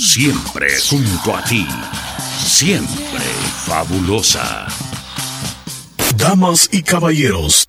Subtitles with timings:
[0.00, 1.66] Siempre junto a ti.
[2.42, 3.20] Siempre
[3.66, 4.66] fabulosa.
[6.16, 7.68] Damas y caballeros,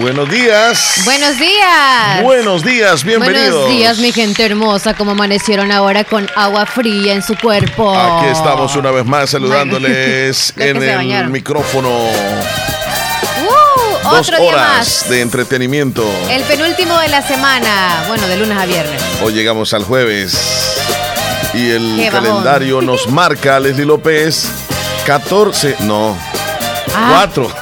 [0.00, 1.02] Buenos días.
[1.04, 2.22] Buenos días.
[2.22, 3.50] Buenos días, bienvenidos.
[3.50, 4.94] Buenos días, mi gente hermosa.
[4.94, 7.94] Como amanecieron ahora con agua fría en su cuerpo.
[7.94, 11.90] Aquí estamos una vez más saludándoles en el micrófono.
[11.90, 15.08] Uh, Dos otro día horas más.
[15.10, 16.10] de entretenimiento.
[16.30, 18.04] El penúltimo de la semana.
[18.08, 19.02] Bueno, de lunes a viernes.
[19.22, 20.34] Hoy llegamos al jueves
[21.52, 24.48] y el calendario nos marca, Leslie López,
[25.04, 26.16] 14, no,
[26.94, 27.59] Ah, 4.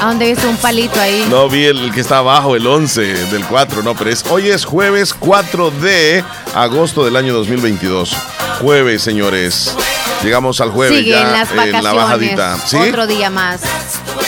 [0.00, 1.26] ¿A dónde viste un palito ahí?
[1.28, 4.64] No vi el que está abajo, el 11 del 4, no, pero es, hoy es
[4.64, 6.24] jueves 4 de
[6.54, 8.14] agosto del año 2022.
[8.60, 9.74] Jueves, señores.
[10.22, 11.82] Llegamos al jueves Sigue ya en las vacaciones.
[11.82, 12.56] la bajadita.
[12.66, 12.76] ¿Sí?
[12.76, 13.60] Otro día más.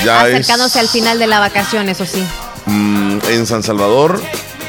[0.05, 2.23] Ya Acercándose es- al final de la vacación, eso sí.
[2.67, 4.21] Mm, en San Salvador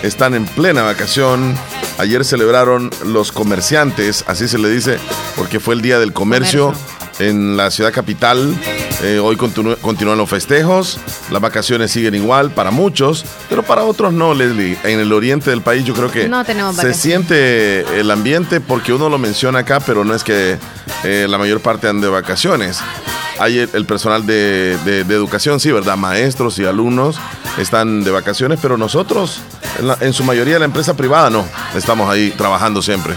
[0.03, 1.57] están en plena vacación.
[1.97, 4.99] Ayer celebraron los comerciantes, así se le dice,
[5.35, 6.73] porque fue el día del comercio,
[7.19, 8.55] en la ciudad capital.
[9.03, 10.97] Eh, hoy continúa- continúan los festejos,
[11.29, 14.75] las vacaciones siguen igual para muchos, pero para otros no, Leslie.
[14.83, 19.07] En el oriente del país yo creo que No se siente el ambiente porque uno
[19.09, 20.57] lo menciona acá, pero no es que
[21.03, 22.79] eh, la mayor parte ande de vacaciones.
[23.39, 25.95] Hay el, el personal de, de- de educación, sí, ¿verdad?
[25.95, 27.17] Maestros y alumnos
[27.59, 29.41] están de vacaciones, pero nosotros,
[29.77, 31.45] en, la- en su mayoría la empresa privada, no.
[31.75, 33.13] Estamos ahí trabajando siempre.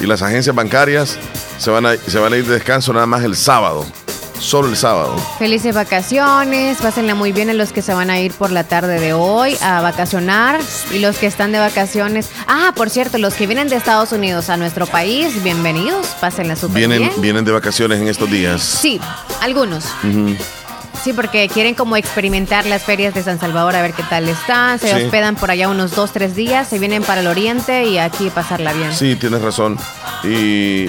[0.00, 1.18] Y las agencias bancarias
[1.58, 3.84] se van a, se van a ir de descanso nada más el sábado.
[4.40, 5.16] Solo el sábado.
[5.38, 9.00] Felices vacaciones, pásenla muy bien a los que se van a ir por la tarde
[9.00, 10.60] de hoy a vacacionar
[10.92, 12.30] y los que están de vacaciones.
[12.46, 16.76] Ah, por cierto, los que vienen de Estados Unidos a nuestro país, bienvenidos, pásenla súper
[16.78, 17.12] Vienen, bien.
[17.20, 18.62] vienen de vacaciones en estos días.
[18.62, 19.00] Sí,
[19.40, 19.84] algunos.
[21.08, 24.78] Sí, porque quieren como experimentar las ferias de San Salvador a ver qué tal están.
[24.78, 25.04] Se Sí.
[25.04, 28.74] hospedan por allá unos dos, tres días, se vienen para el oriente y aquí pasarla
[28.74, 28.92] bien.
[28.94, 29.78] Sí, tienes razón.
[30.22, 30.84] Y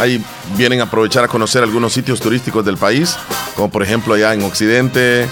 [0.00, 0.20] ahí
[0.56, 3.16] vienen a aprovechar a conocer algunos sitios turísticos del país,
[3.54, 5.28] como por ejemplo allá en Occidente,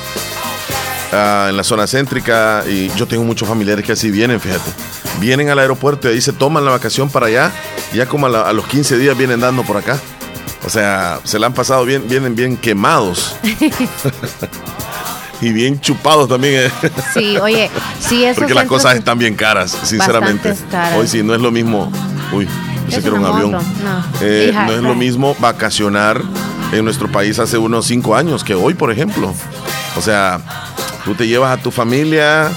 [1.13, 2.63] ah, en la zona céntrica.
[2.69, 4.71] Y yo tengo muchos familiares que así vienen, fíjate.
[5.19, 7.51] Vienen al aeropuerto y ahí se toman la vacación para allá.
[7.93, 9.99] y Ya como a, la- a los 15 días vienen dando por acá.
[10.65, 13.37] O sea, se la han pasado bien, vienen bien quemados.
[15.41, 16.71] y bien chupados también.
[16.83, 16.91] eh.
[17.15, 20.55] Sí, oye, sí, esos Porque las cosas están bien caras, sinceramente.
[20.71, 20.99] Caras.
[20.99, 21.91] Hoy sí, no es lo mismo.
[22.33, 22.47] Uy,
[22.85, 23.53] pensé que era un avión.
[23.53, 23.61] no.
[24.21, 26.21] Eh, Hija, no es lo mismo vacacionar
[26.73, 29.33] en nuestro país hace unos cinco años que hoy, por ejemplo.
[29.97, 30.41] O sea,
[31.05, 32.49] tú te llevas a tu familia,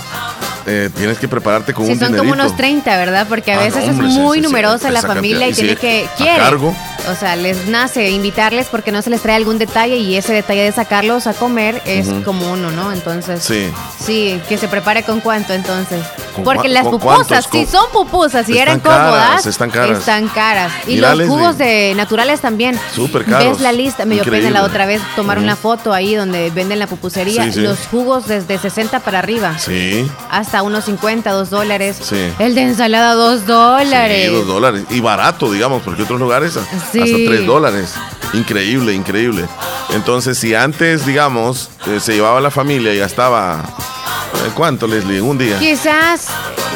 [0.68, 2.30] eh, tienes que prepararte con Sí, un son dinerito.
[2.32, 3.26] como unos 30, ¿verdad?
[3.30, 5.56] Porque a Ah, veces no, hombre, es muy sí, sí, numerosa la familia y Y
[5.56, 6.06] tiene sí, que...
[6.12, 6.38] a Quiere.
[6.38, 6.76] cargo.
[7.10, 10.64] O sea, les nace invitarles porque no se les trae algún detalle y ese detalle
[10.64, 12.24] de sacarlos a comer es Ujú.
[12.24, 12.92] como uno, ¿no?
[12.92, 13.44] Entonces...
[13.44, 13.70] Sí.
[14.04, 16.02] Sí, que se prepare con cuánto entonces.
[16.36, 20.00] ¿Con Porque las con pupusas, si Con- son pupusas y eran cómodas, están caras.
[20.00, 20.72] están caras.
[20.88, 21.28] Y los Leslie.
[21.28, 22.78] jugos de naturales también.
[22.94, 23.52] Súper caros.
[23.54, 26.80] Ves la lista, me dio pena la otra vez tomar una foto ahí donde venden
[26.80, 27.44] la pupusería.
[27.46, 27.60] Sí, sí.
[27.62, 29.58] Los jugos desde 60 para arriba.
[29.58, 30.10] Sí.
[30.30, 31.98] Hasta unos 50, 2 dólares.
[32.02, 32.30] Sí.
[32.40, 34.28] El de ensalada, 2 dólares.
[34.30, 34.84] Sí, dos dólares.
[34.90, 36.58] Y barato, digamos, porque otros lugares
[37.02, 37.14] a- Sí.
[37.14, 37.94] hasta tres dólares.
[38.34, 39.46] Increíble, increíble.
[39.90, 43.64] Entonces, si antes, digamos, eh, se llevaba la familia y gastaba,
[44.46, 45.18] eh, ¿cuánto, Leslie?
[45.20, 45.60] En un día.
[45.60, 46.28] Quizás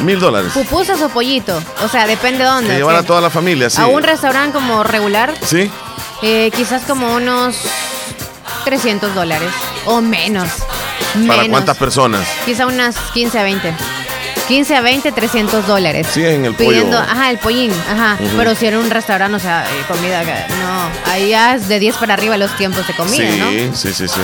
[0.02, 0.52] Mil dólares.
[0.52, 1.60] pupusas o pollito.
[1.84, 2.68] O sea, depende de dónde.
[2.70, 3.80] Se o llevan sea, a toda la familia, sí.
[3.80, 5.68] A un restaurante como regular, Sí.
[6.22, 7.56] eh, quizás como unos
[8.64, 9.50] 300 dólares.
[9.86, 10.48] O menos.
[11.26, 11.48] ¿Para Menos.
[11.48, 12.26] cuántas personas?
[12.44, 13.74] Quizá unas 15 a 20.
[14.48, 16.06] 15 a 20, 300 dólares.
[16.10, 16.70] Sí, en el pollo.
[16.70, 18.16] Pidiendo, ajá, el pollín, ajá.
[18.36, 21.12] Pero si era un restaurante, o sea, eh, comida, que- no.
[21.12, 23.76] Ahí ya es de 10 para arriba los tiempos de comida, sí, ¿no?
[23.76, 24.20] sí, sí, sí.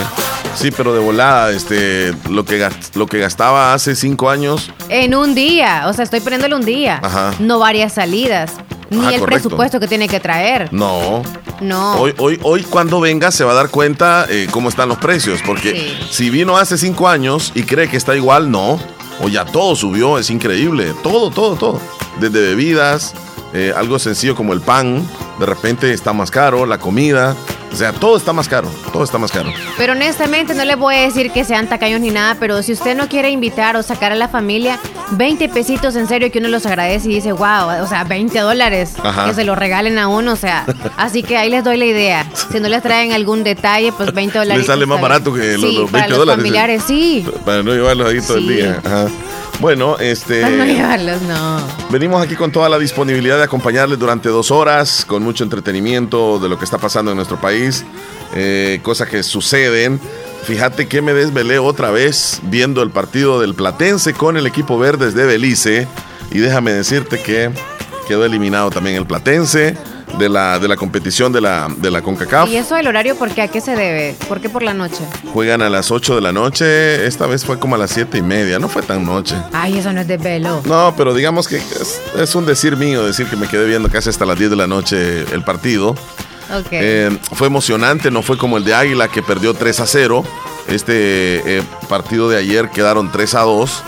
[0.55, 5.35] Sí, pero de volada, este, lo que, lo que gastaba hace cinco años, En un
[5.35, 6.99] día, o sea, estoy poniéndole un día.
[7.03, 7.33] Ajá.
[7.39, 8.53] No varias salidas.
[8.89, 9.43] Ni Ajá, el correcto.
[9.49, 10.69] presupuesto que tiene que traer.
[10.73, 11.21] no.
[11.61, 11.93] No.
[11.95, 15.39] Hoy, hoy, hoy cuando venga se va a dar cuenta eh, cómo están los precios,
[15.45, 16.07] porque Sí.
[16.11, 18.77] si vino hace cinco años y cree que está igual, no.
[19.21, 20.93] O ya todo subió, es increíble.
[21.03, 21.81] Todo, todo, todo.
[22.19, 23.13] Desde bebidas,
[23.53, 25.07] eh, algo sencillo como el pan,
[25.39, 27.35] de repente está más caro, la comida,
[27.75, 29.51] O sea, todo está más caro, todo está más caro.
[29.77, 32.95] Pero honestamente no le voy a decir que sean tacaños ni nada, pero si usted
[32.95, 34.79] no quiere invitar o sacar a la familia,
[35.11, 38.93] 20 pesitos en serio que uno los agradece y dice, wow, o sea, 20 dólares
[39.27, 40.65] que se lo regalen a uno, o sea,
[40.97, 42.25] así que ahí les doy la idea.
[42.49, 44.61] Si no les traen algún detalle, pues 20 dólares.
[44.65, 47.27] Le sale más barato que los, 20 para los familiares, sí.
[47.43, 48.81] Para no llevarlos ahí todo el día.
[48.85, 49.07] Ajá.
[49.59, 50.41] Bueno, este.
[50.41, 51.59] Para no llevarlos, no.
[51.89, 56.49] Venimos aquí con toda la disponibilidad de acompañarles durante dos horas, con mucho entretenimiento de
[56.49, 57.85] lo que está pasando en nuestro país,
[58.35, 59.99] eh, cosas que suceden.
[60.43, 65.15] Fíjate que me desvelé otra vez viendo el partido del Platense con el equipo Verdes
[65.15, 65.87] de Belice.
[66.31, 67.49] Y déjame decirte que
[68.07, 69.75] quedó eliminado también el Platense
[70.17, 72.49] de la, de la competición de la, de la CONCACAF.
[72.49, 73.41] ¿Y eso del horario por qué?
[73.41, 74.15] ¿A qué se debe?
[74.27, 75.03] ¿Por qué por la noche?
[75.33, 78.21] Juegan a las 8 de la noche, esta vez fue como a las 7 y
[78.21, 79.35] media, no fue tan noche.
[79.53, 80.61] Ay, eso no es de velo.
[80.65, 84.25] No, pero digamos que es, un decir mío, decir que me quedé viendo casi hasta
[84.25, 85.95] las 10 de la noche el partido.
[86.59, 86.79] Okay.
[86.81, 90.23] Eh, fue emocionante, no fue como el de Águila que perdió 3 a 0.
[90.67, 93.83] Este eh, partido de ayer quedaron 3 a 2.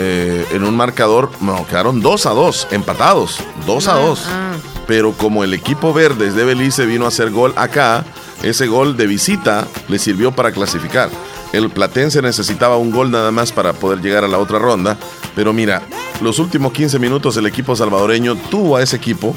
[0.00, 4.24] Eh, en un marcador, no, quedaron 2 a 2, empatados, 2 a 2.
[4.28, 4.52] Ah,
[4.88, 8.06] Pero como el equipo verde de Belice vino a hacer gol acá,
[8.42, 11.10] ese gol de visita le sirvió para clasificar.
[11.52, 14.96] El Platense necesitaba un gol nada más para poder llegar a la otra ronda.
[15.36, 15.82] Pero mira,
[16.22, 19.34] los últimos 15 minutos el equipo salvadoreño tuvo a ese equipo,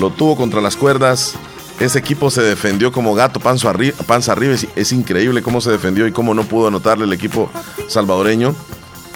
[0.00, 1.34] lo tuvo contra las cuerdas.
[1.80, 4.56] Ese equipo se defendió como gato panza arriba.
[4.76, 7.50] Es increíble cómo se defendió y cómo no pudo anotarle el equipo
[7.88, 8.54] salvadoreño.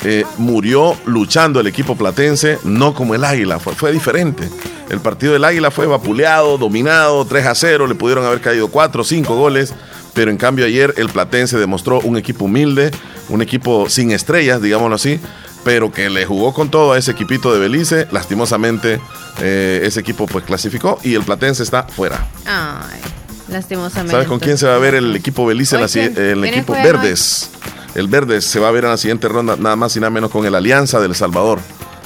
[0.09, 4.49] Eh, murió luchando el equipo platense, no como el Águila, fue, fue, diferente.
[4.89, 9.03] El partido del Águila fue vapuleado, dominado, 3 a 0, le pudieron haber caído 4
[9.03, 9.75] o 5 goles,
[10.15, 12.93] pero en cambio ayer el platense demostró un equipo humilde,
[13.29, 15.19] un equipo sin estrellas, digámoslo así,
[15.65, 18.07] pero que le jugó con todo a ese equipito de Belice.
[18.13, 19.01] Lastimosamente,
[19.41, 22.29] eh, ese equipo pues clasificó y el platense está fuera.
[22.45, 23.01] Ay,
[23.49, 24.13] lastimosamente.
[24.13, 25.77] ¿Sabes con quién se va a ver el equipo Belice?
[25.77, 27.51] La, el equipo Verdes.
[27.53, 27.86] Hoy?
[27.97, 30.31] El Verde se va a ver en la siguiente ronda nada más y nada menos
[30.31, 31.59] con el Alianza del Salvador.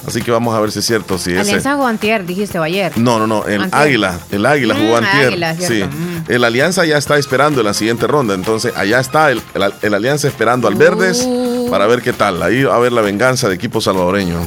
[0.07, 1.19] Así que vamos a ver si es cierto.
[1.19, 1.73] Si Alianza ese...
[1.73, 2.91] jugó antier, dijiste o ayer.
[2.97, 3.83] No, no, no, el antier.
[3.83, 4.19] Águila.
[4.31, 5.27] El Águila jugó Mm, antier.
[5.27, 5.85] Águila, sí.
[5.85, 6.25] Mm.
[6.33, 8.33] El Alianza ya está esperando en la siguiente ronda.
[8.35, 11.69] Entonces, allá está el, el, el Alianza esperando al Verdes Uh.
[11.71, 12.43] para ver qué tal.
[12.43, 14.39] Ahí va a ver la venganza de equipo salvadoreño.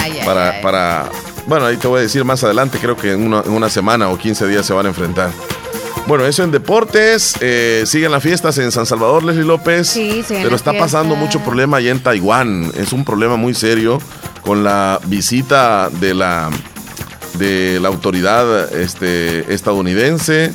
[0.00, 0.62] Ay, ay, para, ay.
[0.62, 1.08] para.
[1.46, 2.78] Bueno, ahí te voy a decir más adelante.
[2.80, 5.30] Creo que en una, en una semana o 15 días se van a enfrentar.
[6.06, 7.34] Bueno, eso en deportes.
[7.40, 9.88] Eh, siguen las fiestas en San Salvador, Leslie López.
[9.88, 12.70] Sí, Pero está pasando mucho problema allá en Taiwán.
[12.76, 14.00] Es un problema muy serio
[14.42, 16.50] con la visita de la,
[17.38, 20.52] de la autoridad este, estadounidense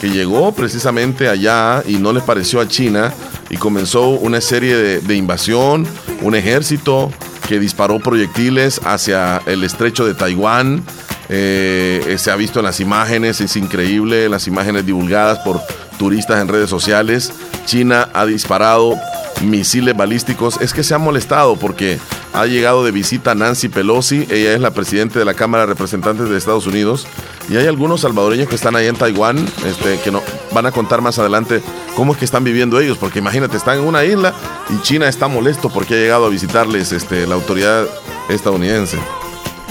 [0.00, 3.12] que llegó precisamente allá y no les pareció a China
[3.50, 5.86] y comenzó una serie de, de invasión,
[6.22, 7.10] un ejército
[7.48, 10.84] que disparó proyectiles hacia el estrecho de Taiwán.
[11.28, 15.60] Eh, se ha visto en las imágenes, es increíble, las imágenes divulgadas por
[15.98, 17.32] turistas en redes sociales.
[17.66, 18.94] China ha disparado
[19.42, 20.60] misiles balísticos.
[20.60, 21.98] Es que se ha molestado porque
[22.32, 26.28] ha llegado de visita Nancy Pelosi, ella es la presidenta de la Cámara de Representantes
[26.28, 27.06] de Estados Unidos,
[27.48, 30.22] y hay algunos salvadoreños que están ahí en Taiwán, este, que no,
[30.52, 31.62] van a contar más adelante
[31.96, 34.34] cómo es que están viviendo ellos, porque imagínate, están en una isla
[34.68, 37.86] y China está molesto porque ha llegado a visitarles este, la autoridad
[38.28, 38.98] estadounidense.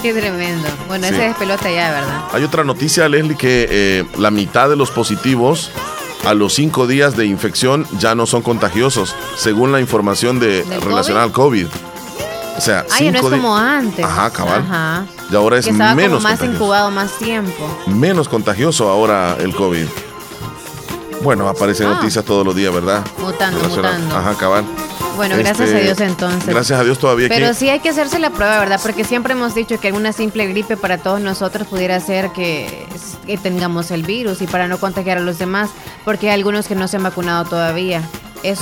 [0.02, 0.68] Qué tremendo.
[0.86, 1.14] Bueno, Sí.
[1.14, 2.20] ese despelota ya, ¿verdad?
[2.32, 5.70] Hay otra noticia, Leslie, que eh, la mitad de los positivos
[6.24, 10.80] a los cinco días de infección ya no son contagiosos, según la información de, ¿Del
[10.82, 11.66] relacionada al COVID.
[12.56, 14.04] O sea, Ay, no es cinco como antes.
[14.04, 14.60] Ajá, cabal.
[14.68, 15.04] Ajá.
[15.30, 16.56] Y ahora es que estaba menos como más contagioso.
[16.56, 17.78] incubado más tiempo.
[17.86, 19.86] Menos contagioso ahora el COVID.
[21.22, 21.94] Bueno, aparecen Ah.
[21.94, 23.04] noticias todos los días, ¿verdad?
[23.18, 24.16] Mutando, mutando.
[24.16, 24.64] Ajá, cabal.
[25.18, 26.46] Bueno, gracias Este, a Dios entonces.
[26.48, 27.56] Gracias a Dios todavía Pero aquí.
[27.56, 28.80] sí hay que hacerse la prueba, ¿verdad?
[28.82, 32.86] Porque siempre hemos dicho que alguna simple gripe para todos nosotros pudiera ser que,
[33.26, 35.68] que tengamos el virus y para no contagiar a los demás,
[36.04, 38.00] porque hay algunos que no se han vacunado todavía.
[38.44, 38.60] Es,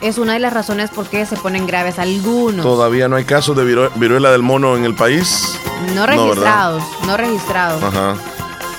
[0.00, 2.64] es una de las razones por qué se ponen graves algunos.
[2.66, 5.56] Todavía no hay casos de viru- viruela del mono en el país.
[5.94, 7.82] No registrados, no, registrados.
[7.82, 8.16] Ajá.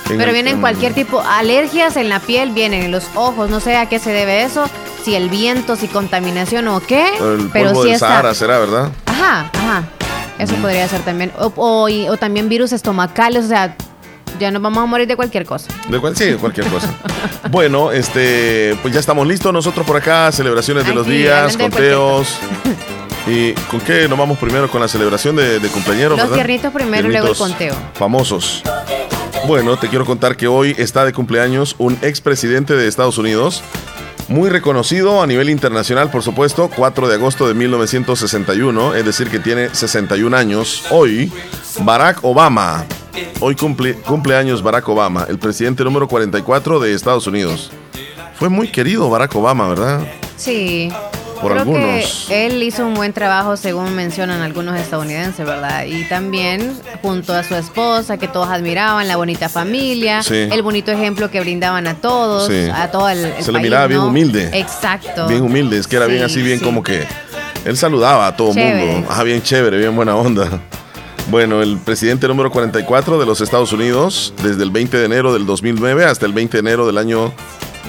[0.08, 3.78] Pero vienen en- cualquier tipo, alergias en la piel, vienen en los ojos, no sé
[3.78, 4.66] a qué se debe eso,
[5.06, 8.08] si el viento, si contaminación o qué, El pero polvo sí del está.
[8.08, 8.90] Sahara será, ¿verdad?
[9.06, 9.84] Ajá, ajá.
[10.40, 11.32] Eso podría ser también.
[11.40, 13.76] O, o- y- o también virus estomacales, o sea,
[14.40, 15.68] ya nos vamos a morir de cualquier cosa.
[15.88, 16.94] De cual, sí, de cualquier cosa.
[17.52, 22.38] bueno, este, pues ya estamos listos nosotros por acá, celebraciones de los días, conteos.
[23.28, 24.70] ¿Y con qué nos vamos primero?
[24.70, 26.34] Con la celebración de, de cumpleaños, Los ¿verdad?
[26.36, 27.76] tiernitos primero y luego el Tiernitos conteo.
[27.94, 28.62] Famosos.
[29.48, 33.62] Bueno, te quiero contar que hoy está de cumpleaños un expresidente de Estados Unidos,
[34.28, 39.40] muy reconocido a nivel internacional, por supuesto, 4 de agosto de 1961, es decir, que
[39.40, 40.86] tiene 61 años.
[40.90, 41.32] Hoy,
[41.82, 42.86] Barack Obama.
[43.40, 47.72] Hoy cumple, cumpleaños Barack Obama, el presidente número 44 de Estados Unidos.
[48.36, 50.06] Fue muy querido Barack Obama, ¿verdad?
[50.38, 50.90] Sí.
[51.42, 52.26] Por Creo algunos.
[52.28, 55.86] que él hizo un buen trabajo, según mencionan algunos estadounidenses, ¿verdad?
[55.86, 60.36] Y también junto a su esposa, que todos admiraban, la bonita familia, Sí.
[60.52, 62.70] el bonito ejemplo que brindaban a todos, Sí.
[62.74, 64.50] a todo el, el Se le país, miraba bien humilde.
[64.54, 65.28] Exacto.
[65.28, 67.06] Bien humilde, es que era bien Sí, así, bien como que
[67.66, 69.08] él saludaba a todo el mundo.
[69.12, 70.48] Ah, bien chévere, bien buena onda.
[71.28, 75.48] Bueno, el presidente número 44 de los Estados Unidos, desde el 20 de enero del
[75.48, 77.34] 2009 hasta el 20 de enero del año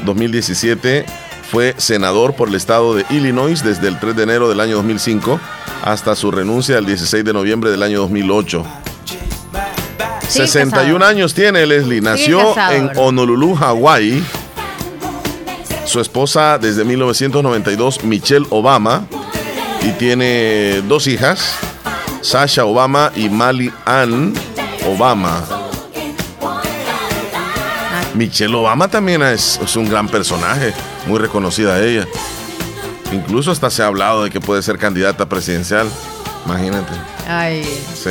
[0.06, 1.04] 2017,
[1.50, 5.40] fue senador por el estado de Illinois desde el 3 de enero del año 2005
[5.84, 8.64] hasta su renuncia el 16 de noviembre del año 2008.
[10.28, 11.10] Sigue 61 casado.
[11.10, 12.00] años tiene Leslie.
[12.00, 12.90] Nació en.
[12.96, 14.24] Honolulu, Hawái.
[15.84, 19.06] Su esposa desde 1992, Michelle Obama.
[19.82, 21.54] Y tiene dos hijas,
[22.20, 24.34] Sasha Obama y Mali Ann
[24.84, 25.44] Obama.
[28.14, 30.74] Michelle Obama también es, es un gran personaje,
[31.06, 32.06] muy reconocida ella.
[33.12, 35.88] Incluso hasta se ha hablado de que puede ser candidata presidencial.
[36.44, 36.92] Imagínate.
[37.28, 37.64] Ay.
[37.94, 38.10] Sí.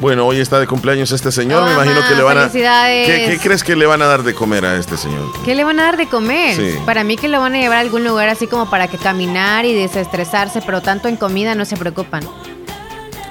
[0.00, 1.62] Bueno, hoy está de cumpleaños este señor.
[1.64, 2.40] Me imagino que le van a.
[2.48, 3.06] felicidades.
[3.06, 5.30] ¿Qué, qué crees que le van a dar de comer a este señor?
[5.44, 6.56] ¿Qué le van a dar de comer?
[6.56, 6.74] Sí.
[6.86, 9.66] Para mí que lo van a llevar a algún lugar así como para que caminar
[9.66, 12.22] y desestresarse, pero tanto en comida no se preocupan.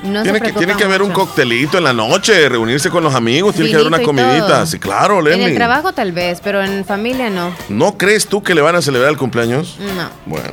[0.04, 3.54] No Tiene que, tiene que haber un coctelito en la noche, reunirse con los amigos,
[3.56, 4.48] tiene que haber una comidita.
[4.48, 4.66] todo.
[4.66, 5.44] Sí, claro, En Lenny.
[5.46, 7.52] el trabajo tal vez, pero en familia no.
[7.68, 9.78] ¿No crees tú que le van a celebrar el cumpleaños?
[9.80, 10.10] No.
[10.26, 10.48] Bueno,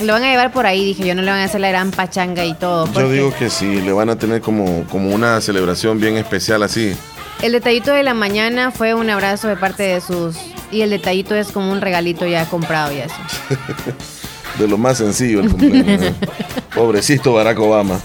[0.00, 1.92] Lo van a llevar por ahí, dije yo, no le van a hacer la gran
[1.92, 2.92] pachanga y todo.
[2.92, 6.96] yo digo que sí, le van a tener como, como una celebración bien especial así.
[7.40, 10.36] El detallito de la mañana fue un abrazo de parte de sus...
[10.72, 13.14] Y el detallito es como un regalito ya comprado y así.
[14.58, 16.02] De lo más sencillo el cumpleaños.
[16.02, 16.14] ¿eh?
[16.74, 18.00] Pobrecito Barack Obama.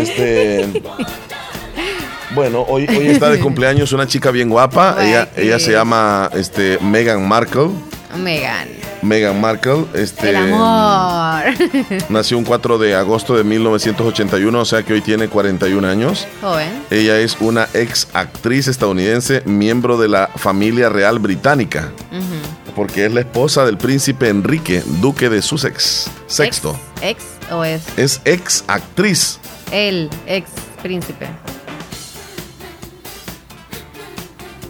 [0.00, 0.82] Este.
[2.34, 4.96] Bueno, hoy, hoy está de cumpleaños una chica bien guapa.
[5.00, 7.70] Ella, ella se llama este, Meghan Markle.
[8.16, 8.68] Megan.
[9.02, 9.84] Meghan Markle.
[9.94, 11.42] Este, El amor.
[12.08, 16.26] Nació un 4 de agosto de 1981, o sea que hoy tiene 41 años.
[16.40, 16.70] Joven.
[16.90, 21.90] Ella es una ex actriz estadounidense, miembro de la familia real británica,
[22.74, 26.10] porque es la esposa del príncipe Enrique, duque de Sussex.
[26.26, 26.78] Sexto.
[27.02, 29.38] Ex, ex o es Es ex actriz.
[29.72, 30.50] El ex
[30.82, 31.26] príncipe.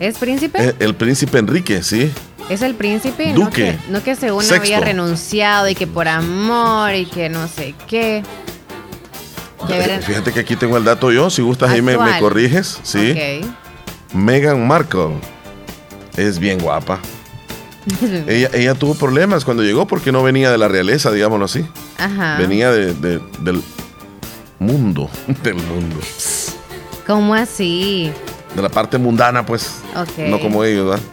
[0.01, 0.59] ¿Es príncipe?
[0.69, 2.11] Eh, El príncipe Enrique, sí.
[2.49, 3.33] ¿Es el príncipe?
[3.33, 3.73] Duque.
[3.73, 4.63] No que, no que según Sexto.
[4.63, 8.23] había renunciado y que por amor y que no sé qué.
[10.05, 12.81] Fíjate que aquí tengo el dato yo, si gustas ahí me, corriges.
[12.83, 13.13] Sí.
[13.13, 13.47] Ok.
[14.15, 15.13] Meghan Markle
[16.17, 16.99] es bien guapa.
[18.29, 21.65] Ella, ella tuvo problemas cuando llegó porque no venía de la realeza, digámoslo así.
[21.99, 22.37] Ajá.
[22.39, 23.63] Venía de- de- del
[24.63, 25.11] mundo,
[25.43, 25.97] del mundo.
[27.07, 28.13] ¿Cómo así?
[28.55, 29.81] De la parte mundana, pues.
[30.19, 31.05] No como ellos, ¿verdad?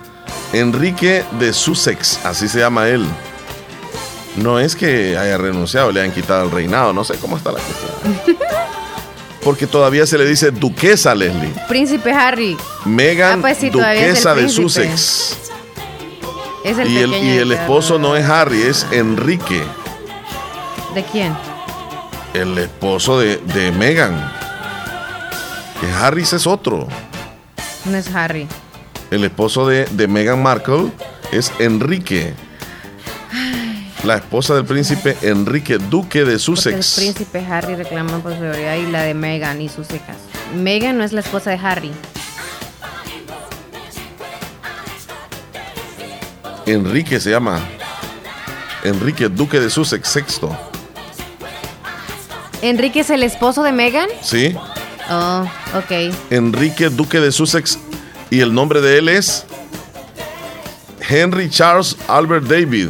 [0.54, 3.06] Enrique de Sussex, así se llama él.
[4.36, 7.60] No es que haya renunciado, le han quitado el reinado, no sé cómo está la
[7.60, 8.38] cuestión.
[9.44, 11.54] Porque todavía se le dice duquesa Leslie.
[11.68, 12.58] Príncipe Harry.
[12.86, 14.50] Megan, Ah, pues sí, duquesa de.
[14.50, 15.38] Sussex.
[16.64, 19.64] Es el Y el, y el esposo no es Harry, es Enrique,
[20.94, 21.34] ¿De quién?
[22.34, 24.16] El esposo de, de Megan.
[25.82, 26.88] Que Harry es otro.
[27.86, 28.48] No es Harry.
[29.12, 30.92] El esposo de, de Meghan Markle
[31.32, 32.34] es Enrique.
[34.04, 36.96] La esposa del príncipe Enrique, duque de Porque el Sussex.
[36.96, 40.18] príncipe Harry reclama por prioridad y la de Meghan y sus hijas.
[40.56, 41.92] Meghan no es la esposa de Harry.
[46.66, 47.60] Enrique se llama.
[48.84, 50.69] Enrique, duque de Sussex, sexto.
[52.62, 54.10] ¿Enrique es el esposo de Meghan?
[54.22, 54.56] ¿Sí?
[55.10, 56.14] Oh, ok.
[56.30, 57.80] Enrique, duque de Sussex.
[58.30, 59.46] Y el nombre de él es
[61.08, 62.90] Henry Charles Albert David.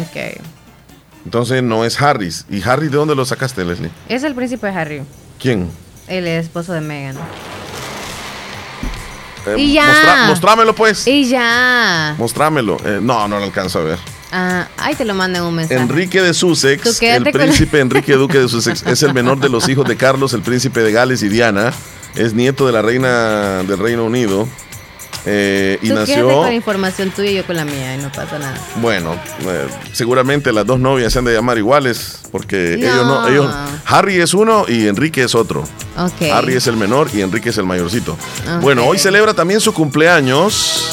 [0.00, 0.40] Ok.
[1.24, 2.44] Entonces no es Harris.
[2.48, 3.90] ¿Y Harry de dónde lo sacaste, Leslie?
[4.08, 5.02] Es el príncipe Harry,
[5.40, 5.68] ¿Quién?
[6.06, 7.16] el esposo de Meghan.
[9.46, 10.24] Eh, Y ya.
[10.28, 11.06] mostrámelo, pues.
[11.08, 12.14] Y ya.
[12.18, 12.76] Mostrámelo.
[12.84, 13.98] Eh, no, no lo alcanzo a ver.
[14.32, 15.80] Ah, ahí te lo mandan un mensaje.
[15.80, 19.68] Enrique de Sussex, el con- príncipe Enrique Duque de Sussex, es el menor de los
[19.68, 21.72] hijos de Carlos, el príncipe de Gales y Diana.
[22.14, 24.48] Es nieto de la reina del Reino Unido.
[25.28, 26.28] eh, y Tú nació.
[26.28, 28.56] con la información tuya y yo con la mía y no pasa nada.
[28.76, 32.86] Bueno, eh, seguramente las dos novias se han de llamar iguales, porque No.
[32.86, 33.54] ellos no, ellos,
[33.86, 35.64] Harry es uno y Enrique es otro.
[35.98, 36.30] Ok.
[36.32, 38.16] Harry es el menor y Enrique es el mayorcito.
[38.60, 40.90] Bueno, hoy celebra también su cumpleaños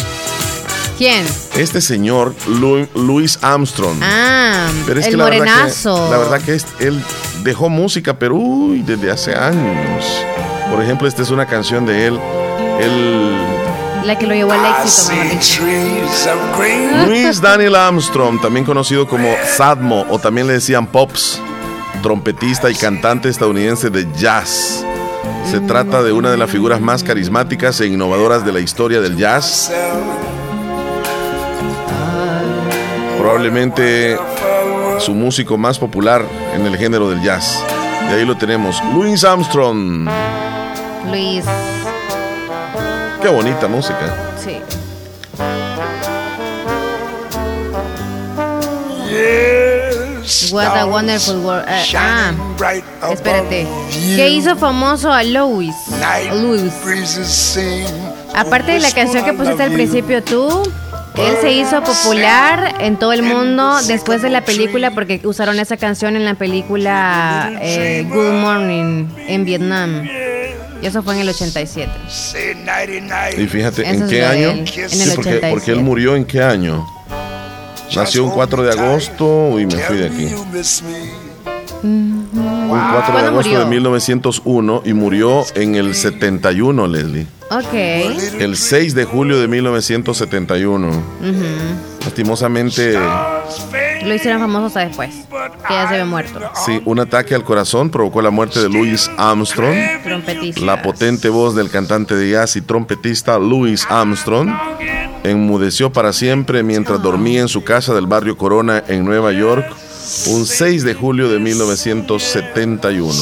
[1.04, 1.26] ¿Quién?
[1.58, 3.98] este señor Lu- Louis Armstrong.
[4.02, 6.06] Ah, Pero es el que la verdad morenazo.
[6.06, 7.04] que, la verdad que es- él
[7.44, 10.06] dejó música, pero uy, desde hace años.
[10.72, 12.20] Por ejemplo, esta es una canción de él.
[12.80, 13.36] Él
[14.06, 15.12] La que lo llevó al éxito.
[17.06, 21.42] Luis Daniel Armstrong, también conocido como Sadmo o también le decían Pops,
[22.02, 24.86] trompetista y cantante estadounidense de jazz.
[25.52, 29.18] Se trata de una de las figuras más carismáticas e innovadoras de la historia del
[29.18, 29.70] jazz.
[33.24, 34.18] Probablemente
[35.00, 37.64] su músico más popular en el género del jazz.
[38.10, 40.10] Y ahí lo tenemos, Louis Armstrong.
[41.10, 41.46] Luis.
[43.22, 44.14] Qué bonita música.
[44.38, 44.60] Sí.
[50.52, 51.66] What a wonderful world.
[51.70, 52.34] Eh, ah,
[53.10, 53.66] espérate.
[54.18, 55.74] ¿Qué hizo famoso a Louis?
[56.34, 56.74] Louis.
[58.36, 60.62] Aparte de la canción que pusiste al principio tú,
[61.18, 65.78] él se hizo popular en todo el mundo después de la película porque usaron esa
[65.78, 70.04] canción en la película eh, Good Morning en Vietnam.
[70.82, 71.90] Y eso fue en el 87.
[73.38, 74.50] Y fíjate, ¿en Eso qué año?
[74.52, 75.50] él, en el Sí, porque, 87.
[75.52, 76.86] porque él murió en qué año?
[77.96, 79.50] Nació un 4 de agosto.
[79.50, 80.26] Uy, me fui de aquí.
[81.84, 82.28] Un
[82.70, 83.60] 4 de ¿Cuándo agosto murió?
[83.60, 87.28] de 1901 y murió en el 71, Leslie.
[87.60, 87.74] Ok.
[88.40, 90.90] El 6 de julio de 1971.
[92.04, 92.98] Lastimosamente,
[94.04, 95.10] Lo hicieron famoso hasta después.
[95.68, 96.40] Que ya se había muerto.
[96.66, 99.76] sí, un ataque al corazón provocó la muerte de Louis Armstrong.
[100.04, 100.62] Trompetista.
[100.62, 104.50] La potente voz del cantante de jazz y trompetista Louis Armstrong
[105.24, 109.66] enmudeció para siempre mientras dormía en su casa del barrio Corona en Nueva York
[110.28, 113.14] un 6 de julio de 1971.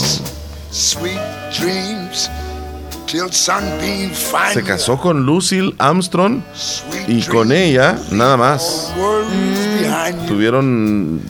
[4.53, 6.41] Se casó con Lucille Armstrong
[7.09, 8.93] y con ella nada más.
[10.27, 11.21] Tuvieron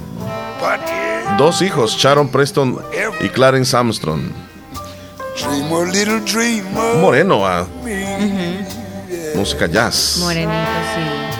[1.39, 2.77] dos hijos, Sharon Preston
[3.21, 4.21] y Clarence Armstrong.
[6.99, 7.65] Moreno, ah.
[9.35, 10.17] música jazz.
[10.19, 10.51] Morenito,
[10.93, 11.31] sí.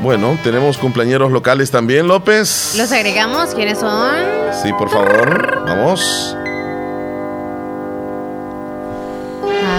[0.00, 2.74] Bueno, tenemos cumpleaños locales también, López.
[2.76, 3.54] ¿Los agregamos?
[3.54, 4.16] ¿Quiénes son?
[4.60, 6.36] Sí, por favor, vamos.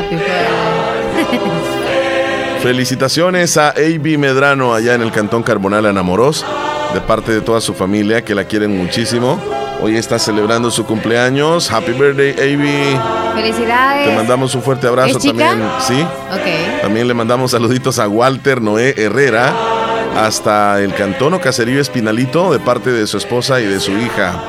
[0.06, 1.46] Happy birthday.
[2.62, 4.18] Felicitaciones a A.B.
[4.18, 6.46] Medrano allá en el Cantón Carbonal Anamoros,
[6.94, 9.40] de parte de toda su familia que la quieren muchísimo.
[9.82, 11.72] Hoy está celebrando su cumpleaños.
[11.72, 13.00] Happy birthday, A.B.
[13.36, 14.10] Felicidades.
[14.10, 15.50] Te mandamos un fuerte abrazo ¿Es chica?
[15.50, 15.70] también.
[15.86, 16.02] Sí.
[16.02, 16.82] Ok.
[16.82, 19.54] También le mandamos saluditos a Walter Noé Herrera
[20.18, 24.42] hasta el Cantón o Caserío Espinalito de parte de su esposa y de su hija.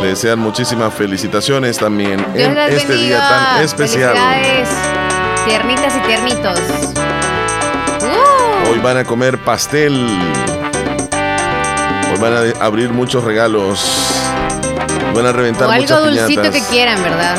[0.00, 4.14] Le desean muchísimas felicitaciones también Dios en este día tan especial.
[5.46, 6.58] Tiernitas y tiernitos.
[8.00, 8.70] Uh.
[8.70, 10.06] Hoy van a comer pastel.
[12.12, 13.84] Hoy van a abrir muchos regalos.
[15.14, 16.52] Van a reventar o algo muchas dulcito piñatas.
[16.52, 17.36] que quieran, ¿verdad?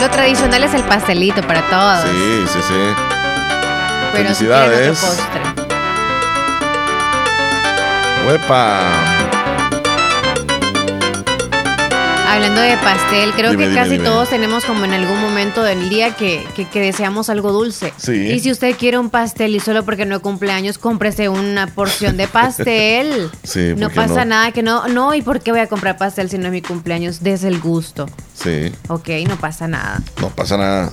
[0.00, 2.00] Lo tradicional es el pastelito para todos.
[2.02, 2.74] Sí, sí, sí.
[4.12, 5.02] pero si felicidades.
[5.02, 5.42] otro postre.
[12.26, 14.04] Hablando de pastel, creo Dime, que dime, casi dime.
[14.04, 17.92] todos tenemos como en algún momento del día que, que- que deseamos algo dulce.
[17.98, 18.12] Sí.
[18.12, 22.16] Y si usted quiere un pastel y solo porque no es cumpleaños, cómprese una porción
[22.16, 23.30] de pastel.
[23.42, 24.30] Sí, no ¿por qué pasa no?
[24.30, 24.88] nada que no.
[24.88, 27.22] No, ¿y por qué voy a comprar pastel si no es mi cumpleaños?
[27.22, 28.08] Des el gusto.
[28.34, 30.00] Sí, Ok, no pasa nada.
[30.20, 30.90] no pasa nada.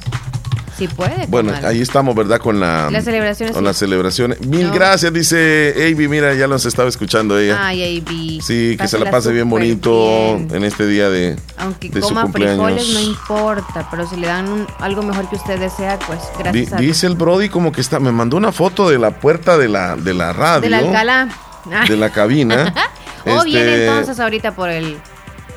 [0.80, 1.26] Si puede.
[1.28, 2.40] Bueno, ahí estamos, ¿verdad?
[2.40, 3.68] Con la, Las celebraciones, Con sí.
[3.68, 4.42] las celebraciones.
[4.42, 4.74] Mil No.
[4.74, 6.08] gracias, dice Avi.
[6.08, 7.58] Mira, ya nos estaba escuchando ella.
[7.62, 8.42] Ay, AB.
[8.42, 10.56] sí, que se la pase bien bonito bien.
[10.56, 12.66] en este día de, Aunque de su cumpleaños.
[12.66, 13.88] frijoles, no importa.
[13.92, 17.06] Pero si le dan un- algo mejor que usted desea, pues Di- gracias a dice
[17.08, 18.00] el Brody como que está.
[18.00, 20.62] Me mandó una foto de la puerta de la, de la radio.
[20.62, 21.28] De la Alcalá.
[21.90, 22.74] De la cabina.
[23.26, 24.98] o Este, viene entonces ahorita por el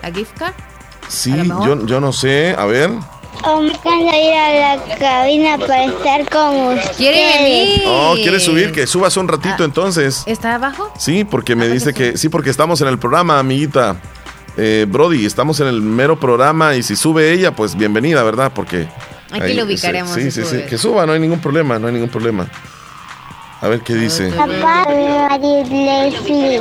[0.03, 0.53] la gift card.
[1.09, 2.55] Sí, yo, yo no sé.
[2.59, 2.91] A ver.
[3.45, 6.97] O me encanta ir a la cabina para estar con ustedes.
[6.97, 7.83] ¿Quiere venir?
[7.87, 8.73] Oh, ¿quieres subir?
[8.73, 9.65] Que subas un ratito Ah.
[9.65, 10.23] entonces.
[10.27, 10.93] ¿Está abajo?
[10.99, 13.97] Sí, porque me Ah, dice pues que sí, porque estamos en el programa, amiguita.
[14.57, 18.53] Eh, Brody, estamos en el mero programa y si sube ella, pues bienvenida, ¿verdad?
[18.55, 18.87] Porque
[19.33, 21.95] Aquí lo ubicaremos Sí, si sí, sí, que suba, no hay ningún problema, no hay
[21.95, 22.47] ningún problema.
[23.63, 24.29] A ver qué dice.
[24.31, 26.61] Papá, María Leslie.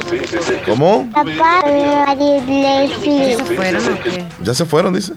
[0.65, 1.10] ¿Cómo?
[1.12, 3.36] Papá, María Leslie.
[3.38, 4.26] ¿Se fueron o qué?
[4.41, 5.13] ¿Ya se fueron, dice?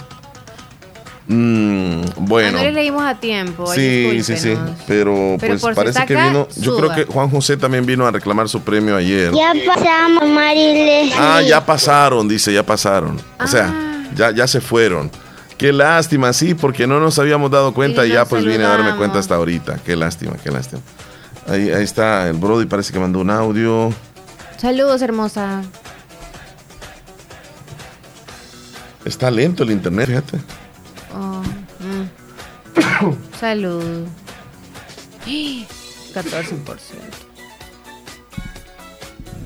[1.27, 2.59] Mm, Ah, bueno.
[2.59, 3.67] no le leímos a tiempo.
[3.73, 4.55] Sí, sí, sí,
[4.87, 8.11] pero, Pero pues si parece que vino, yo creo que Juan José también vino a
[8.11, 9.33] reclamar su premio ayer.
[9.33, 11.13] Ya pasamos, Leslie.
[11.19, 13.19] Ah, ya pasaron, dice, ya pasaron.
[13.41, 14.05] O sea, Ah.
[14.15, 15.11] ya, ya se fueron.
[15.57, 18.69] Qué lástima, sí, porque no nos habíamos dado cuenta Sí, y ya pues vine a
[18.69, 18.99] darme saludamos.
[18.99, 19.79] cuenta hasta ahorita.
[19.87, 20.83] Qué lástima, qué lástima.
[21.47, 23.93] Ahí, ahí está el Brody, parece que mandó un audio.
[24.59, 25.63] Saludos, hermosa.
[29.05, 30.39] Está lento el internet, fíjate.
[33.41, 34.07] Salud.
[35.27, 35.67] 14%.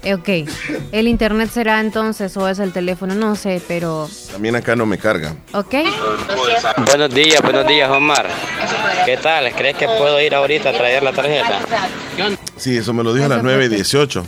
[0.05, 0.29] Eh, Ok,
[0.93, 4.97] el internet será entonces o es el teléfono, no sé, pero También acá no me
[4.97, 5.35] carga.
[5.53, 5.75] ok.
[6.87, 8.27] Buenos días, buenos días, Omar.
[9.05, 9.53] ¿Qué tal?
[9.55, 11.61] ¿Crees que puedo ir ahorita a traer la tarjeta?
[12.57, 13.69] Sí, eso me lo dijo a las Eso fue.
[13.69, 14.25] 9.18.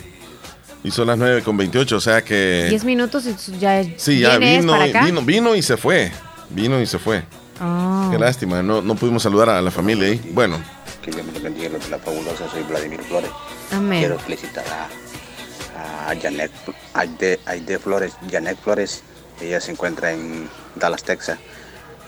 [0.83, 2.65] Y son las 9.28, o sea que...
[2.69, 5.05] 10 minutos y ya, Sí, ya vino, para y- acá.
[5.05, 6.11] vino, vino y se fue.
[6.49, 7.23] Vino y se fue.
[7.61, 8.09] Oh.
[8.11, 10.31] Qué lástima, no, no pudimos saludar a la familia ahí.
[10.33, 10.61] Bueno,
[11.01, 12.49] Que Dios me bendiga, la fabulosa.
[12.49, 13.29] Soy Vladimir Flores.
[13.71, 13.99] Amén.
[13.99, 16.51] Quiero felicitar a, a Janet,
[16.93, 18.13] Aide, Aide Flores.
[18.29, 19.03] Janet Flores,
[19.39, 21.37] ella se encuentra en Dallas, Texas.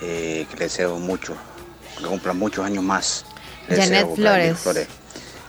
[0.02, 1.36] Eh, que le deseo mucho,
[1.98, 3.26] que cumpla muchos años más.
[3.70, 4.88] Le Janet deseo, Flores.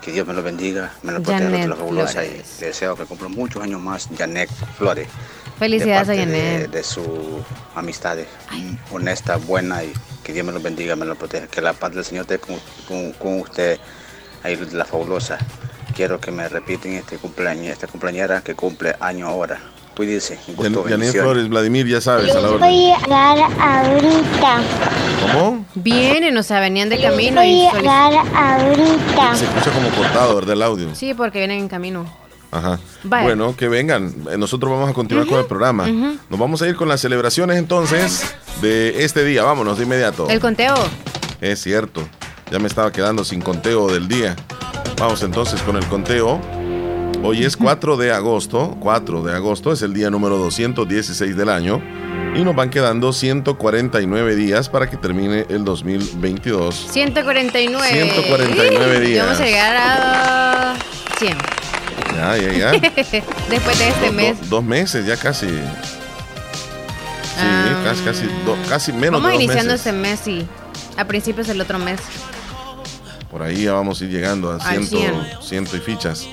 [0.00, 3.04] Que Dios me lo bendiga, me lo proteja de la fabulosa y le deseo que
[3.04, 5.08] cumpla muchos años más Janet Flores.
[5.58, 6.68] Felicidades a de parte de-.
[6.68, 7.42] De, su
[7.74, 8.16] amistad
[8.52, 11.46] mm, honesta, buena y que Dios me lo bendiga, me lo proteja.
[11.46, 12.56] Que la paz del Señor esté con,
[12.88, 13.78] con- con usted,
[14.42, 15.38] ahí la fabulosa.
[15.94, 19.60] Quiero que me repiten este cumpleaños, esta cumpleañera que cumple año ahora.
[19.94, 21.22] Cuídense, gusto, Jan- Janet bendiciones.
[21.22, 22.48] Flores, Vladimir, ya sabes, a la.
[22.48, 24.58] Voy a dar ahorita.
[25.32, 25.64] ¿Cómo?
[25.76, 29.36] Vienen, o sea, venían de camino y Voy a dar ahorita.
[29.36, 30.54] Se escucha como cortado, ¿verdad?
[30.54, 30.94] El audio.
[30.96, 32.23] Sí, porque vienen en camino.
[32.54, 32.78] Ajá.
[33.02, 33.24] Vaya.
[33.24, 34.14] Bueno, que vengan.
[34.38, 35.88] Nosotros vamos a continuar con el programa.
[35.88, 39.42] Nos vamos a ir con las celebraciones entonces de este día.
[39.42, 40.28] Vámonos de inmediato.
[40.30, 40.74] El conteo.
[41.40, 42.02] Es cierto.
[42.50, 44.36] Ya me estaba quedando sin conteo del día.
[44.98, 46.40] Vamos entonces con el conteo.
[47.24, 48.76] Hoy es 4 de agosto.
[48.80, 51.82] 4 de agosto es el día número 216 del año.
[52.36, 56.86] Y nos van quedando 149 días para que termine el 2022.
[56.90, 57.88] 149.
[57.88, 59.24] 149 Y días.
[59.26, 60.74] Vamos a llegar a
[61.18, 61.53] 100.
[62.14, 62.70] Ya, ya, ya.
[63.50, 64.50] Después de este Do- do- mes.
[64.50, 65.46] dos meses, ya casi.
[65.46, 69.86] Sí, Ah, casi, casi, do- casi menos Vamos de dos iniciando meses.
[69.86, 70.46] este mes, sí.
[70.96, 72.00] A principios del otro mes.
[73.30, 75.42] Por ahí ya vamos a ir llegando a Al ciento, 100.
[75.42, 76.28] ciento y fichas.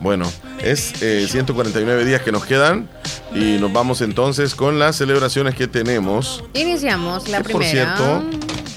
[0.00, 2.88] Bueno, es eh, 149 días que nos quedan
[3.34, 6.44] y nos vamos entonces con las celebraciones que tenemos.
[6.54, 7.96] Iniciamos la Que, por primera.
[7.96, 8.24] cierto,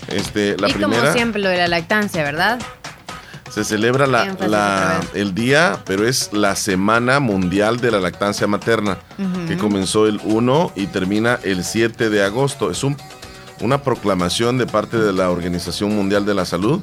[0.07, 2.59] este, la y como primera siempre, lo de la lactancia, ¿verdad?
[3.55, 8.97] Se celebra la, la- el día, pero es la Semana Mundial de la Lactancia Materna,
[9.47, 12.69] que comenzó el 1 y termina el 7 de agosto.
[12.69, 12.97] Es un,
[13.61, 16.81] una proclamación de parte de la Organización Mundial de la Salud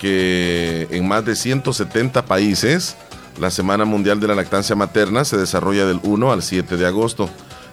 [0.00, 2.94] que en más de 170 países
[3.40, 7.28] la Semana Mundial de la Lactancia Materna se desarrolla del 1 al 7 de agosto,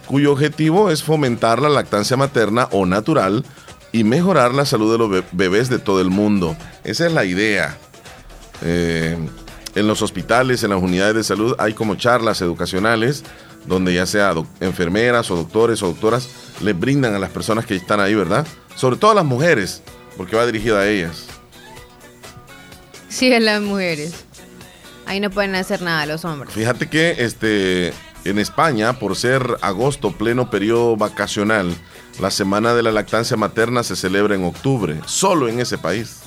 [0.06, 3.44] cuyo objetivo es fomentar la lactancia materna o natural
[3.92, 6.56] y mejorar la salud de los be- bebés de todo el mundo.
[6.82, 7.76] Esa es la idea.
[8.64, 9.16] Eh,
[9.74, 13.24] en los hospitales, en las unidades de salud, hay como charlas educacionales
[13.66, 16.28] donde ya sea enfermeras o doctores o doctoras
[16.60, 18.46] les brindan a las personas que están ahí, ¿verdad?
[18.74, 19.82] Sobre todo a las mujeres,
[20.16, 21.26] porque va dirigida a ellas.
[23.08, 24.24] Sí, a las mujeres.
[25.06, 26.52] Ahí no pueden hacer nada los hombres.
[26.54, 27.92] Fíjate que este,
[28.24, 31.74] en España, por ser agosto, pleno periodo vacacional,
[32.20, 36.20] la Semana de la Lactancia Materna se celebra en octubre, solo en ese país.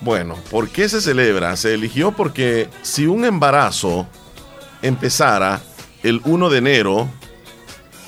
[0.00, 1.56] Bueno, ¿por qué se celebra?
[1.56, 4.06] Se eligió porque si un embarazo
[4.82, 5.60] empezara
[6.02, 6.96] el 1 de enero,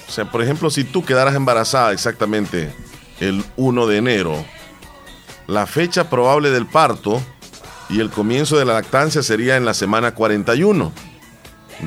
[0.08, 2.72] o sea, por ejemplo, si tú quedaras embarazada exactamente
[3.20, 4.44] el 1 de enero,
[5.46, 7.20] la fecha probable del parto
[7.88, 10.92] y el comienzo de la lactancia sería en la semana 41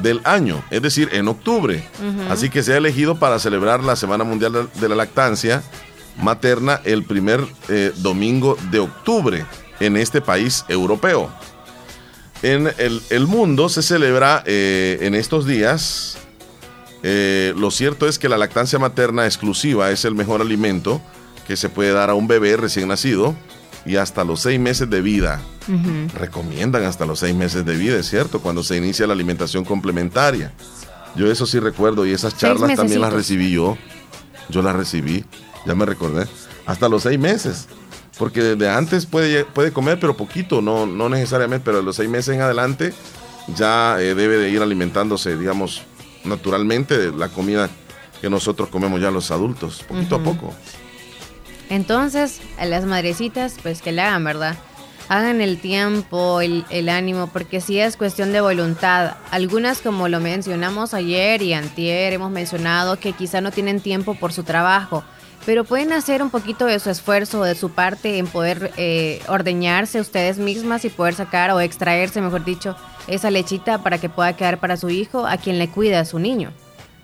[0.02, 1.88] del año, es decir, en octubre.
[2.30, 5.64] Así que se ha elegido para celebrar la Semana Mundial de- de la Lactancia
[6.22, 9.46] Materna el primer eh, domingo de octubre
[9.80, 11.30] en este país europeo.
[12.42, 16.18] En el, el mundo se celebra eh, en estos días.
[17.04, 21.02] eh, lo cierto es que la lactancia materna exclusiva es el mejor alimento
[21.48, 23.36] que se puede dar a un bebé recién nacido
[23.86, 25.42] y hasta los seis meses de vida.
[26.18, 30.54] Recomiendan hasta los seis meses de vida, es cierto, cuando se inicia la alimentación complementaria.
[31.16, 33.78] Yo eso sí recuerdo y esas charlas también las recibí yo.
[34.50, 35.24] Yo las recibí,
[35.66, 36.28] ya me recordé.
[36.66, 37.68] Hasta los seis meses.
[38.18, 42.10] Porque desde antes puede, puede comer, pero poquito, no, no necesariamente, pero de los seis
[42.10, 42.94] meses en adelante
[43.56, 45.82] ya eh, debe de ir alimentándose, digamos,
[46.24, 47.70] naturalmente de la comida
[48.22, 50.54] que nosotros comemos ya los adultos, poquito a poco.
[51.70, 54.56] Entonces, a las madrecitas, pues que le hagan, ¿verdad?
[55.10, 59.16] Hagan el tiempo, el, el ánimo, porque sí es cuestión de voluntad.
[59.32, 64.32] Algunas, como lo mencionamos ayer y antier, hemos mencionado que quizá no tienen tiempo por
[64.32, 65.04] su trabajo,
[65.46, 70.00] pero pueden hacer un poquito de su esfuerzo, de su parte, en poder eh, ordeñarse
[70.00, 72.76] ustedes mismas y poder sacar o extraerse, mejor dicho,
[73.08, 76.20] esa lechita para que pueda quedar para su hijo, a quien le cuida a su
[76.20, 76.52] niño.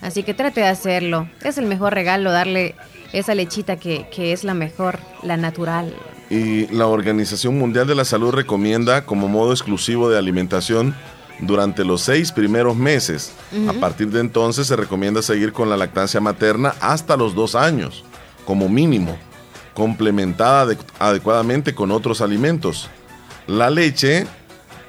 [0.01, 1.29] Así que trate de hacerlo.
[1.43, 2.75] Es el mejor regalo darle
[3.11, 5.93] esa lechita que, que es la mejor, la natural.
[6.29, 10.95] Y la Organización Mundial de la Salud recomienda como modo exclusivo de alimentación
[11.41, 13.33] durante los seis primeros meses.
[13.67, 18.03] A partir de entonces se recomienda seguir con la lactancia materna hasta los dos años,
[18.49, 19.15] como mínimo,
[19.75, 22.89] complementada ade- adecuadamente con otros alimentos.
[23.45, 24.25] La leche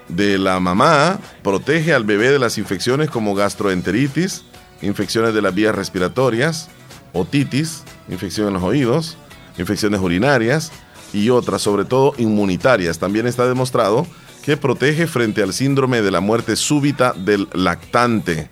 [0.09, 4.45] de la mamá protege al bebé de las infecciones como gastroenteritis,
[4.81, 6.71] infecciones de las vías respiratorias,
[7.13, 9.19] otitis, infección en los oídos,
[9.59, 10.73] infecciones urinarias
[11.13, 12.99] y otras, sobre todo inmunitarias.
[12.99, 14.07] También está demostrado
[14.43, 18.49] que protege frente al síndrome de la muerte súbita del lactante.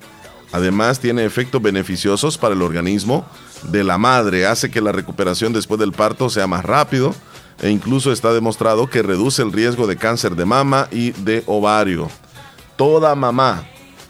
[0.52, 3.26] Además, tiene efectos beneficiosos para el organismo
[3.62, 7.14] de la madre, hace que la recuperación después del parto sea más rápido
[7.60, 12.08] e incluso está demostrado que reduce el riesgo de cáncer de mama y de ovario.
[12.76, 13.64] Toda mamá,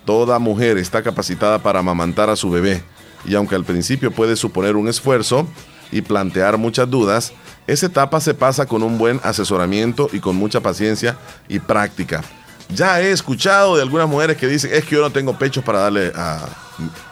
[0.05, 2.83] toda mujer está capacitada para amamantar a su bebé
[3.25, 5.47] y aunque al principio puede suponer un esfuerzo
[5.91, 7.33] y plantear muchas dudas,
[7.67, 11.17] esa etapa se pasa con un buen asesoramiento y con mucha paciencia
[11.49, 12.23] y práctica.
[12.71, 15.81] Ya he escuchado de algunas mujeres que dicen, es que yo no tengo pechos para
[15.81, 16.47] darle a,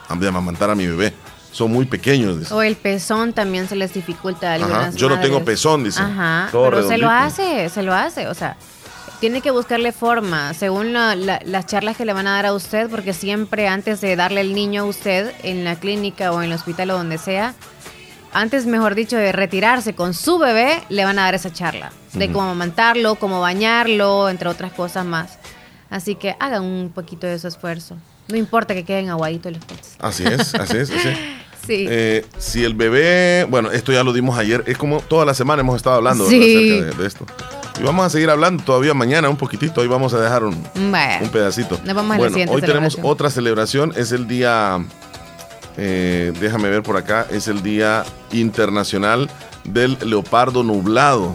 [0.09, 1.15] amamantar a mi bebé.
[1.57, 2.39] Son muy pequeños.
[2.41, 2.55] dicen.
[2.57, 6.05] O el pezón también se les dificulta a Ajá, algunas Yo no tengo pezón, dicen.
[6.05, 8.57] Ajá, Todo pero se lo hace, se lo hace, o sea,
[9.21, 12.53] tiene que buscarle forma, según la- la- las charlas que le van a dar a
[12.53, 16.51] usted, porque siempre antes de darle el niño a usted en la clínica o en
[16.51, 17.55] el hospital o donde sea,
[18.35, 22.27] antes, mejor dicho, de retirarse con su bebé, le van a dar esa charla de
[22.31, 25.39] cómo amamantarlo, cómo bañarlo, entre otras cosas más.
[25.89, 27.97] Así que hagan un poquito de su esfuerzo.
[28.29, 29.95] No importa que queden aguaditos los peces.
[30.01, 31.19] Así es, así es, así es.
[31.67, 31.87] Sí.
[31.89, 35.61] Eh, si el bebé, bueno, esto ya lo dimos ayer, es como toda la semana
[35.61, 37.27] hemos estado hablando acerca de, de esto.
[37.79, 41.25] Y vamos a seguir hablando todavía mañana un poquitito, hoy vamos a dejar un, Bueno.
[41.25, 41.79] un pedacito.
[41.85, 44.83] Nos vamos a la bueno, siguiente hoy tenemos otra celebración, es el día,
[45.77, 49.29] eh, déjame ver por acá, es el Día Internacional
[49.65, 51.35] del Leopardo Nublado.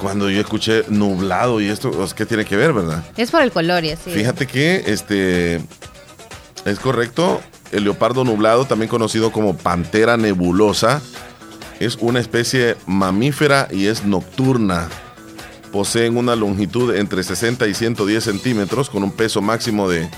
[0.00, 3.04] Cuando yo escuché nublado y esto, pues, ¿qué tiene que ver, verdad?
[3.18, 4.10] Es por el color y así.
[4.10, 5.56] Fíjate que este
[6.64, 7.42] es correcto.
[7.72, 11.00] El leopardo nublado, también conocido como pantera nebulosa,
[11.78, 14.88] es una especie mamífera y es nocturna.
[15.72, 20.08] Poseen una longitud entre 60 y 110 centímetros, con un peso máximo de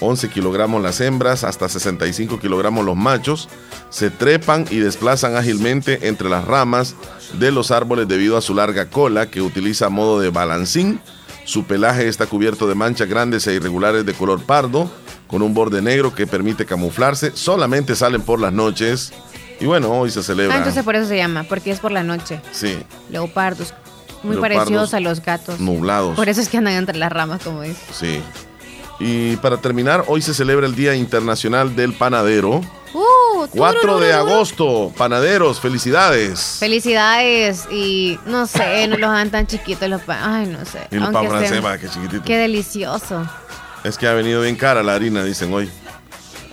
[0.00, 3.48] 11 kilogramos las hembras, hasta 65 kilogramos los machos.
[3.90, 6.96] Se trepan y desplazan ágilmente entre las ramas
[7.38, 11.00] de los árboles debido a su larga cola que utiliza a modo de balancín.
[11.44, 14.90] Su pelaje está cubierto de manchas grandes e irregulares de color pardo,
[15.34, 17.32] con un borde negro que permite camuflarse.
[17.34, 19.12] Solamente salen por las noches.
[19.58, 20.54] Y bueno, hoy se celebra.
[20.54, 22.40] Ah, entonces por eso se llama, porque es por la noche.
[22.52, 22.78] Sí,
[23.10, 23.74] Leopardos.
[24.22, 25.58] Muy Leopardos parecidos a los gatos.
[25.58, 26.14] nublados.
[26.14, 27.80] Por eso es que andan entre las ramas, como dice.
[27.92, 28.22] Sí.
[29.00, 32.60] Y para terminar, hoy se celebra el Día Internacional del Panadero.
[32.94, 34.92] Uh, 4 de agosto.
[34.96, 36.58] Panaderos, felicidades.
[36.60, 40.18] Felicidades y no sé, no los hagan tan chiquitos los pan.
[40.22, 40.86] Ay, no sé.
[40.92, 42.22] Y el pan francés, va, qué chiquitito.
[42.22, 43.28] Qué delicioso.
[43.84, 45.70] Es que ha venido bien cara la harina, dicen hoy.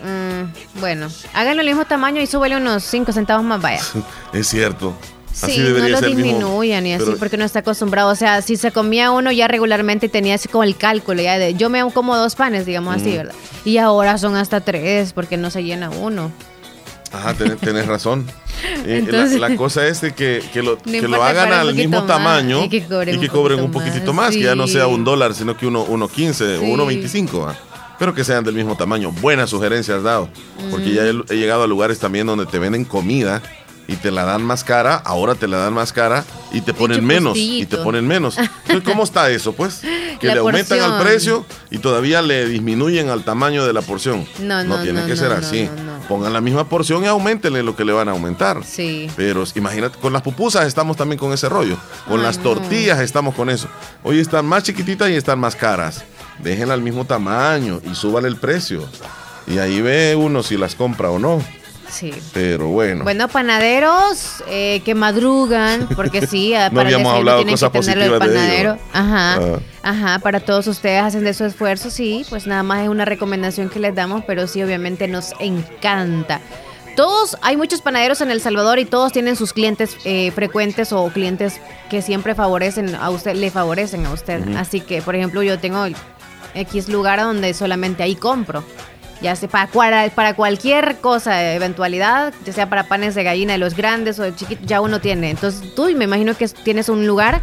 [0.04, 3.82] Mm, bueno, háganlo el mismo tamaño y súbele unos 5 centavos más, vaya.
[4.34, 4.94] Es cierto.
[5.32, 6.24] Así Sí, no lo el mismo.
[6.24, 8.10] disminuyan y así porque no está acostumbrado.
[8.10, 11.54] O sea, si se comía uno ya regularmente tenía así como el cálculo ya de
[11.54, 13.34] yo me como dos panes, digamos así, ¿verdad?
[13.64, 16.32] Y ahora son hasta tres porque no se llena uno.
[17.12, 18.26] Ajá, ten- tenés razón.
[18.86, 19.06] Eh,
[19.40, 22.64] la- cosa es de que, que lo, No que lo hagan al mismo más tamaño
[22.66, 25.04] y que cobren un cobren poquito un poquitito más, más, que ya no sea un
[25.04, 26.64] dólar, sino que uno, uno 15 Sí.
[26.64, 27.42] o uno 25.
[27.42, 27.56] ¿va?
[28.00, 29.12] Pero que sean del mismo tamaño.
[29.12, 30.30] Buena sugerencia has dado.
[30.72, 33.42] Porque ya he, he llegado a lugares también donde te venden comida
[33.88, 37.06] y te la dan más cara, ahora te la dan más cara y te ponen
[37.06, 37.38] menos.
[37.38, 38.38] Y te ponen menos.
[38.68, 39.54] Entonces, ¿cómo está eso?
[39.54, 39.82] Pues
[40.20, 44.26] que La le aumentan al precio y todavía le disminuyen al tamaño de la porción.
[44.40, 45.70] No, no, tiene no, que no, ser no, así.
[46.12, 48.66] Pongan la misma porción y aumentenle lo que le van a aumentar.
[48.66, 49.10] Sí.
[49.16, 51.78] Pero imagínate, con las pupusas estamos también con ese rollo.
[52.06, 52.44] Con Ay, las no.
[52.44, 53.70] tortillas estamos con eso.
[54.04, 56.04] Hoy están más chiquititas y están más caras.
[56.40, 58.84] Déjenla al mismo tamaño y súbale el precio.
[59.48, 61.42] Y ahí ve uno si las compra o no.
[61.92, 62.12] Sí.
[62.34, 63.04] Pero bueno.
[63.04, 68.06] Bueno, panaderos eh, que madrugan, porque sí, No para habíamos hablado tienen cosas que tenerlo
[68.06, 68.78] el de panadero.
[68.94, 69.60] Ajá, Ah.
[69.84, 73.70] ajá, para todos ustedes hacen de su esfuerzo, sí, pues nada más es una recomendación
[73.70, 76.40] que les damos, pero sí, obviamente nos encanta.
[76.96, 81.08] Todos, hay muchos panaderos en El Salvador y todos tienen sus clientes eh, frecuentes o
[81.10, 84.56] clientes que siempre favorecen a usted, le favorecen a usted.
[84.58, 85.86] Así que, por ejemplo, yo tengo
[86.54, 88.64] X lugar donde solamente ahí compro.
[89.22, 93.60] Ya sea para, cual- para cualquier cosa, eventualidad, ya sea para panes de gallina de
[93.60, 95.30] los grandes o de chiquitos, ya uno tiene.
[95.30, 97.42] Entonces tú me imagino que tienes un lugar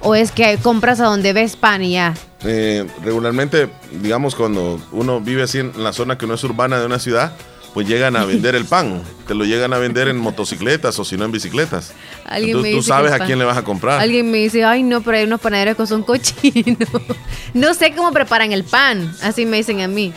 [0.00, 2.14] o es que compras a donde ves pan y ya.
[2.44, 3.68] Eh, regularmente,
[4.00, 7.32] digamos, cuando uno vive así en la zona que no es urbana de una ciudad,
[7.74, 9.02] pues llegan a vender el pan.
[9.26, 11.92] Te lo llegan a vender en motocicletas o si no en bicicletas.
[12.24, 14.00] Alguien Tú, me tú dice sabes a quién le vas a comprar.
[14.00, 16.88] Alguien me dice, ay no, pero hay unos panaderos que son cochinos.
[17.54, 20.12] no sé cómo preparan el pan, así me dicen a mí.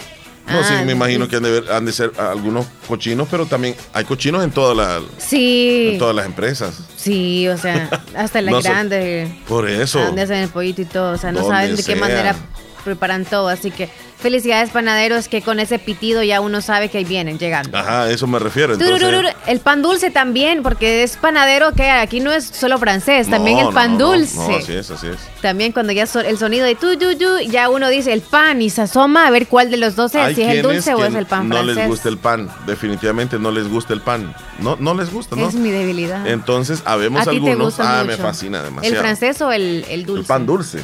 [0.47, 3.45] No, sí, Ah, me imagino que han de, ver- han de ser algunos cochinos, pero
[3.45, 6.73] también hay cochinos en, toda la- Sí, en todas las empresas.
[6.97, 8.69] sí, o sea, hasta las No sé.
[8.69, 9.29] grandes.
[9.47, 9.99] Por eso.
[9.99, 12.35] Donde hacen el pollito y todo, o sea, no saben de qué manera
[12.83, 13.89] preparan todo, así que
[14.21, 17.77] felicidades panaderos que con ese pitido ya uno sabe que ahí vienen llegando.
[17.77, 18.73] Ajá, eso me refiero.
[18.73, 23.57] Entonces, el pan dulce también, porque es panadero que aquí no es solo francés, también
[23.57, 24.37] No, el no, pan no, no, dulce.
[24.37, 25.17] No, así es, así es.
[25.41, 28.69] También cuando ya el sonido de tu, tu, tu, ya uno dice el pan y
[28.69, 31.03] se asoma a ver cuál de los dos es, Hay si es el dulce o
[31.03, 31.75] es el pan no francés.
[31.75, 34.33] les gusta el pan, definitivamente no les gusta el pan.
[34.59, 35.47] No, no les gusta, ¿no?
[35.49, 36.27] Es mi debilidad.
[36.27, 37.65] Entonces, habemos ¿A ti te algunos.
[37.75, 38.95] gusta ah, me fascina demasiado.
[38.95, 40.21] ¿El francés o el, el dulce?
[40.21, 40.79] El pan dulce.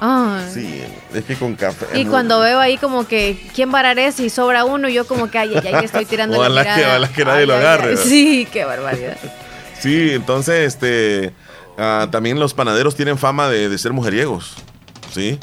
[0.00, 0.50] Ay.
[0.52, 0.82] Sí,
[1.14, 1.86] es que con café.
[1.98, 4.88] Y cuando veo ahí como que, ¿quién vararé si sobra uno?
[4.88, 6.88] Yo como que, ay, ay, ay, estoy tirando la Ojalá que- mirada.
[6.98, 7.96] ojalá que nadie Ay, lo agarre.
[7.96, 9.16] Sí, qué barbaridad.
[9.80, 11.32] Sí, entonces, este.
[11.78, 14.54] ah, también los panaderos tienen fama de, de ser mujeriegos.
[15.12, 15.38] ¿Sí?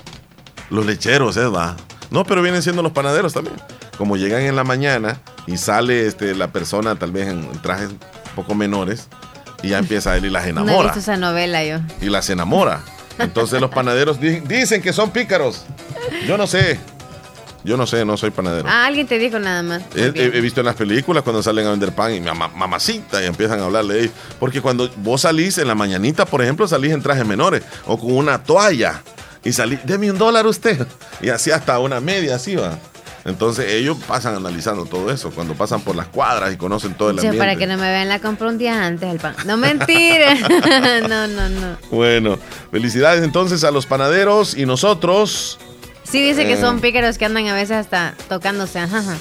[0.69, 1.45] Los lecheros, ¿eh?
[1.47, 1.77] Va.
[2.11, 3.55] No, pero vienen siendo los panaderos también.
[3.97, 7.99] Como llegan en la mañana y sale este, la persona, tal vez en trajes un
[8.35, 9.07] poco menores,
[9.63, 10.83] y ya empieza él y las No he enamora.
[10.89, 11.77] visto esa novela yo.
[12.01, 12.81] y las enamora.
[13.19, 15.63] Entonces los panaderos di- dicen que son pícaros.
[16.28, 16.80] Yo no sé.
[17.63, 18.67] Yo no sé, no soy panadero.
[18.69, 19.82] Ah, alguien te dijo nada más.
[19.95, 20.32] He, Bien.
[20.34, 23.25] he- he visto en las películas cuando salen a vender pan y mamá, mamacita y
[23.25, 24.12] empiezan a hablarle.
[24.39, 28.12] Porque cuando vos salís en la mañanita, por ejemplo, salís en trajes menores o con
[28.15, 29.01] una toalla
[29.43, 30.86] y salís, deme un dólar usted.
[31.21, 32.78] Y así hasta una media, así va.
[33.25, 37.17] Entonces ellos pasan analizando todo eso cuando pasan por las cuadras y conocen todo el
[37.17, 37.39] ambiente.
[37.39, 39.35] para que no me vean la compro un día antes el pan.
[39.45, 40.35] No mentira.
[41.09, 41.77] no, no, no.
[41.89, 42.38] Bueno,
[42.71, 45.57] felicidades entonces a los panaderos y nosotros.
[46.03, 46.61] Sí dice que Eh.
[46.61, 48.77] son pícaros que andan a veces hasta tocándose.
[48.79, 49.17] ajá, ajá.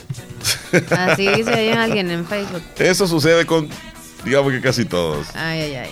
[1.12, 2.62] Así dice ahí alguien en Facebook.
[2.78, 3.70] Eso sucede con,
[4.24, 5.28] digamos que casi todos.
[5.34, 5.90] Ay, ay, ay.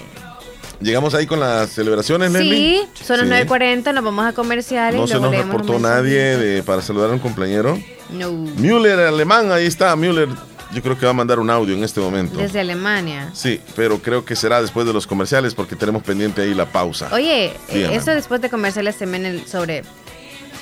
[0.83, 2.81] Llegamos ahí con las celebraciones, Leslie.
[2.95, 3.47] Sí, son las Sí.
[3.47, 5.01] 9.40, nos vamos a comerciales.
[5.01, 7.79] No se nos reportó nadie de- para saludar a un compañero.
[8.13, 9.95] No, Müller, alemán, ahí está.
[9.97, 10.29] Müller,
[10.73, 12.39] yo creo que va a mandar un audio en este momento.
[12.39, 13.31] desde Alemania.
[13.35, 17.09] Sí, pero creo que será después de los comerciales porque tenemos pendiente ahí la pausa.
[17.13, 17.95] Oye, Dígame.
[17.97, 19.83] eso después de comerciales también sobre...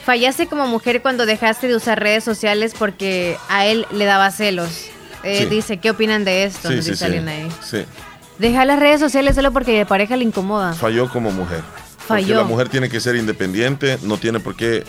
[0.05, 4.87] Fallaste como mujer cuando dejaste de usar redes sociales porque a él le daba celos.
[5.23, 5.47] Eh, Sí.
[5.55, 6.71] Dice, ¿qué opinan de esto?
[6.71, 7.05] sí, sí, sí.
[7.05, 7.49] alguien ahí.
[7.63, 7.85] Sí,
[8.39, 10.73] Deja las redes sociales solo porque de pareja le incomoda.
[10.73, 11.61] falló como mujer.
[12.09, 12.37] Porque Falló.
[12.39, 14.83] la mujer tiene que ser independiente, no tiene por qué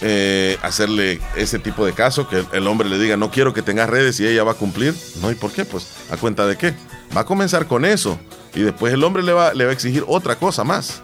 [0.00, 3.88] eh, hacerle ese tipo de caso, que el hombre le diga, no quiero que tengas
[3.88, 4.94] redes y ella va a cumplir.
[5.22, 5.64] No, ¿y por qué?
[5.64, 6.74] Pues, ¿a cuenta de qué?
[7.16, 8.18] Va a comenzar con eso
[8.54, 11.02] y después el hombre le va, le va a exigir otra cosa más.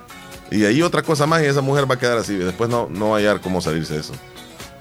[0.50, 2.34] Y ahí otra cosa más y esa mujer va a quedar así.
[2.34, 4.12] y Después no, no va a hallar cómo salirse de eso.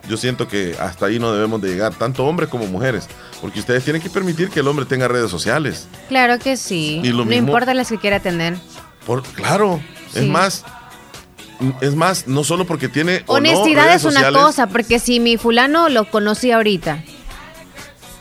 [0.10, 3.08] Yo siento que hasta ahí no debemos de llegar, tanto hombres como mujeres,
[3.40, 5.88] porque ustedes tienen que permitir que el hombre tenga redes sociales.
[6.10, 7.00] Claro que sí.
[7.04, 8.58] Y lo no mismo- importa las que quiera tener.
[9.06, 9.80] Por, claro,
[10.14, 10.66] es más,
[11.82, 15.20] es más, no solo porque tiene o no Honestidad es una sociales, cosa, porque si
[15.20, 17.04] mi fulano lo conocí ahorita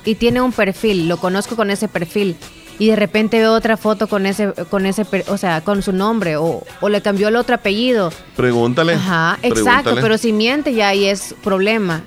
[0.05, 2.37] y tiene un perfil, lo conozco con ese perfil
[2.79, 6.37] y de repente veo otra foto con ese, con ese, o sea, con su nombre
[6.37, 8.11] o, o le cambió el otro apellido.
[8.37, 8.95] Pregúntale.
[8.95, 12.03] Ajá, exacto, pero si miente ya ahí es problema.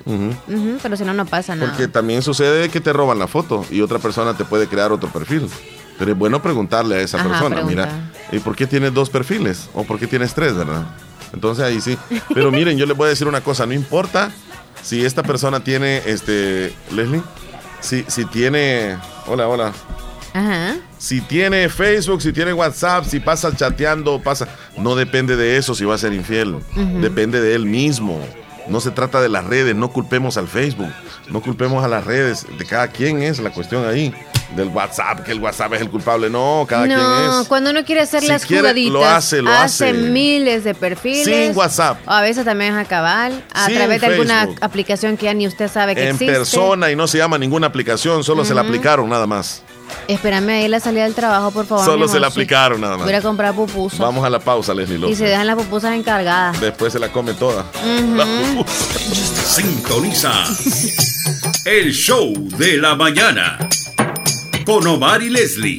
[0.82, 1.70] Pero si no, no pasa nada.
[1.70, 5.08] Porque también sucede que te roban la foto y otra persona te puede crear otro
[5.10, 5.48] perfil.
[5.96, 7.86] Pero es bueno preguntarle a esa Ajá, persona, pregunta.
[7.86, 9.68] mira, ¿y por qué tienes dos perfiles?
[9.74, 10.82] ¿O por qué tienes tres, verdad?
[11.34, 11.98] Entonces ahí sí.
[12.32, 14.30] Pero miren, yo les voy a decir una cosa, no importa
[14.82, 17.22] si esta persona tiene, este, Leslie,
[17.80, 19.72] si, si tiene, hola, hola,
[20.32, 20.76] Ajá.
[20.98, 24.48] si tiene Facebook, si tiene WhatsApp, si pasa chateando, pasa.
[24.78, 26.56] No depende de eso si va a ser infiel.
[27.00, 28.20] Depende de él mismo.
[28.68, 30.90] No se trata de las redes, no culpemos al Facebook,
[31.30, 32.46] no culpemos a las redes.
[32.58, 34.14] De cada quien es la cuestión ahí.
[34.54, 36.30] Del WhatsApp, que el WhatsApp es el culpable.
[36.30, 37.48] No, cada quien No, es.
[37.48, 39.92] cuando uno quiere hacer Si las quiere, jugaditas, lo hace, lo hace.
[39.92, 41.24] miles de perfiles.
[41.48, 41.98] Sin WhatsApp.
[42.06, 45.34] O a veces también es a cabal, a Sin través de alguna aplicación que ya
[45.34, 46.32] ni usted sabe que En existe.
[46.32, 49.62] persona y no se llama ninguna aplicación, solo se la aplicaron nada más.
[50.08, 51.84] Espérame ahí la salida del trabajo, por favor.
[51.84, 53.22] Solo se la aplicaron nada Voy a más.
[53.22, 53.98] comprar pupusas.
[53.98, 55.18] Vamos a la pausa, Leslie Y López.
[55.18, 56.60] se dejan las pupusas encargadas.
[56.60, 57.64] Después se la come toda.
[58.16, 58.74] La pupusa.
[59.46, 60.32] Sintoniza
[61.64, 63.58] el show de la mañana
[64.64, 65.78] con Omar y Leslie.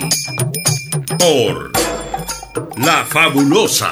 [1.17, 1.71] Por
[2.77, 3.91] La Fabulosa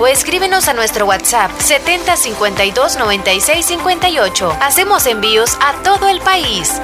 [0.00, 4.56] o escríbenos a nuestro WhatsApp 7052 96 58.
[4.60, 6.80] Hacemos envíos a todo el país.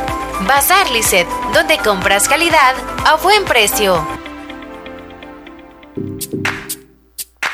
[0.47, 4.20] Bazar Lisset, donde compras calidad a buen precio.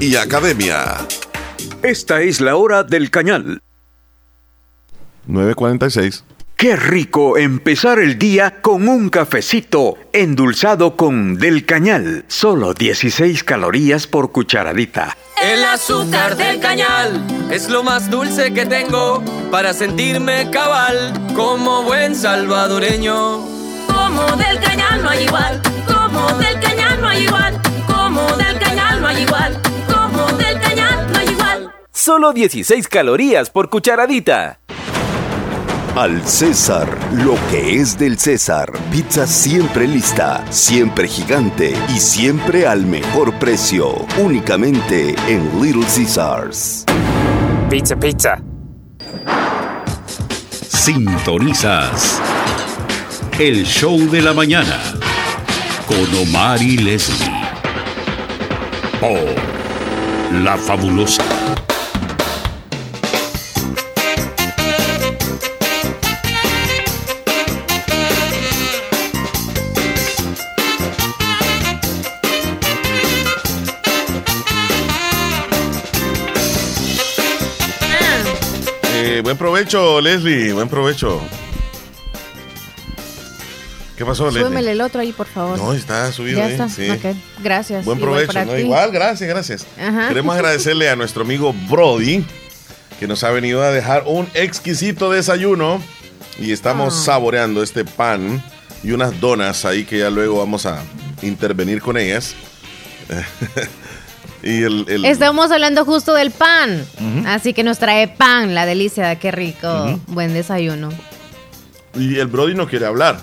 [0.00, 0.96] y Academia.
[1.82, 3.62] Esta es la hora del cañal.
[5.28, 6.24] 9.46.
[6.56, 12.24] Qué rico empezar el día con un cafecito endulzado con Del Cañal.
[12.28, 15.16] Solo 16 calorías por cucharadita.
[15.42, 22.14] El azúcar del cañal es lo más dulce que tengo para sentirme cabal como buen
[22.14, 23.38] salvadoreño.
[23.86, 29.00] Como del cañal no hay igual, como del cañal no hay igual, como del cañal
[29.00, 29.59] no hay igual,
[32.02, 34.60] Solo 16 calorías por cucharadita.
[35.94, 38.72] Al César, lo que es del César.
[38.90, 44.06] Pizza siempre lista, siempre gigante y siempre al mejor precio.
[44.18, 46.86] Únicamente en Little Caesars.
[47.68, 48.42] Pizza, pizza.
[50.70, 52.18] Sintonizas
[53.38, 54.80] el show de la mañana
[55.86, 57.30] con Omar y Leslie.
[59.02, 61.24] Oh, la fabulosa.
[79.30, 80.52] Buen provecho, Leslie.
[80.52, 81.20] Buen provecho.
[83.96, 84.42] ¿Qué pasó, Leslie?
[84.42, 85.56] Súbemele el otro ahí, por favor.
[85.56, 86.52] No, está subido Ya ahí.
[86.52, 86.68] está.
[86.68, 86.90] sí.
[86.90, 87.84] Ok, Gracias.
[87.84, 88.32] Buen Igual provecho.
[88.32, 88.58] para ¿no?
[88.58, 89.66] Igual, gracias, gracias.
[89.80, 90.08] Ajá.
[90.08, 92.24] Queremos agradecerle a nuestro amigo Brody,
[92.98, 95.80] que nos ha venido a dejar un exquisito desayuno.
[96.38, 97.04] Y estamos Ah.
[97.04, 98.42] saboreando este pan
[98.82, 100.82] y unas donas ahí que ya luego vamos a
[101.22, 102.34] intervenir con ellas.
[104.42, 106.84] Y el, el- Estamos hablando justo del pan.
[107.26, 110.00] Así que nos trae pan, la delicia, qué rico.
[110.08, 110.88] Buen desayuno.
[111.94, 113.20] y el Brody no quiere hablar.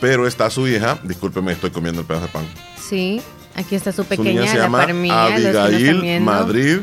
[0.00, 0.98] Pero está su hija.
[1.02, 2.44] Discúlpeme, estoy comiendo el pedazo de pan.
[2.88, 3.20] Sí,
[3.54, 5.24] aquí está su Su niña pequeña, se la llama parmilla.
[5.26, 6.20] Abigail.
[6.20, 6.78] Madrid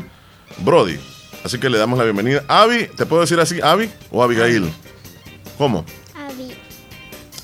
[0.58, 0.98] Brody.
[1.44, 2.44] Así que le damos la bienvenida.
[2.48, 4.70] Avi, ¿te puedo decir así, Avi o Abigail?
[5.56, 5.84] ¿Cómo?
[6.14, 6.52] Avi.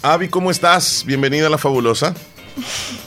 [0.03, 1.03] Avi, ¿cómo estás?
[1.07, 2.15] Bienvenida a la fabulosa.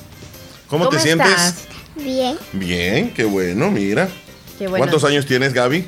[0.70, 1.28] ¿Cómo, te ¿Cómo sientes?
[1.32, 1.67] estás?
[1.95, 2.38] Bien.
[2.53, 4.07] Bien, qué bueno, mira.
[4.57, 4.78] Qué bueno.
[4.84, 5.88] ¿Cuántos años tienes, Gaby?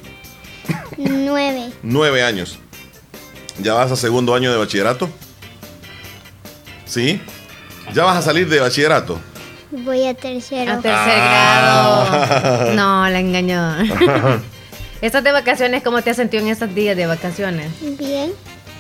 [0.97, 1.69] Nueve.
[1.84, 2.57] Nueve años.
[3.59, 5.09] ¿Ya vas a segundo año de bachillerato?
[6.86, 7.21] ¿Sí?
[7.93, 9.19] ¿Ya vas a salir de bachillerato?
[9.71, 10.73] Voy a tercero.
[10.73, 12.57] A tercer Ah.
[12.65, 12.73] grado.
[12.73, 13.75] No, la engañó.
[15.01, 17.71] Estas de vacaciones, ¿cómo te has sentido en estos días de vacaciones?
[17.97, 18.32] Bien.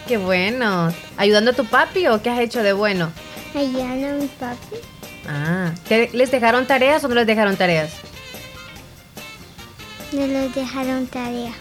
[0.07, 0.91] Qué bueno.
[1.17, 3.11] ¿Ayudando a tu papi o qué has hecho de bueno?
[3.55, 4.75] Ayudando a mi papi.
[5.33, 7.91] Ah, ¿te- ¿les dejaron tareas o no les dejaron tareas?
[10.11, 11.53] Me los dejaron tarea.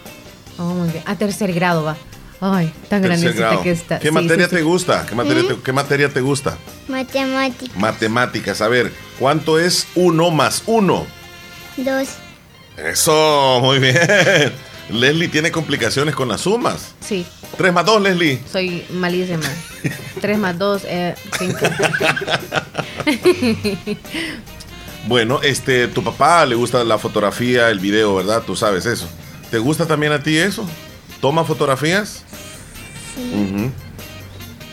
[0.57, 1.03] Oh, muy bien.
[1.07, 1.95] A tercer grado va.
[2.41, 3.99] Ay, tan grandecita que está.
[3.99, 4.63] ¿Qué Sí, materia sí, te sí.
[4.63, 5.05] gusta?
[5.05, 5.47] ¿Qué materia, ¿Mm?
[5.47, 6.57] te, qué materia te gusta?
[6.87, 7.77] Matemáticas.
[7.77, 8.61] Matemáticas.
[8.61, 11.05] A ver, ¿cuánto es uno más uno?
[11.77, 12.09] Dos.
[12.77, 13.95] Eso, muy bien.
[14.91, 16.93] Leslie tiene complicaciones con las sumas.
[16.99, 17.25] Sí,
[17.57, 18.39] 3 más 2, Leslie.
[18.51, 19.43] soy malísima.
[20.21, 20.81] 3 más 2,
[21.39, 21.57] 5.
[25.07, 28.43] Bueno, este, tu papá le gusta la fotografía, el video, ¿verdad?
[28.45, 29.07] Tú sabes eso.
[29.49, 30.63] ¿Te gusta también a ti eso?
[31.19, 32.23] ¿Toma fotografías?
[33.17, 33.71] Ujú.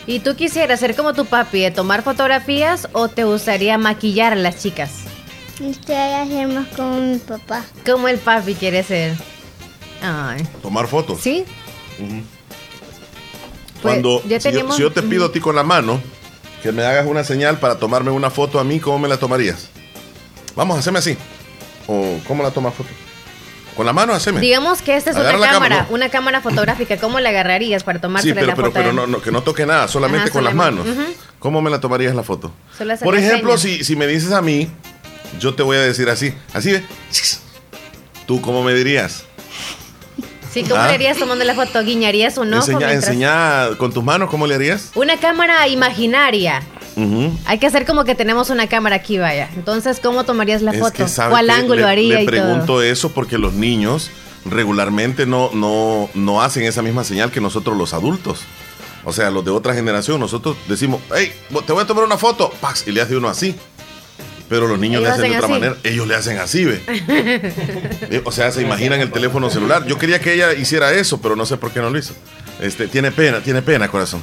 [0.05, 4.35] ¿Y tú quisieras ser como tu papi, de tomar fotografías o te gustaría maquillar a
[4.35, 4.91] las chicas?
[5.59, 7.65] Estoy a hacer más como mi papá.
[7.85, 9.15] Como el papi quiere ser.
[10.01, 10.47] Ay.
[10.61, 11.19] Tomar fotos.
[11.21, 11.45] ¿Sí?
[11.97, 16.01] Pues, Cuando ya si, yo, tenemos- si yo te pido a ti con la mano
[16.63, 19.69] que me hagas una señal para tomarme una foto a mí, ¿cómo me la tomarías?
[20.55, 21.17] Vamos, haceme así.
[21.87, 22.89] ¿O cómo la tomas foto?
[23.75, 24.41] Con la mano, haceme.
[24.41, 26.97] Digamos que esta es Agarra una cámara, una cámara fotográfica.
[26.97, 28.79] ¿Cómo la agarrarías para tomarse Sí, pero, la pero, foto?
[28.79, 30.85] pero no, no, que no toque nada, solamente Ajá, con las manos.
[31.39, 32.51] ¿Cómo me la tomarías la foto?
[33.01, 34.69] Por ejemplo, si, si me dices a mí,
[35.39, 36.33] yo te voy a decir así.
[36.53, 36.83] Así.
[38.27, 39.23] ¿Tú cómo me dirías?
[40.51, 40.87] Sí, ¿cómo Ah.
[40.87, 41.83] le harías tomando la foto?
[41.83, 42.61] ¿Guiñarías un ojo?
[42.61, 44.91] Enseña, mientras- enseña con tus manos, ¿cómo le harías?
[44.95, 46.61] Una cámara imaginaria.
[46.95, 47.31] Ujú.
[47.45, 49.47] Hay que hacer como que tenemos una cámara aquí, vaya.
[49.55, 51.05] Entonces, ¿cómo tomarías la Es foto?
[51.29, 52.83] ¿Cuál ángulo le, haría le y pregunto todo?
[52.83, 54.09] eso porque los niños
[54.45, 58.39] regularmente no, no, no hacen esa misma señal que nosotros los adultos.
[59.05, 61.31] O sea, los de otra generación, nosotros decimos, hey,
[61.65, 63.55] te voy a tomar una foto, Pax, y le hace uno así.
[64.49, 65.53] Pero los niños Ellos le hacen de otra así.
[65.53, 68.21] manera, ellos le hacen así, ve.
[68.25, 69.85] O sea, se imaginan el teléfono celular.
[69.85, 72.13] Yo quería que ella hiciera eso, pero no sé por qué no lo hizo.
[72.59, 74.21] Este, tiene pena, tiene pena, corazón.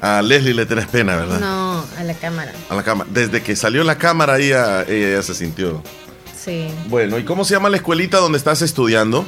[0.00, 1.40] A Leslie le tenés pena, ¿verdad?
[1.40, 2.52] No, a la cámara.
[2.70, 3.10] A la cámara.
[3.12, 5.82] Desde que salió la cámara, ella, ella ya se sintió.
[6.42, 6.68] Sí.
[6.88, 9.26] Bueno, ¿y cómo se llama la escuelita donde estás estudiando?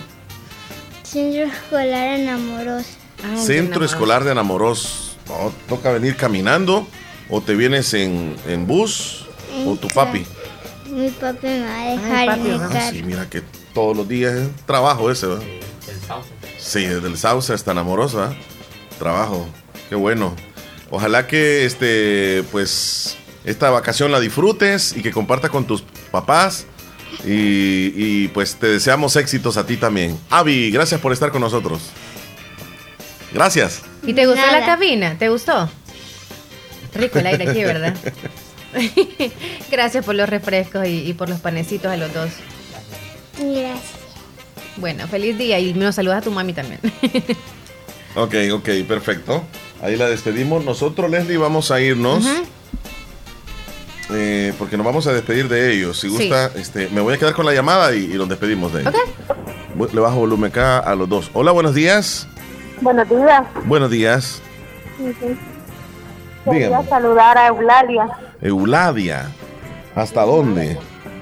[1.03, 2.89] Centro escolar enamoroso.
[3.37, 5.17] Centro Escolar de Enamoros.
[5.29, 6.87] No, toca venir caminando
[7.29, 9.22] o te vienes en, en bus
[9.67, 10.25] o tu papi.
[10.91, 12.91] Mi papi me va a dejar en el Ah, carro.
[12.91, 13.43] sí, mira que
[13.75, 15.45] todos los días es trabajo ese, ¿verdad?
[16.59, 18.35] Sí, desde el Sauce hasta Enamoros, ¿verdad?
[18.99, 19.47] Trabajo.
[19.89, 20.35] Qué bueno.
[20.91, 26.67] Ojalá que este, pues, esta vacación la disfrutes y que compartas con tus papás.
[27.25, 30.19] Y, y, pues te deseamos éxitos a ti también.
[30.31, 31.81] Avi, gracias por estar con nosotros.
[33.33, 33.83] Gracias.
[34.05, 34.61] ¿Y te gustó Nada.
[34.61, 35.17] la cabina?
[35.19, 35.69] ¿Te gustó?
[36.95, 37.95] Rico el aire aquí, ¿verdad?
[39.71, 42.31] Gracias por los refrescos y, y por los panecitos a los dos.
[43.39, 43.81] Gracias.
[44.77, 46.81] Bueno, feliz día y nos saludas a tu mami también.
[48.15, 49.43] Ok, ok, perfecto.
[49.81, 50.63] Ahí la despedimos.
[50.67, 52.27] Nosotros, Leslie, vamos a irnos.
[54.11, 55.99] Eh, porque nos vamos a despedir de ellos.
[55.99, 56.29] Si Sí.
[56.29, 58.93] gusta, este, me voy a quedar con la llamada y, y los despedimos de ellos.
[59.79, 61.31] Bu- Le bajo volumen acá a los dos.
[61.33, 62.29] Hola, buenos días.
[62.83, 63.43] Buenos días.
[63.65, 64.43] Buenos días.
[66.45, 66.89] Quería Dígame.
[66.91, 68.09] saludar a Eulalia,
[68.43, 69.29] Euladia.
[69.95, 70.79] ¿Hasta dónde?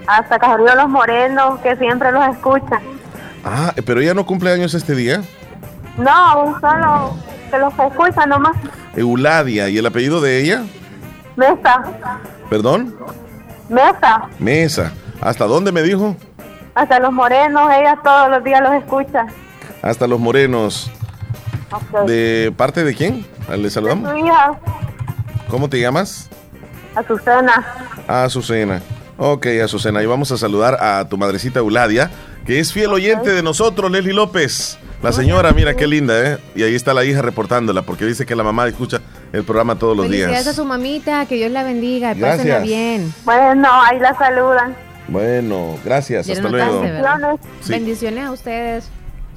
[0.06, 2.80] hasta Cajorío Los Morenos, que siempre los escucha.
[3.44, 5.22] Ah, pero ella no cumple años este día.
[5.96, 7.16] No, solo
[7.50, 8.56] que los escucha nomás.
[8.96, 9.68] Euladia.
[9.68, 10.62] ¿Y el apellido de ella?
[11.36, 11.82] Mesa,
[12.48, 12.96] Perdón.
[13.68, 14.92] Mesa, Mesa.
[15.20, 16.16] ¿Hasta dónde me dijo?
[16.74, 19.26] hasta Los Morenos, ella todos los días los escucha.
[19.82, 20.90] Hasta los morenos.
[22.06, 23.24] ¿De parte de quién?
[23.48, 24.12] Le Su saludamos.
[24.18, 24.52] hija,
[25.48, 26.28] ¿Cómo te llamas?
[26.94, 27.66] Azucena.
[28.06, 28.82] Azucena.
[29.16, 30.02] Ok, Azucena.
[30.02, 32.10] Y vamos a saludar a tu madrecita Euladia,
[32.46, 34.78] que es fiel oyente de nosotros, Leslie López.
[35.02, 36.38] La señora, mira qué linda, ¿eh?
[36.54, 39.00] Y ahí está la hija reportándola, porque dice que la mamá escucha
[39.32, 40.56] el programa todos los Felicidades a días.
[40.56, 42.36] su mamita, que Dios la bendiga, Gracias.
[42.38, 43.14] pásenla bien.
[43.24, 44.76] Bueno, ahí la saludan.
[45.08, 46.28] Bueno, gracias.
[46.28, 47.40] Hasta luego.
[47.66, 48.90] Bendiciones a ustedes.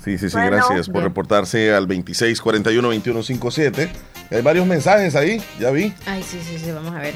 [0.03, 0.51] Sí, sí, sí, Bueno.
[0.57, 3.89] gracias por reportarse al 26 41 21 57.
[4.31, 5.93] Hay varios mensajes ahí, ya vi.
[6.05, 7.13] Ay, sí, sí, sí, vamos a ver.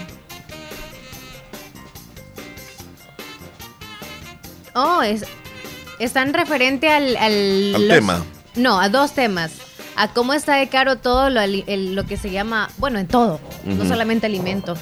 [4.80, 5.25] Oh, es,
[5.99, 7.15] están referente al...
[7.17, 8.23] Al, Al los- tema.
[8.55, 9.51] No, a dos temas.
[9.95, 13.07] A cómo está de caro todo lo, ali- el- lo que se llama, bueno, en
[13.07, 14.75] todo, no solamente alimento.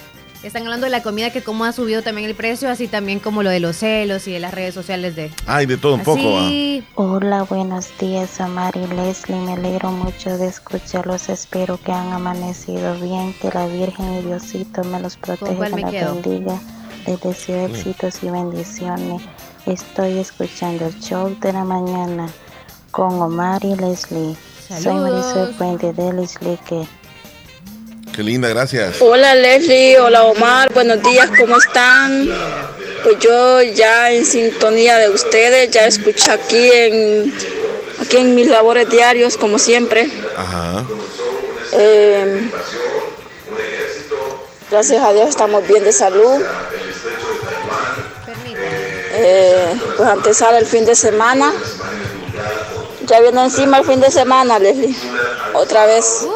[0.43, 3.41] Están hablando de la comida, que cómo ha subido también el precio, así también como
[3.41, 5.31] lo de los celos y de las redes sociales de...
[5.47, 6.19] Ay, de todo un poco,
[6.95, 9.37] Hola, buenos días, Omar y Leslie.
[9.37, 11.29] Me alegro mucho de escucharlos.
[11.29, 15.83] Espero que han amanecido bien, que la Virgen y Diosito me los proteja cuál y
[15.83, 16.13] me quedo?
[16.21, 16.59] bendiga.
[17.07, 19.21] Les deseo éxitos y bendiciones.
[19.66, 22.30] Estoy escuchando el show de la mañana
[22.91, 24.36] con Omar y Leslie.
[24.68, 24.93] Soy.
[24.93, 26.88] Marisol Puente de Leslie que
[28.16, 29.01] Qué linda, gracias.
[29.01, 32.30] Hola Leslie, hola Omar, buenos días, ¿cómo están?
[33.03, 37.34] Pues yo ya en sintonía de ustedes, ya escuché aquí en,
[37.99, 40.11] aquí en mis labores diarios, como siempre.
[40.38, 40.86] Ajá.
[41.74, 42.51] Eh,
[44.70, 46.41] gracias a Dios estamos bien de salud.
[49.18, 51.53] Eh, pues antes sale el fin de semana.
[53.05, 54.95] Ya viene encima el fin de semana, Leslie.
[55.53, 56.28] Otra vez.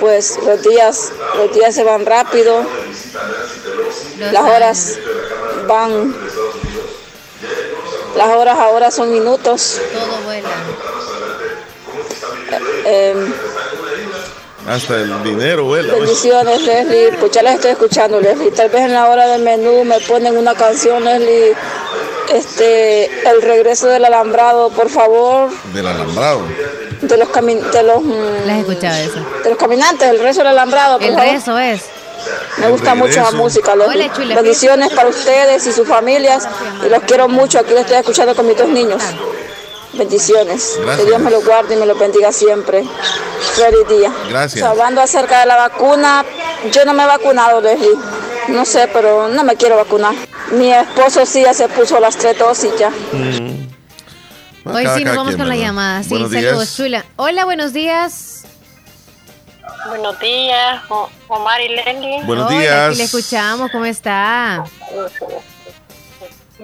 [0.00, 2.64] Pues los días, los días se van rápido.
[4.32, 4.98] Las horas
[5.66, 6.14] van.
[8.16, 9.80] Las horas ahora son minutos.
[9.92, 10.48] todo vuela.
[12.84, 13.32] Eh,
[14.70, 15.94] Hasta el dinero, vuela.
[15.94, 17.10] Bendiciones, Leslie.
[17.18, 18.52] Pues ya las estoy escuchando, Leslie.
[18.52, 21.54] Tal vez en la hora del menú me ponen una canción, Leslie.
[22.32, 25.50] Este, el regreso del alambrado, por favor.
[25.74, 26.42] Del alambrado.
[27.02, 29.18] De los camin de los mm, escuchaba eso.
[29.42, 31.32] de los caminantes, el rezo del alambrado, por El favor.
[31.32, 31.82] rezo es.
[32.58, 33.72] Me gusta mucho la música.
[33.72, 34.36] Hola, chula.
[34.36, 36.46] Bendiciones para ustedes y sus familias.
[36.86, 37.58] Y los quiero mucho.
[37.58, 39.02] Aquí los estoy escuchando con mis dos niños.
[39.92, 40.76] Bendiciones.
[40.78, 40.98] Gracias.
[40.98, 42.84] Que Dios me los guarde y me los bendiga siempre.
[43.54, 44.12] Feliz día.
[44.28, 44.64] Gracias.
[44.64, 46.24] Hablando acerca de la vacuna,
[46.72, 47.88] yo no me he vacunado, Leslie.
[48.48, 50.14] No sé, pero no me quiero vacunar.
[50.52, 52.90] Mi esposo sí ya se puso las tres dosis ya.
[54.64, 56.02] Hoy Cada- sí nos vamos quien, con la llamada.
[56.02, 56.76] Sí, Buenos saludos, días.
[56.76, 57.04] chula.
[57.16, 58.44] Hola, buenos días.
[59.88, 60.82] Buenos días,
[61.28, 62.22] Omar y Leslie.
[62.24, 62.88] Buenos Hola, días.
[62.88, 63.70] aquí le escuchamos.
[63.70, 64.64] ¿Cómo está?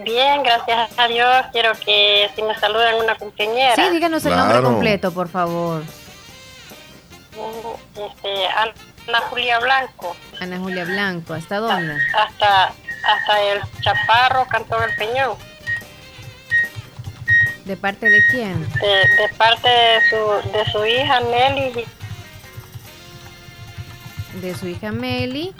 [0.04, 1.46] Bien, gracias a Dios.
[1.52, 3.74] Quiero que si me saludan una compañera.
[3.74, 5.82] Sí, díganos el nombre completo, por favor.
[7.94, 10.16] Este, Ana Julia Blanco.
[10.40, 11.34] Ana Julia Blanco.
[11.34, 11.96] ¿Hasta dónde?
[12.14, 15.36] Hasta, hasta el Chaparro, Cantón El Peñón.
[17.64, 18.68] ¿De parte de quién?
[18.74, 21.84] De, de parte de su, de su hija Nelly.
[24.40, 25.54] De su hija Meli.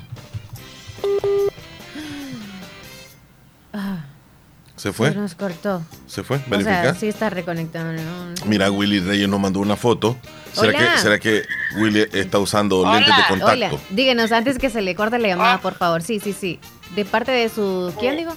[4.77, 5.11] ¿Se fue?
[5.11, 5.83] Se nos cortó.
[6.07, 6.37] ¿Se fue?
[6.37, 6.95] O sea, ¿Verifica?
[6.95, 8.03] sí está reconectando.
[8.03, 8.35] ¿no?
[8.45, 10.17] Mira, Willy Reyes nos mandó una foto.
[10.53, 10.95] ¿Será Hola.
[10.95, 11.43] que, ¿Será que
[11.79, 13.53] Willy está usando lentes de contacto?
[13.53, 16.03] Hola, díganos antes que se le corte la llamada, por favor.
[16.03, 16.61] Sí, sí, sí.
[16.95, 17.93] De parte de su.
[17.99, 18.35] ¿Quién digo?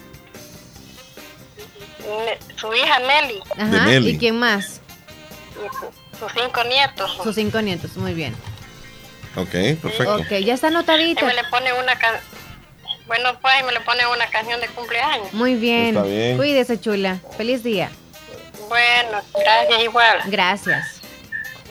[2.55, 3.39] Su hija Nelly.
[3.57, 3.85] Ajá.
[3.85, 4.09] Meli.
[4.11, 4.81] ¿Y quién más?
[6.19, 7.17] Sus cinco nietos.
[7.23, 7.95] Sus cinco nietos.
[7.97, 8.33] Muy bien.
[9.35, 10.15] Ok, perfecto.
[10.15, 11.21] Ok, ya está anotadita.
[11.21, 12.19] Y me le pone una can-
[13.09, 15.33] Bueno, pues y me le pone una canción de cumpleaños.
[15.33, 15.87] Muy bien.
[15.97, 16.37] Está bien.
[16.37, 17.17] Cuídese, chula.
[17.35, 17.89] Feliz día.
[18.69, 20.17] Bueno, gracias igual.
[20.27, 20.95] Gracias.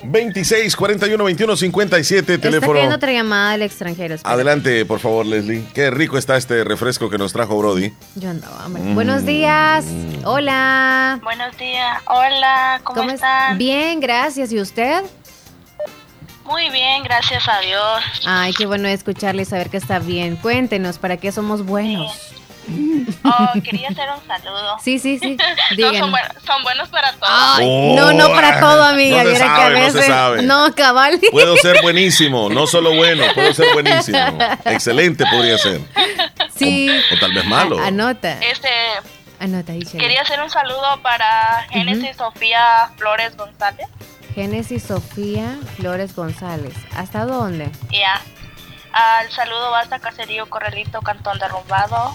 [0.03, 2.75] 26 41 21 57, Está teléfono.
[2.75, 4.15] cayendo otra llamada del extranjero.
[4.15, 4.33] espera.
[4.35, 5.65] Adelante, por favor, Leslie.
[5.75, 7.93] Qué rico está este refresco que nos trajo Brody.
[8.15, 8.83] Yo andaba hambre.
[8.83, 8.95] Mm.
[8.95, 9.85] Buenos días.
[10.25, 11.19] Hola.
[11.23, 12.01] Buenos días.
[12.07, 13.59] Hola, ¿cómo, es- están?
[13.59, 14.53] Bien, gracias.
[14.53, 15.03] ¿Y usted?
[16.49, 18.03] Muy bien, gracias a Dios.
[18.27, 20.37] Ay, qué bueno escucharle y saber que está bien.
[20.37, 22.13] Cuéntenos, ¿para qué somos buenos?
[23.25, 24.77] Oh, quería hacer un saludo.
[24.83, 25.37] Sí, sí, sí.
[25.79, 27.31] No, son, buen- son buenos para todos.
[27.33, 29.19] Ay, no, no para todo, amiga.
[29.23, 30.43] Oh, No se Viera que a sabe, no se sabe.
[30.43, 31.21] No, cabal.
[31.31, 34.19] Puedo ser buenísimo, no solo bueno, puedo ser buenísimo.
[34.67, 35.81] Excelente podría ser.
[36.57, 36.91] Sí.
[37.15, 37.79] O tal vez malo.
[37.79, 38.39] A- anota.
[38.41, 38.69] Este,
[39.41, 40.01] Anota, Ishel.
[40.01, 43.87] quería hacer un saludo para Génesis Sofía Flores González.
[44.43, 46.73] Génesis Sofía Flores González.
[46.97, 47.73] ¿Hasta dónde?
[47.91, 48.21] Ya.
[48.93, 52.15] Al saludo va hasta Caserío Corralito, Cantón Derrumbado.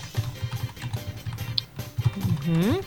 [2.47, 2.81] Ujú.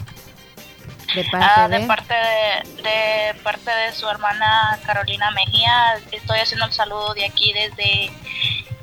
[1.14, 1.80] De parte Ah, de.
[1.80, 5.97] de parte de, de parte de su hermana Carolina Mejía.
[6.12, 8.11] Estoy haciendo el saludo de aquí desde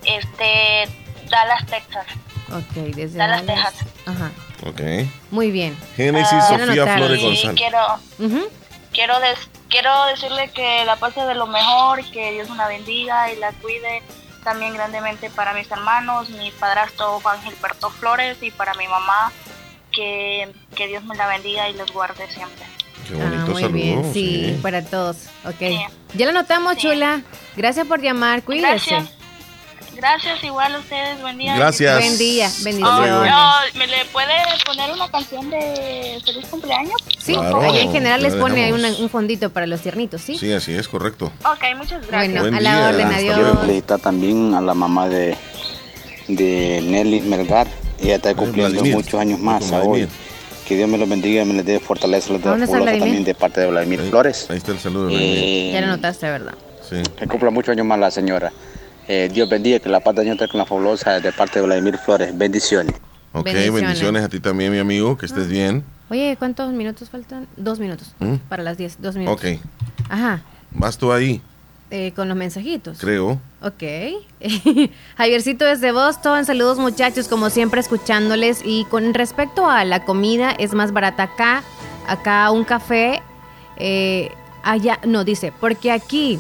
[0.05, 0.87] este
[1.31, 2.05] Dallas, Texas.
[2.51, 3.73] Ok, desde Dallas, Dallas.
[3.73, 3.87] Texas.
[4.05, 4.31] Ajá.
[4.67, 4.81] Ok.
[5.31, 5.75] Muy bien.
[5.95, 6.95] Génesis Ah, Sofía.
[6.95, 7.55] Flores González.
[7.57, 7.79] quiero
[8.19, 8.47] Ujú.
[8.93, 13.35] Quiero des- quiero decirle que la pase de lo mejor que Dios la bendiga y
[13.37, 14.01] la cuide
[14.43, 19.31] también grandemente para mis hermanos, mi padrastro Juan Gilberto Flores y para mi mamá
[19.91, 22.65] que, que Dios me la bendiga y los guarde siempre.
[23.07, 23.73] Qué Ah, bonito muy saludo.
[23.73, 25.17] bien, sí, para todos.
[25.45, 25.89] Ok.
[26.13, 27.21] Ya lo notamos, chula.
[27.55, 28.43] Gracias por llamar.
[28.43, 28.67] Cuídese.
[28.95, 29.22] Gracias.
[29.95, 31.21] Gracias, igual a ustedes.
[31.21, 31.55] Buen día.
[31.55, 31.99] Gracias.
[31.99, 32.49] Buen día.
[32.63, 33.09] Bendiciones.
[33.09, 33.23] luego.
[33.35, 34.33] Oh, ¿Me le puede
[34.65, 36.93] poner una canción de feliz cumpleaños?
[37.19, 40.37] Sí, Claro, ahí en general les pone una- un fondito para los tiernitos, ¿sí?
[40.37, 41.31] Sí, así es, correcto.
[41.45, 42.11] Ok, muchas gracias.
[42.33, 43.37] Bueno, Buen a la día, orden, adiós.
[43.37, 43.59] luego.
[43.61, 45.37] Felicitar también a la mamá de,
[46.27, 47.67] de Nelly Melgar.
[48.01, 48.95] Ella está cumpliendo Vladimir.
[48.95, 50.07] muchos años más a hoy.
[50.67, 52.99] Que Dios me lo bendiga y me le dé fortaleza los ¿Dónde está fabulosos Vladimir?
[53.03, 54.47] también de parte de Vladimir Flores.
[54.49, 55.09] Ahí está el saludo.
[55.11, 56.53] Eh, Ya lo notaste, ¿verdad?
[56.89, 56.97] Sí.
[57.17, 58.51] que cumpla muchos años más la señora.
[59.07, 61.65] Eh, Dios bendiga, que la paz de Dios esté con la fabulosa de parte de
[61.65, 62.37] Vladimir Flores.
[62.37, 62.95] Bendiciones.
[63.33, 63.81] Ok, Bendiciones.
[63.81, 64.23] bendiciones.
[64.23, 65.83] a ti también, mi amigo, que estés bien.
[66.09, 67.47] Oye, ¿cuántos minutos faltan?
[67.57, 68.13] Dos minutos.
[68.19, 68.35] ¿Mm?
[68.49, 68.97] Para las diez.
[69.01, 69.43] Dos minutos.
[69.43, 69.59] Ok,
[70.09, 70.41] Ajá.
[70.71, 71.41] vas tú ahí,
[71.89, 72.97] Eh, con los mensajitos.
[72.99, 73.39] creo.
[73.61, 73.83] Ok.
[75.17, 78.61] Javiercito desde Boston, saludos muchachos, como siempre escuchándoles.
[78.63, 81.63] Y con respecto a la comida, es más barata acá.
[82.07, 83.21] Acá un café,
[83.77, 84.29] eh,
[84.63, 86.39] allá, no, dice, porque aquí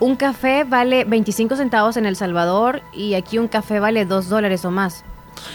[0.00, 4.64] un café vale 25 centavos en El Salvador y aquí un café vale 2 dólares
[4.64, 5.04] o más.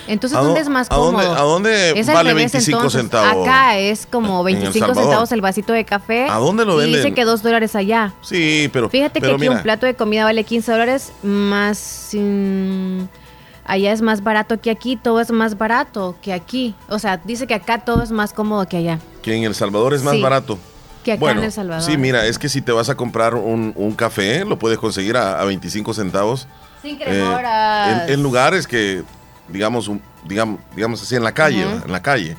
[0.07, 1.35] Entonces, ¿A ¿dónde dó- es más a dónde- cómodo?
[1.37, 3.01] a dónde Es al vale revés, 25 entonces.
[3.01, 5.03] centavos Acá es como en El 25 Salvador?
[5.03, 6.27] centavos el vasito de café.
[6.29, 7.15] ¿A dónde lo Y dice venden?
[7.15, 8.13] que 2 dólares allá.
[8.21, 8.87] Sí, pero.
[8.89, 12.15] Fíjate pero que aquí un plato de comida vale 15 dólares, más
[13.65, 16.75] allá es más barato que aquí, todo es más barato que aquí.
[16.89, 18.99] O sea, dice que acá todo es más cómodo que allá.
[19.21, 20.57] Que en El Salvador es más Sí, barato.
[21.03, 21.83] Que acá bueno, en El Salvador.
[21.83, 25.17] sí, mira, es que si te vas a comprar un, un café, lo puedes conseguir
[25.17, 26.47] a, a 25 centavos.
[26.81, 28.07] Sin eh, cremoras.
[28.07, 29.03] en, en lugares que,
[29.49, 32.37] digamos, un- digamos, digamos así, en la calle, en la calle.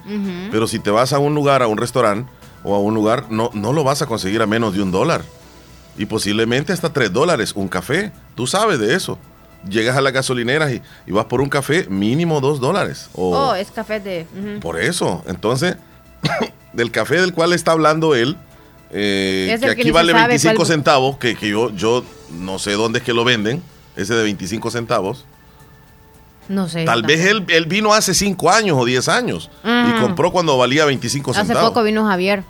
[0.50, 2.30] Pero si te vas a un lugar, a un restaurante
[2.62, 5.22] o a un lugar, no, no lo vas a conseguir a menos de un dólar.
[5.98, 8.10] Y posiblemente hasta tres dólares un café.
[8.34, 9.18] Tú sabes de eso.
[9.68, 13.08] Llegas a las gasolineras y, y vas por un café mínimo dos dólares.
[13.14, 14.26] O, Oh, es café de...
[14.60, 15.22] Por eso.
[15.26, 15.76] Entonces,
[16.72, 18.36] del café del cual está hablando él,
[18.94, 23.00] eh, que aquí vale sabe 25 cuál- centavos, que, que yo, yo no sé dónde
[23.00, 23.62] es que lo venden,
[23.96, 25.24] ese de 25 centavos.
[26.48, 26.84] No sé.
[26.84, 30.00] Tal vez él, él vino hace 5 años o 10 años y Ujú.
[30.02, 31.70] compró cuando valía 25 Hace centavos.
[31.70, 32.44] poco vino Javier.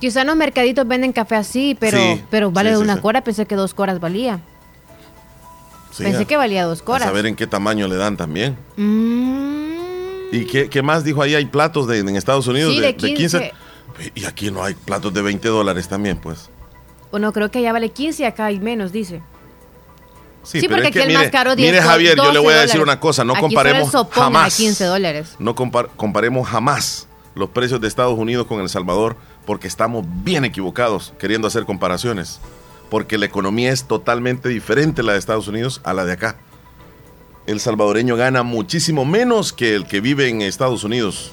[0.00, 3.00] Quizá en los mercaditos venden café así, pero, Sí, pero vale sí, sí, una sí.
[3.00, 3.22] cora.
[3.24, 4.38] Pensé que dos coras valía.
[5.96, 7.08] Pensé a- que valía dos a coras.
[7.08, 8.56] saber en qué tamaño le dan también.
[8.76, 9.68] Mm,
[10.30, 11.34] ¿Y qué, qué más dijo ahí?
[11.34, 13.52] Hay platos de, en Estados Unidos de, de de 15.
[13.96, 14.12] 15.
[14.14, 16.50] Y aquí no hay platos de 20 dólares también, pues.
[17.10, 19.22] Bueno, creo que allá vale 15 y acá hay menos, dice.
[20.42, 22.22] Sí, Sí, pero porque es que aquí el mire, más caro 10 mire Javier, yo
[22.24, 22.82] le 12 voy a decir dólares.
[22.94, 24.56] una cosa, no Aquí comparemos a jamás.
[24.56, 25.34] 15 dólares.
[25.38, 29.16] No compar- comparemos jamás los precios de Estados Unidos con El Salvador
[29.46, 32.40] porque estamos bien equivocados queriendo hacer comparaciones.
[32.88, 36.36] Porque la economía es totalmente diferente la de Estados Unidos a la de acá.
[37.46, 41.32] El salvadoreño gana muchísimo menos que el que vive en Estados Unidos.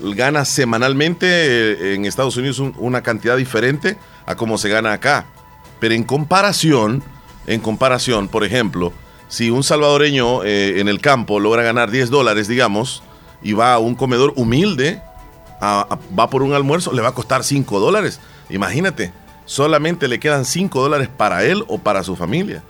[0.00, 5.26] Gana semanalmente eh, en Estados Unidos un- una cantidad diferente a como se gana acá.
[5.80, 7.02] Pero en comparación,
[7.46, 8.92] en comparación, por ejemplo,
[9.28, 13.02] si un salvadoreño eh, en el campo logra ganar 10 dólares, digamos,
[13.42, 15.00] y va a un comedor humilde,
[15.60, 18.20] a- va por un almuerzo, le va a costar 5 dólares.
[18.50, 19.12] Imagínate,
[19.44, 22.62] solamente le quedan 5 dólares para él o para su familia.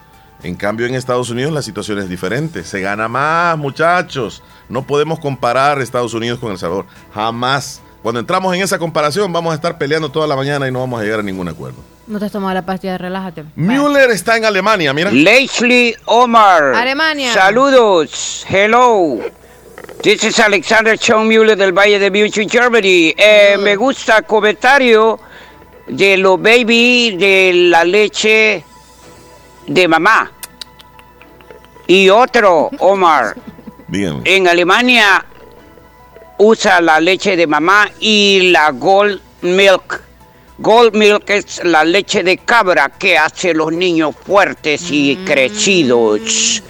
[0.43, 2.63] En cambio, en Estados Unidos la situación es diferente.
[2.63, 4.43] Se gana más, muchachos.
[4.67, 6.85] No podemos comparar Estados Unidos con El Salvador.
[7.13, 7.81] Jamás.
[8.01, 10.99] Cuando entramos en esa comparación, vamos a estar peleando toda la mañana y no vamos
[10.99, 11.77] a llegar a ningún acuerdo.
[12.05, 13.45] No te has tomado la pastilla, relájate.
[13.55, 15.09] Müller está en Alemania, mira.
[15.09, 16.75] Leslie Omar.
[16.75, 17.33] Alemania.
[17.33, 18.45] Saludos.
[18.49, 19.21] Hello.
[20.01, 23.13] This is Alexander Schoenmüller del Valle de München, Germany.
[23.15, 25.17] Eh, me gusta el comentario
[25.87, 28.65] de los baby de la leche
[29.67, 30.31] de mamá.
[31.87, 33.35] Y otro, Omar.
[33.87, 34.21] Dígame.
[34.25, 35.25] En Alemania
[36.37, 40.01] usa la leche de mamá y la Gold Milk.
[40.59, 46.61] Gold Milk es la leche de cabra que hace los niños fuertes y crecidos.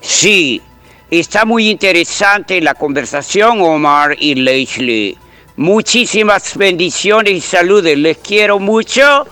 [0.00, 0.62] Sí,
[1.10, 5.18] está muy interesante la conversación, Omar y Leslie.
[5.56, 7.96] Muchísimas bendiciones y saludos.
[7.96, 9.26] Les quiero mucho.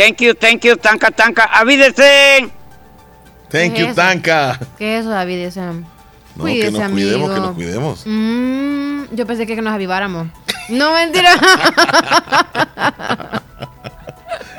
[0.00, 1.44] Thank you, thank you, tanka, tanka.
[1.44, 2.48] Avídense.
[3.50, 3.94] Thank ¿Qué you?
[3.94, 4.58] Tanka.
[4.78, 5.38] ¿Qué es eso, David?
[5.44, 5.84] Ese- No,
[6.38, 8.02] Cuídese, que nos cuidemos, que nos cuidemos.
[8.06, 10.28] Mm, yo pensé que nos aviváramos.
[10.70, 11.34] No, mentira.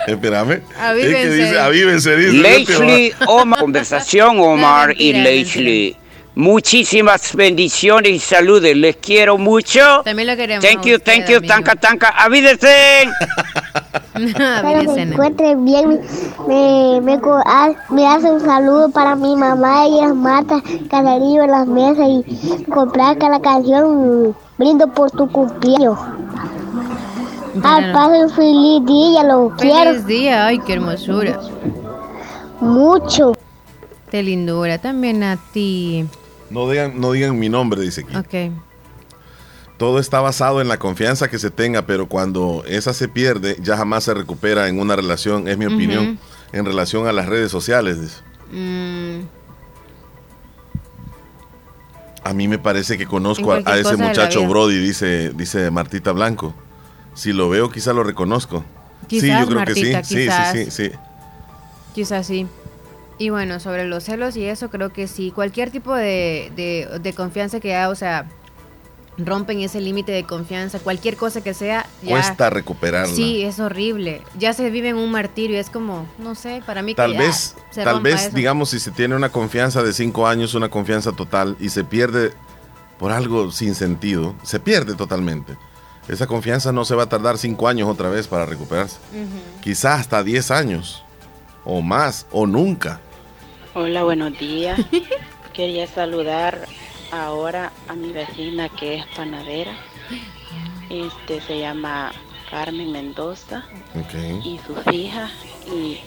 [0.07, 0.61] Espérame.
[0.79, 1.21] Avívense.
[1.21, 2.33] Es que dice, avívense, dice.
[2.33, 3.59] Leslie Omar.
[3.61, 5.95] Conversación, Omar y mentira, Leslie.
[6.33, 8.73] Muchísimas bendiciones y saludos.
[8.75, 10.01] Les quiero mucho.
[10.05, 10.63] También lo queremos.
[10.65, 11.53] Thank you, usted, thank you, amigo.
[11.53, 12.07] tanka, tanka.
[12.09, 13.03] Avídense.
[14.15, 15.11] Espero Avídense, se nene.
[15.13, 16.01] encuentren bien.
[16.47, 19.85] Me, me, hace un saludo para mi mamá.
[19.85, 25.97] Ella es Marta Canarillo en las mesas y comprar cada canción brindo por tu cumpleaños.
[27.63, 31.39] Al padre, feliz día, lo quiero Feliz día, ay, qué hermosura.
[32.61, 33.33] mucho.
[34.09, 34.77] Qué lindura.
[34.77, 36.05] También a ti.
[36.51, 38.15] No digan, no digan mi nombre, dice aquí.
[38.15, 38.53] Ok.
[39.77, 43.77] Todo está basado en la confianza que se tenga, pero cuando esa se pierde, ya
[43.77, 46.19] jamás se recupera en una relación, es mi opinión,
[46.51, 47.99] en relación a las redes sociales.
[47.99, 48.17] dice.
[48.51, 49.21] Mm,
[52.23, 54.47] A mí me parece que conozco a, ese muchacho.
[54.47, 56.53] Brody, dice, dice Martita Blanco.
[57.15, 58.63] Si lo veo, quizá lo reconozco.
[59.09, 60.15] sí, yo creo Martita, que sí.
[60.15, 60.51] quizás.
[60.51, 60.91] Sí, sí, sí, sí.
[61.95, 62.47] quizás sí.
[63.21, 65.29] Y bueno, sobre los celos y eso, creo que sí.
[65.29, 68.27] Cualquier tipo de, de, de confianza que haya, o sea,
[69.15, 72.09] rompen ese límite de confianza, cualquier cosa que sea, ya.
[72.09, 73.13] Cuesta recuperarla.
[73.13, 74.23] Sí, es horrible.
[74.39, 75.59] Ya se vive en un martirio.
[75.59, 78.35] Es como, no sé, para mí que Tal ya vez, se tal vez, eso.
[78.35, 82.33] digamos, si se tiene una confianza de cinco años, una confianza total, y se pierde
[82.97, 85.57] por algo sin sentido, se pierde totalmente.
[86.07, 88.97] Esa confianza no se va a tardar cinco años otra vez para recuperarse.
[89.61, 91.03] Quizás hasta 10 años,
[91.63, 92.99] o más, o nunca.
[93.73, 94.79] Hola, buenos días.
[95.53, 96.67] Quería saludar
[97.11, 99.73] ahora a mi vecina que es panadera.
[100.89, 102.11] Este se llama
[102.49, 103.63] Carmen Mendoza
[104.43, 105.31] y sus hijas
[105.67, 105.99] y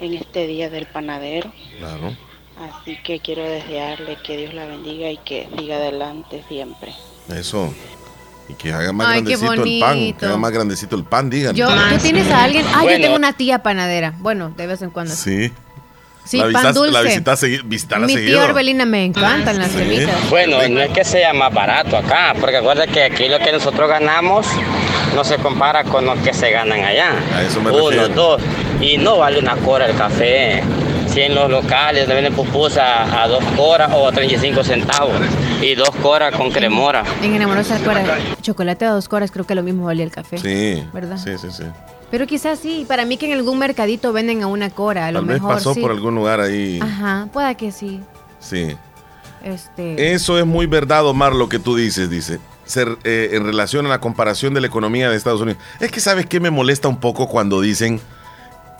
[0.00, 1.52] en este día del panadero.
[1.78, 2.16] claro.
[2.60, 6.92] Así que quiero desearle que Dios la bendiga y que siga adelante siempre.
[7.34, 7.72] Eso.
[8.48, 10.12] Y que haga más Ay, grandecito el pan.
[10.12, 11.58] Que haga más grandecito el pan, díganme.
[11.58, 12.66] Yo, ¿Tú tienes a alguien?
[12.74, 14.14] Ah, yo tengo una tía panadera.
[14.18, 15.14] Bueno, de vez en cuando.
[15.14, 15.50] Sí.
[16.24, 16.92] Sí, la pan dulce.
[16.92, 18.38] La visitas segui- visitarla Mi seguido.
[18.40, 20.30] tía Orbelina me encantan las semitas.
[20.30, 23.88] Bueno, no es que sea más barato acá, porque acuerda que aquí lo que nosotros
[23.88, 24.46] ganamos
[25.16, 27.10] no se compara con lo que se ganan allá.
[27.34, 28.08] A eso me Uno, refiero.
[28.08, 28.42] dos.
[28.80, 30.62] Y no vale una cora el café.
[31.12, 35.12] Si en los locales le venden pupusa a dos coras o a 35 centavos.
[35.60, 37.04] Y dos coras con cremora.
[37.22, 38.02] En Enamorosa Cora,
[38.40, 40.38] chocolate a dos coras, creo que lo mismo valía el café.
[40.38, 40.82] Sí.
[40.92, 41.18] ¿Verdad?
[41.18, 41.64] Sí, sí, sí.
[42.12, 45.20] Pero quizás sí, para mí que en algún mercadito venden a una cora, a lo
[45.20, 45.80] Tal vez mejor pasó sí.
[45.80, 46.78] por algún lugar ahí.
[46.78, 48.02] Ajá, pueda que sí.
[48.38, 48.76] Sí.
[49.42, 52.38] Este, Eso es muy verdad, Omar, lo que tú dices, dice.
[52.66, 55.62] Ser, eh, en relación a la comparación de la economía de Estados Unidos.
[55.80, 57.98] Es que sabes qué me molesta un poco cuando dicen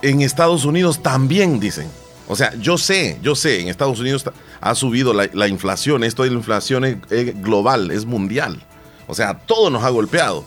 [0.03, 1.89] en Estados Unidos también dicen.
[2.29, 4.27] O sea, yo sé, yo sé, en Estados Unidos
[4.61, 6.05] ha subido la, la inflación.
[6.05, 8.63] Esto de la inflación es, es global, es mundial.
[9.07, 10.45] O sea, todo nos ha golpeado.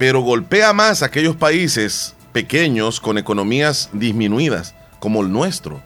[0.00, 5.82] Pero golpea más a aquellos países pequeños con economías disminuidas, como el nuestro.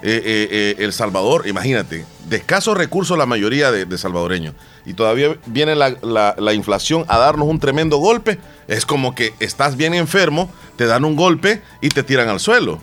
[0.00, 4.54] Eh, eh, eh, el Salvador, imagínate, de escasos recursos la mayoría de, salvadoreños.
[4.86, 8.38] Y todavía viene la inflación a darnos un tremendo golpe.
[8.68, 12.78] Es como que estás bien enfermo, te dan un golpe y te tiran al suelo.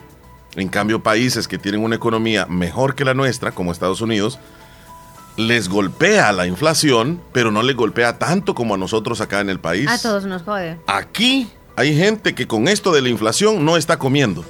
[0.55, 4.37] En cambio, países que tienen una economía mejor que la nuestra, como Estados Unidos,
[5.37, 9.59] les golpea la inflación, pero no les golpea tanto como a nosotros acá en el
[9.59, 9.87] país.
[9.89, 10.79] a todos nos jode.
[10.87, 14.45] Aquí hay gente que con esto de la inflación no está comiendo.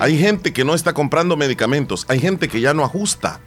[0.00, 2.04] Hay gente que no está comprando medicamentos.
[2.08, 3.38] Hay gente que ya no ajusta.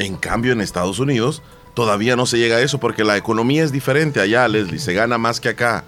[0.00, 1.40] En cambio, en Estados Unidos
[1.74, 4.80] todavía no se llega a eso porque la economía es diferente allá, Leslie.
[4.80, 5.84] Se gana más que acá.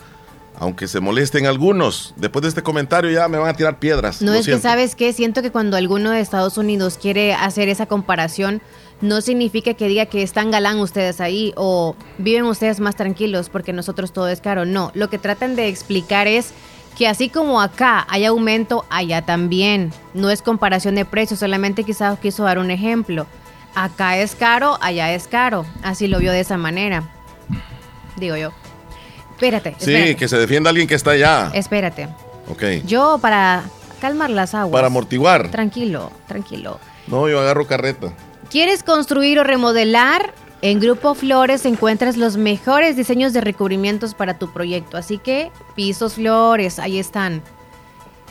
[0.58, 4.20] Aunque se molesten algunos, después de este comentario ya me van a tirar piedras.
[4.20, 7.86] No es que sabes que siento que cuando alguno de Estados Unidos quiere hacer esa
[7.86, 8.60] comparación,
[9.00, 13.72] no significa que diga que están galán ustedes ahí o viven ustedes más tranquilos porque
[13.72, 14.66] nosotros todo es caro.
[14.66, 16.52] No, lo que tratan de explicar es
[16.98, 19.92] que así como acá hay aumento, allá también.
[20.12, 23.26] No es comparación de precios, solamente quizás quiso dar un ejemplo.
[23.74, 25.64] Acá es caro, allá es caro.
[25.82, 27.08] Así lo vio de esa manera.
[28.16, 28.52] Digo yo.
[29.40, 31.50] Espérate, Sí, que se defienda alguien que está allá.
[31.54, 32.08] Espérate.
[32.50, 32.84] Ok.
[32.84, 33.64] Yo para
[33.98, 34.72] calmar las aguas.
[34.72, 35.50] Para amortiguar.
[35.50, 36.78] Tranquilo, tranquilo.
[37.06, 38.12] No, yo agarro carreta.
[38.50, 40.34] ¿Quieres construir o remodelar?
[40.60, 44.98] En Grupo Flores encuentras los mejores diseños de recubrimientos para tu proyecto.
[44.98, 47.42] Así que, pisos Flores, ahí están.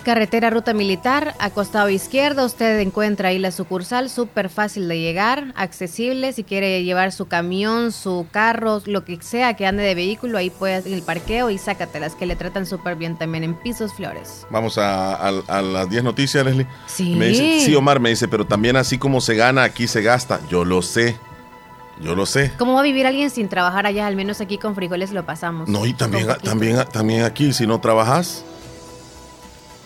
[0.04, 5.54] Carretera Ruta Militar, a costado izquierdo, usted encuentra ahí la sucursal, súper fácil de llegar,
[5.56, 6.34] accesible.
[6.34, 10.50] Si quiere llevar su camión, su carro, lo que sea que ande de vehículo, ahí
[10.50, 14.48] puedes ir al parqueo y sácatelas, que le tratan súper bien también en Pisos Flores.
[14.50, 16.68] Vamos a, a- a las 10 noticias, Leslie.
[16.88, 17.16] Sí.
[17.16, 20.40] Me dice, sí, Omar me dice, pero también así como se gana, aquí se gasta.
[20.50, 21.18] Yo lo sé.
[22.02, 22.52] Yo lo sé.
[22.58, 24.08] ¿Cómo va a vivir alguien sin trabajar allá?
[24.08, 25.68] Al menos aquí con frijoles lo pasamos.
[25.68, 28.46] No, y también, también, también aquí, si no trabajas,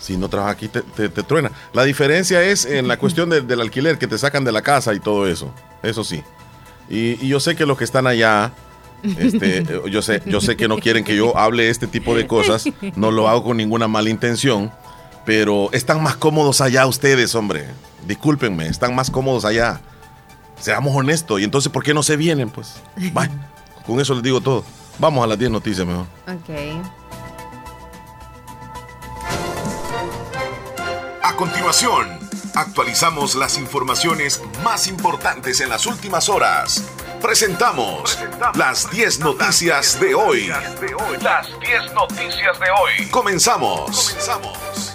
[0.03, 1.49] si no trabajas aquí, te, te- te truena.
[1.71, 4.93] La diferencia es en la cuestión de- del alquiler, que te sacan de la casa
[4.93, 5.49] y todo eso.
[5.81, 6.21] Eso sí.
[6.89, 8.51] Y, y yo sé que los que están allá,
[9.17, 12.65] este, yo, sé, yo sé que no quieren que yo hable este tipo de cosas.
[12.95, 14.71] No lo hago con ninguna mala intención.
[15.25, 17.65] Pero están más cómodos allá ustedes, hombre.
[18.05, 19.79] Discúlpenme, están más cómodos allá.
[20.59, 21.39] Seamos honestos.
[21.39, 22.49] Y entonces, ¿por qué no se vienen?
[22.49, 23.29] Pues, Bye.
[23.87, 24.65] con eso les digo todo.
[24.99, 26.05] Vamos a las 10 noticias mejor.
[26.27, 26.83] Ok.
[31.33, 32.19] A continuación,
[32.53, 36.83] actualizamos las informaciones más importantes en las últimas horas.
[37.23, 38.19] Presentamos
[38.53, 40.53] las 10 noticias de hoy.
[41.23, 43.09] Las 10 noticias de hoy.
[43.09, 44.09] Comenzamos.
[44.11, 44.92] Comenzamos.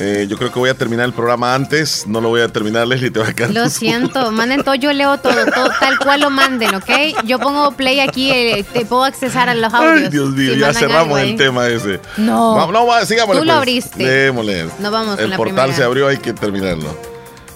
[0.00, 2.06] Eh, yo creo que voy a terminar el programa antes.
[2.06, 3.10] No lo voy a terminar, Leslie.
[3.10, 3.50] Te va a quedar.
[3.50, 7.24] Lo siento, manden todo, yo leo todo, todo, tal cual lo manden, ¿ok?
[7.24, 10.04] Yo pongo play aquí, eh, te puedo accesar a los audios.
[10.04, 12.00] Ay, Dios mío, si ya cerramos el tema ese.
[12.16, 12.54] No.
[12.54, 13.58] Vamos, no, va, sigámosle, Tú lo pues.
[13.58, 14.04] abriste.
[14.08, 14.66] Démosle.
[14.78, 15.76] No vamos El portal primera.
[15.76, 16.96] se abrió, hay que terminarlo.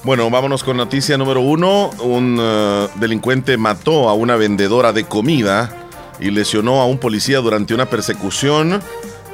[0.03, 1.91] Bueno, vámonos con noticia número uno.
[2.01, 5.73] Un eh, delincuente mató a una vendedora de comida
[6.19, 8.83] y lesionó a un policía durante una persecución.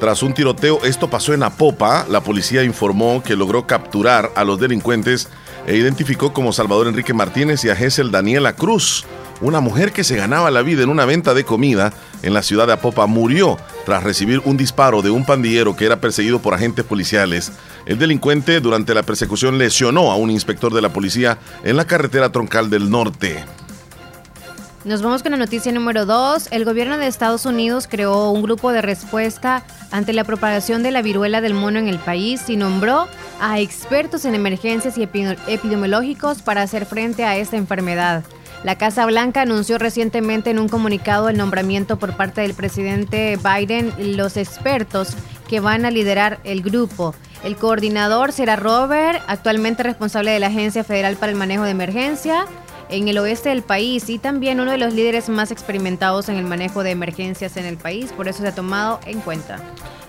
[0.01, 2.07] Tras un tiroteo, esto pasó en Apopa.
[2.09, 5.28] La policía informó que logró capturar a los delincuentes
[5.66, 9.05] e identificó como Salvador Enrique Martínez y a Gesel Daniela Cruz.
[9.40, 11.92] Una mujer que se ganaba la vida en una venta de comida
[12.22, 16.01] en la ciudad de Apopa murió tras recibir un disparo de un pandillero que era
[16.01, 17.53] perseguido por agentes policiales.
[17.84, 22.30] El delincuente durante la persecución lesionó a un inspector de la policía en la carretera
[22.30, 23.44] troncal del norte.
[24.89, 26.49] Nos vamos con la noticia número 2.
[26.51, 31.03] El gobierno de Estados Unidos creó un grupo de respuesta ante la propagación de la
[31.03, 33.07] viruela del mono en el país y nombró
[33.39, 38.24] a expertos en emergencias y epi- epidemiológicos para hacer frente a esta enfermedad.
[38.64, 43.93] La Casa Blanca anunció recientemente en un comunicado el nombramiento por parte del presidente Biden
[44.16, 45.11] los expertos
[45.51, 47.14] que van a liderar el grupo.
[47.45, 52.47] El coordinador será Robert, actualmente responsable de la Agencia Federal para el Manejo de Emergencia
[52.91, 56.45] en el oeste del país y también uno de los líderes más experimentados en el
[56.45, 59.59] manejo de emergencias en el país, por eso se ha tomado en cuenta.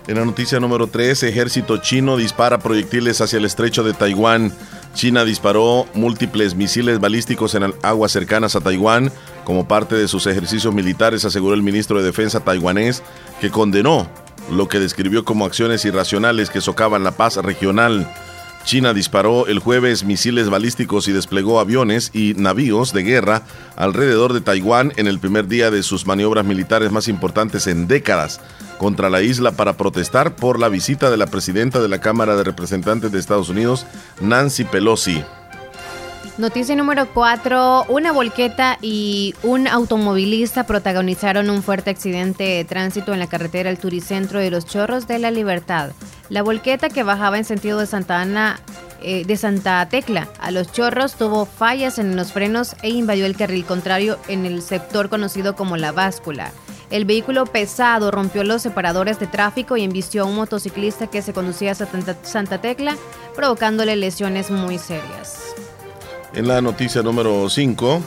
[0.06, 4.52] En la noticia número 3, ejército chino dispara proyectiles hacia el estrecho de Taiwán.
[4.94, 9.12] China disparó múltiples misiles balísticos en aguas cercanas a Taiwán
[9.44, 13.02] como parte de sus ejercicios militares, aseguró el ministro de Defensa taiwanés,
[13.40, 14.08] que condenó
[14.50, 18.10] lo que describió como acciones irracionales que socavan la paz regional.
[18.64, 23.42] China disparó el jueves misiles balísticos y desplegó aviones y navíos de guerra
[23.76, 28.40] alrededor de Taiwán en el primer día de sus maniobras militares más importantes en décadas
[28.78, 32.44] contra la isla para protestar por la visita de la presidenta de la Cámara de
[32.44, 33.86] Representantes de Estados Unidos,
[34.20, 35.22] Nancy Pelosi.
[36.40, 37.84] Noticia número 4.
[37.90, 43.78] Una volqueta y un automovilista protagonizaron un fuerte accidente de tránsito en la carretera El
[43.78, 45.90] Turicentro de los Chorros de la Libertad.
[46.30, 48.58] La volqueta que bajaba en sentido de Santa Ana
[49.02, 53.36] eh, de Santa Tecla a los Chorros tuvo fallas en los frenos e invadió el
[53.36, 56.52] carril contrario en el sector conocido como la báscula.
[56.88, 61.34] El vehículo pesado rompió los separadores de tráfico y embistió a un motociclista que se
[61.34, 62.96] conducía a Santa Tecla,
[63.36, 65.50] provocándole lesiones muy serias.
[66.32, 68.00] En la noticia número 5,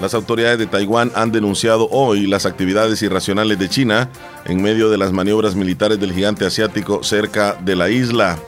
[0.00, 4.10] las autoridades de Taiwán han denunciado hoy las actividades irracionales de China
[4.44, 8.38] en medio de las maniobras militares del gigante asiático cerca de la isla.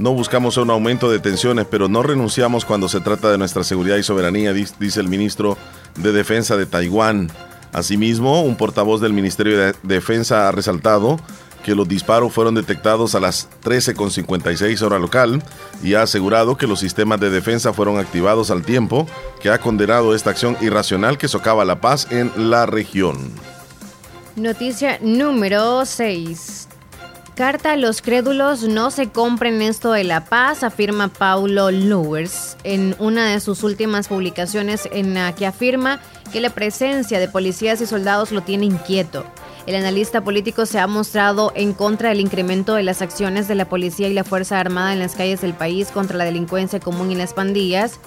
[0.00, 3.96] No buscamos un aumento de tensiones, pero no renunciamos cuando se trata de nuestra seguridad
[3.96, 5.56] y soberanía, dice el ministro
[5.96, 7.30] de Defensa de Taiwán.
[7.72, 11.18] Asimismo, un portavoz del Ministerio de Defensa ha resaltado
[11.62, 15.42] que los disparos fueron detectados a las 13.56 hora local
[15.82, 19.06] y ha asegurado que los sistemas de defensa fueron activados al tiempo,
[19.40, 23.32] que ha condenado esta acción irracional que socava la paz en la región.
[24.36, 26.68] Noticia número 6.
[27.34, 32.94] Carta a los crédulos, no se compren esto de la paz, afirma Paulo Lowers en
[32.98, 35.98] una de sus últimas publicaciones en la que afirma
[36.30, 39.24] que la presencia de policías y soldados lo tiene inquieto.
[39.66, 43.68] El analista político se ha mostrado en contra del incremento de las acciones de la
[43.68, 47.14] policía y la Fuerza Armada en las calles del país contra la delincuencia común y
[47.14, 48.00] las pandillas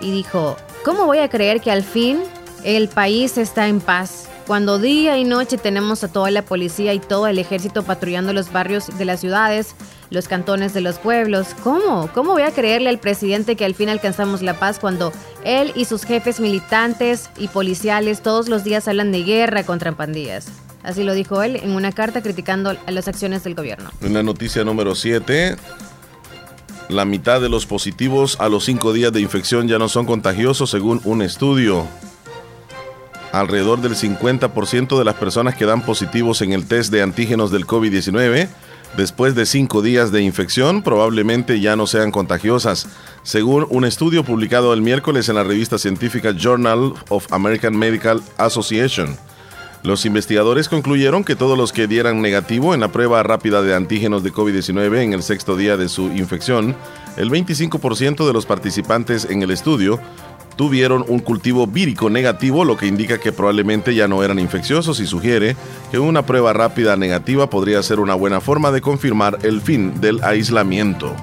[0.00, 2.20] y dijo, ¿cómo voy a creer que al fin
[2.62, 4.28] el país está en paz?
[4.46, 8.52] Cuando día y noche tenemos a toda la policía y todo el ejército patrullando los
[8.52, 9.74] barrios de las ciudades,
[10.10, 12.08] los cantones de los pueblos, ¿cómo?
[12.14, 15.12] ¿Cómo voy a creerle al presidente que al fin alcanzamos la paz cuando
[15.44, 20.63] él y sus jefes militantes y policiales todos los días hablan de guerra contra pandillas?
[20.84, 23.90] Así lo dijo él en una carta criticando las acciones del gobierno.
[24.02, 25.56] En la noticia número 7,
[26.90, 30.70] la mitad de los positivos a los cinco días de infección ya no son contagiosos
[30.70, 31.86] según un estudio.
[33.32, 37.66] Alrededor del 50% de las personas que dan positivos en el test de antígenos del
[37.66, 38.48] COVID-19
[38.96, 42.88] después de cinco días de infección probablemente ya no sean contagiosas,
[43.22, 49.16] según un estudio publicado el miércoles en la revista científica Journal of American Medical Association.
[49.84, 54.22] Los investigadores concluyeron que todos los que dieran negativo en la prueba rápida de antígenos
[54.22, 56.74] de COVID-19 en el sexto día de su infección
[57.18, 60.00] el 25% de los participantes en el estudio
[60.56, 65.06] tuvieron un cultivo vírico negativo, lo que indica que probablemente ya no eran infecciosos y
[65.06, 65.54] sugiere
[65.90, 70.24] que una prueba rápida negativa podría ser una buena forma de confirmar el fin del
[70.24, 71.14] aislamiento.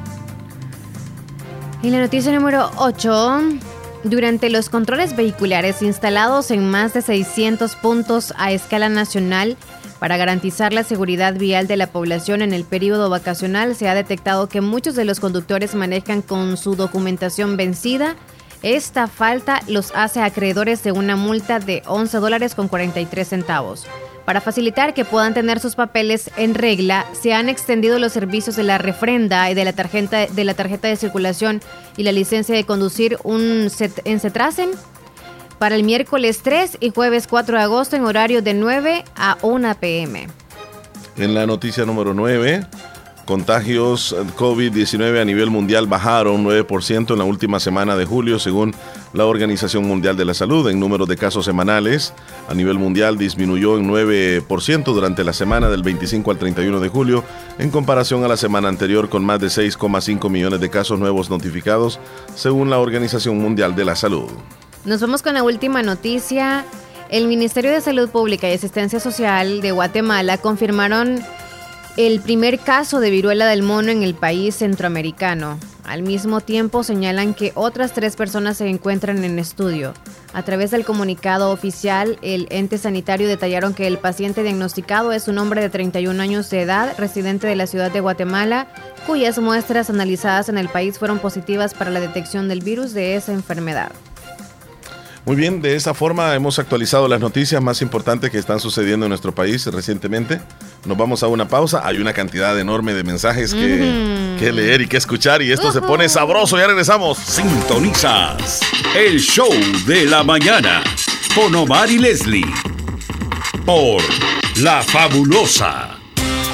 [1.82, 3.71] Y la noticia número 8.
[4.04, 9.58] Durante los controles vehiculares instalados en más de 600 puntos a escala nacional
[10.00, 14.50] para garantizar la seguridad vial de la población en el periodo vacacional, se ha detectado
[14.50, 18.16] que muchos de los conductores manejan con su documentación vencida.
[18.64, 23.86] Esta falta los hace acreedores de una multa de 11 dólares con 43 centavos.
[24.26, 28.64] Para facilitar que puedan tener sus papeles en regla, se han extendido los servicios de
[28.64, 31.60] la refrenda y de la tarjeta de, la tarjeta de circulación
[31.98, 34.70] y la licencia de conducir un set- en Cetrasen
[35.58, 39.76] para el miércoles 3 y jueves 4 de agosto en horario de 9 a 1
[39.80, 40.28] pm.
[41.18, 42.66] En la noticia número 9,
[43.32, 48.76] contagios COVID-19 a nivel mundial bajaron 9% en la última semana de julio, según
[49.14, 50.70] la Organización Mundial de la Salud.
[50.70, 52.14] En número de casos semanales,
[52.50, 57.24] a nivel mundial disminuyó en 9% durante la semana del 25 al 31 de julio,
[57.58, 62.02] en comparación a la semana anterior, con más de 6,5 millones de casos nuevos notificados,
[62.36, 64.28] según la Organización Mundial de la Salud.
[64.84, 66.66] Nos vamos con la última noticia.
[67.10, 71.24] El Ministerio de Salud Pública y Asistencia Social de Guatemala confirmaron
[71.98, 75.60] el primer caso de viruela del mono en el país centroamericano.
[75.84, 79.94] Al mismo tiempo señalan que otras tres personas se encuentran en estudio.
[80.34, 85.38] A través del comunicado oficial, el ente sanitario detallaron que el paciente diagnosticado es un
[85.38, 88.68] hombre de 31 años de edad, residente de la ciudad de Guatemala,
[89.06, 93.34] cuyas muestras analizadas en el país fueron positivas para la detección del virus de esa
[93.34, 93.92] enfermedad.
[95.26, 99.10] Muy bien, de esa forma hemos actualizado las noticias más importantes que están sucediendo en
[99.10, 100.42] nuestro país recientemente.
[100.86, 101.82] Nos vamos a una pausa.
[101.86, 105.82] Hay una cantidad enorme de mensajes que, que leer y que escuchar y esto se
[105.82, 106.58] pone sabroso.
[106.58, 107.20] Ya regresamos.
[107.20, 108.62] Sintonizas
[108.98, 109.52] el show
[109.86, 110.84] de la mañana
[111.36, 112.52] con Omar y Leslie
[113.64, 114.02] por
[114.58, 116.01] La Fabulosa.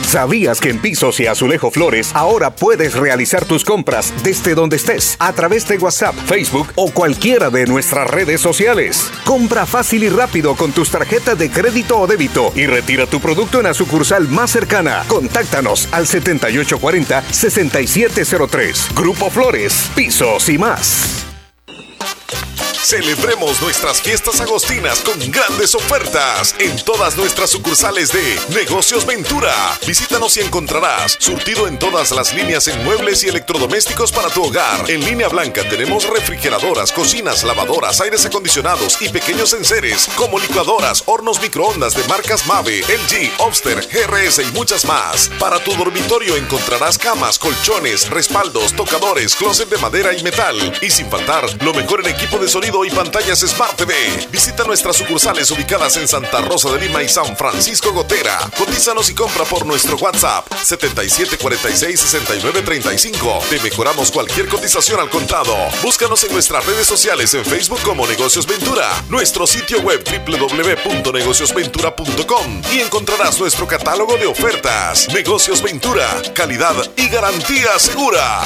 [0.08, 5.18] ¿Sabías que en Pisos y Azulejo Flores ahora puedes realizar tus compras desde donde estés
[5.20, 9.12] a través de WhatsApp, Facebook o cualquiera de nuestras redes sociales?
[9.26, 13.58] Compra fácil y rápido con tus tarjetas de crédito o débito y retira tu producto
[13.58, 15.04] en la sucursal más cercana.
[15.10, 18.94] Contáctanos al 7840-6703.
[18.96, 21.26] Grupo Flores, Pisos y más.
[22.88, 29.54] Celebremos nuestras fiestas agostinas con grandes ofertas en todas nuestras sucursales de Negocios Ventura.
[29.86, 34.90] Visítanos y encontrarás surtido en todas las líneas en muebles y electrodomésticos para tu hogar.
[34.90, 41.42] En línea blanca tenemos refrigeradoras, cocinas, lavadoras, aires acondicionados y pequeños enseres como licuadoras, hornos
[41.42, 45.30] microondas de marcas Mave, LG, Obster, GRS y muchas más.
[45.42, 50.56] Para tu dormitorio encontrarás camas, colchones, respaldos, tocadores, closet de madera y metal.
[50.82, 53.94] Y sin faltar, lo mejor en equipo de sonido y pantallas Smart TV.
[54.32, 58.40] Visita nuestras sucursales ubicadas en Santa Rosa de Lima y San Francisco Gotera.
[58.58, 63.50] Cotízanos y compra por nuestro WhatsApp 77466935.
[63.50, 65.56] Te mejoramos cualquier cotización al contado.
[65.82, 72.82] Búscanos en nuestras redes sociales en Facebook como Negocios Ventura, nuestro sitio web www.negociosventura.com y
[72.82, 75.08] encontrarás nuestro catálogo de ofertas.
[75.10, 78.46] Negocios Ventura, calidad y garantía segura.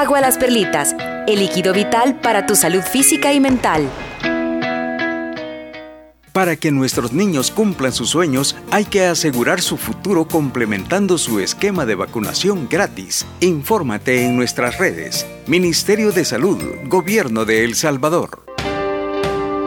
[0.00, 0.96] Agua Las Perlitas,
[1.26, 3.86] el líquido vital para tu salud física y mental.
[6.32, 11.84] Para que nuestros niños cumplan sus sueños, hay que asegurar su futuro complementando su esquema
[11.84, 13.26] de vacunación gratis.
[13.40, 15.26] Infórmate en nuestras redes.
[15.46, 18.49] Ministerio de Salud, Gobierno de El Salvador.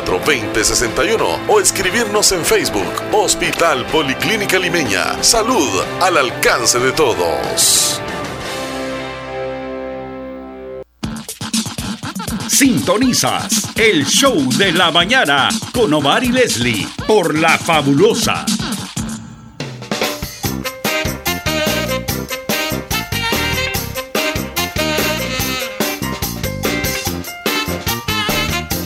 [0.00, 5.22] 2061 o escribirnos en Facebook Hospital Policlínica Limeña.
[5.22, 8.00] Salud al alcance de todos.
[12.48, 18.44] Sintonizas el show de la mañana con Omar y Leslie por La Fabulosa.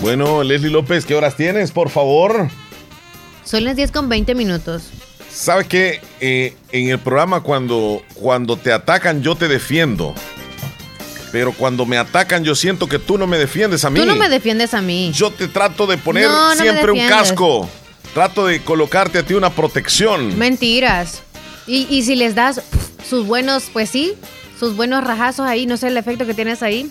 [0.04, 2.50] Bueno, Leslie López, ¿qué horas tienes, por favor?
[3.42, 4.90] Son las 10 con 20 minutos.
[5.32, 6.02] ¿Sabe qué?
[6.20, 10.14] Eh, en el programa cuando, cuando te atacan yo te defiendo.
[11.32, 13.98] Pero cuando me atacan yo siento que tú no me defiendes a mí.
[13.98, 15.10] Tú no me defiendes a mí.
[15.14, 17.66] Yo te trato de poner No, no me siempre un casco.
[18.12, 20.36] Trato de colocarte a ti una protección.
[20.36, 21.22] Mentiras.
[21.66, 22.60] Y, y si les das
[23.08, 24.12] sus buenos, pues sí,
[24.60, 26.90] sus buenos rajazos ahí, no sé el efecto que tienes ahí,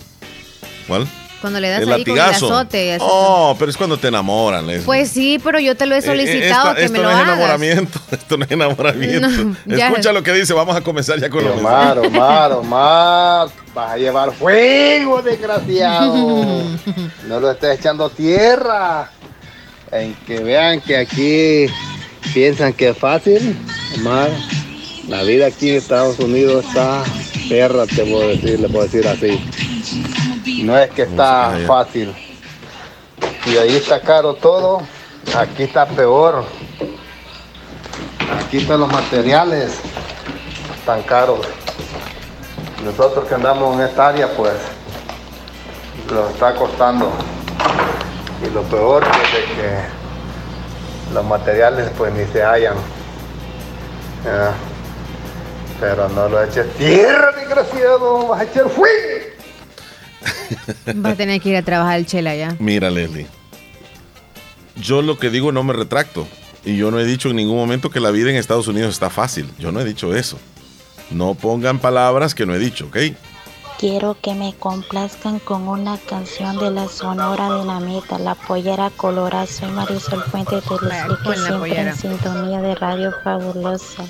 [0.87, 1.07] ¿Cuál?
[1.43, 2.45] Cuando le das El ahí con el latigazo.
[2.47, 2.93] azote.
[2.93, 3.03] así.
[3.05, 4.65] Oh, pero es cuando te enamoran.
[4.85, 7.03] Pues sí, pero yo te lo he Eh, eh, solicitado esto- que esto me lo
[7.03, 7.27] no es hagas.
[7.27, 9.27] enamoramiento, esto no es enamoramiento.
[9.65, 9.75] No.
[9.75, 13.97] Escucha lo que dice, vamos a comenzar ya con lo Omar, Omar, Omar, vas a
[13.97, 16.63] llevar fuego, desgraciado.
[17.27, 19.11] No lo estés echando tierra.
[19.91, 21.65] En que vean que aquí
[22.33, 23.55] piensan que es fácil,
[23.99, 24.29] Omar.
[25.07, 27.03] La vida aquí en Estados Unidos está
[27.49, 29.37] perra, te puedo decir, le puedo decir así.
[30.45, 32.13] No es que está fácil.
[33.45, 34.81] Y ahí está caro todo,
[35.37, 36.45] aquí está peor.
[38.45, 39.79] Aquí están los materiales
[40.85, 41.39] tan caros.
[42.83, 44.53] Nosotros que andamos en esta área, pues,
[46.11, 47.11] nos está costando.
[48.45, 52.75] Y lo peor es de que los materiales, pues, ni se hallan.
[54.25, 54.53] Ya.
[55.79, 59.32] Pero no lo eches tierra, desgraciado, vas a echar fuego.
[61.05, 62.55] Va a tener que ir a trabajar el chela ya.
[62.59, 63.27] Mira, Leslie.
[64.75, 66.27] Yo lo que digo no me retracto.
[66.65, 69.09] Y yo no he dicho en ningún momento que la vida en Estados Unidos está
[69.09, 69.49] fácil.
[69.59, 70.39] Yo no he dicho eso.
[71.11, 72.97] No pongan palabras que no he dicho, ¿ok?
[73.77, 79.45] Quiero que me complazcan con una canción de la Sonora Dinamita, La Pollera Colorada.
[79.45, 81.89] Soy Marisol Fuentes de Leslie, que siempre pollera.
[81.91, 84.05] en sintonía de Radio Fabulosa.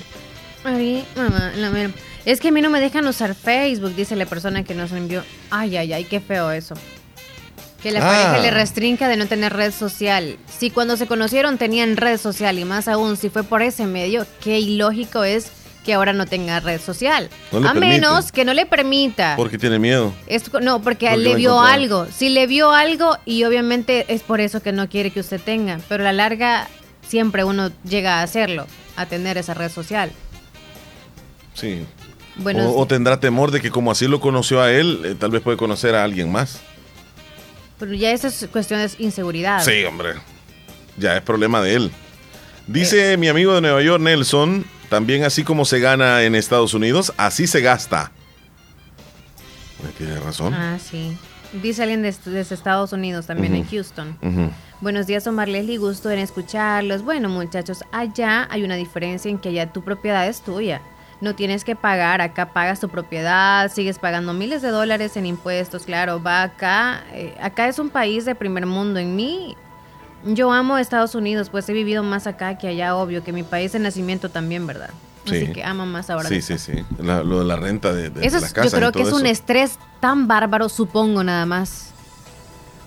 [0.64, 1.90] Ay, mamá, la mera-
[2.24, 5.22] Es que a mí no me dejan usar Facebook, dice la persona que nos envió.
[5.50, 6.74] Ay, ay, ay, qué feo eso.
[7.82, 8.08] Que la Ah.
[8.08, 10.38] pareja le restrinja de no tener red social.
[10.48, 14.26] Si cuando se conocieron tenían red social y más aún si fue por ese medio,
[14.42, 15.48] qué ilógico es
[15.84, 17.28] que ahora no tenga red social.
[17.52, 17.86] No a permite.
[17.86, 19.34] menos que no le permita.
[19.36, 20.14] Porque tiene miedo.
[20.26, 22.06] Es- no, porque Porque le vio algo.
[22.06, 25.78] Si le vio algo y obviamente es por eso que no quiere que usted tenga.
[25.90, 26.68] Pero a la larga
[27.06, 28.66] siempre uno llega a hacerlo,
[28.96, 30.10] a tener esa red social.
[31.54, 31.84] Sí.
[32.36, 35.30] Bueno, o, o tendrá temor de que como así lo conoció a él, eh, tal
[35.30, 36.60] vez puede conocer a alguien más.
[37.78, 39.62] pero ya esa es cuestión de inseguridad.
[39.64, 40.14] Sí, hombre.
[40.96, 41.90] Ya es problema de él.
[42.66, 47.12] Dice mi amigo de Nueva York, Nelson, también así como se gana en Estados Unidos,
[47.18, 48.10] así se gasta.
[49.84, 50.54] Eh, Tiene razón.
[50.54, 51.16] Ah, sí.
[51.62, 54.16] Dice alguien desde, desde Estados Unidos, también en Houston.
[54.80, 55.78] Buenos días, Omar Leslie.
[55.78, 57.02] Gusto en escucharlos.
[57.02, 60.82] Bueno, muchachos, allá hay una diferencia en que allá tu propiedad es tuya.
[61.24, 62.20] No tienes que pagar.
[62.20, 65.84] Acá pagas tu propiedad, sigues pagando miles de dólares en impuestos.
[65.84, 67.02] Claro, va acá.
[67.14, 69.00] eh, acá es un país de primer mundo.
[69.00, 69.56] En mí,
[70.26, 73.72] yo amo Estados Unidos, pues he vivido más acá que allá, obvio, que mi país
[73.72, 74.90] de nacimiento también, ¿verdad?
[75.26, 75.52] Así Sí.
[75.54, 76.28] que amo más ahora.
[76.28, 76.84] Sí, sí, sí.
[76.98, 79.24] La- lo de la renta de, de- Eso de yo creo y que es un
[79.24, 81.93] estrés tan bárbaro, supongo, nada más.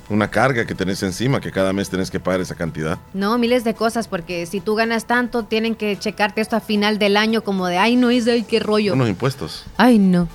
[0.10, 2.98] Una carga que tenés encima, que cada mes tenés que pagar esa cantidad.
[3.14, 6.98] No, miles de cosas, porque si tú ganas tanto, tienen que checarte esto a final
[6.98, 8.94] del año como de, ay, no, es ay, qué rollo.
[8.94, 9.66] Unos impuestos.
[9.76, 10.30] Ay, no.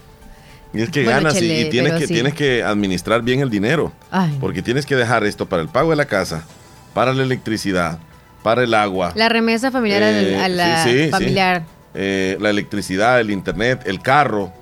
[0.75, 2.13] Y es que Bueno, ganas y- chele, y, tienes, que, sí.
[2.15, 3.93] tienes que administrar bien el dinero.
[4.11, 4.37] Ay.
[4.41, 6.45] Porque tienes que dejar esto para el pago de la casa,
[6.93, 7.99] para la electricidad,
[8.43, 9.13] para el agua.
[9.15, 11.11] La remesa familiar Eh, a la sí, sí, sí.
[11.11, 11.65] familiar.
[11.95, 14.53] Eh, la electricidad, el internet, el carro,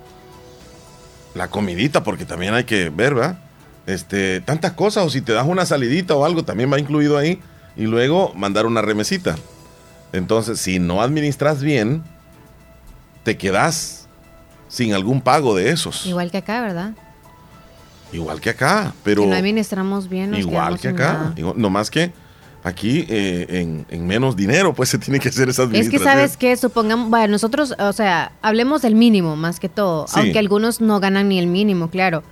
[1.34, 3.38] la comidita, porque también hay que ver, ¿verdad?
[3.94, 7.40] Este, tantas cosas, o si te das una salidita o algo, también va incluido ahí.
[7.76, 9.36] Y luego mandar una remesita.
[10.12, 12.02] Entonces, si no administras bien,
[13.22, 14.08] te quedas
[14.68, 16.04] sin algún pago de esos.
[16.06, 16.92] Igual que acá, ¿verdad?
[18.12, 21.32] Igual que acá, pero si no administramos bien, nos igual que acá.
[21.36, 22.12] Igual- no más que
[22.62, 26.36] aquí eh, en, en menos dinero, pues se tiene que hacer esa Es que sabes
[26.36, 30.20] que supongamos, bueno, nosotros, o sea, hablemos del mínimo más que todo, Sí.
[30.20, 32.22] aunque algunos no ganan ni el mínimo, claro,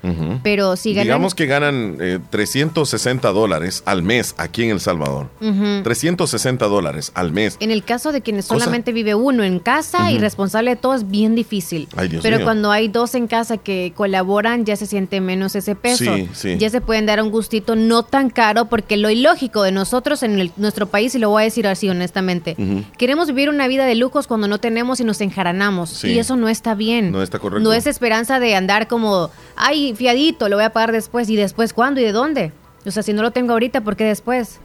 [0.42, 1.04] pero si ganan...
[1.06, 5.28] Digamos que ganan eh, 360 dólares al mes aquí en El Salvador.
[5.40, 5.82] Ujú.
[5.82, 7.56] 360 dólares al mes.
[7.60, 10.94] En el caso de quienes Cosa- solamente vive uno en casa y responsable de todo
[10.94, 11.88] es bien difícil.
[11.96, 12.44] Ay, Dios Pero mío.
[12.46, 16.14] cuando hay dos en casa que colaboran ya se siente menos ese peso.
[16.16, 16.56] Sí, sí.
[16.58, 20.38] Ya se pueden dar un gustito no tan caro porque lo ilógico de nosotros en
[20.38, 22.56] el- nuestro país, y lo voy a decir así honestamente,
[22.96, 25.90] queremos vivir una vida de lujos cuando no tenemos y nos enjaranamos.
[25.90, 26.08] Sí.
[26.12, 27.10] Y eso no está bien.
[27.12, 27.62] No está correcto.
[27.62, 31.28] No es esperanza de andar como, ay, fiadito, lo voy a pagar después.
[31.30, 32.52] ¿Y después cuándo y de dónde?
[32.86, 34.60] O sea, si no lo tengo ahorita, ¿por qué después?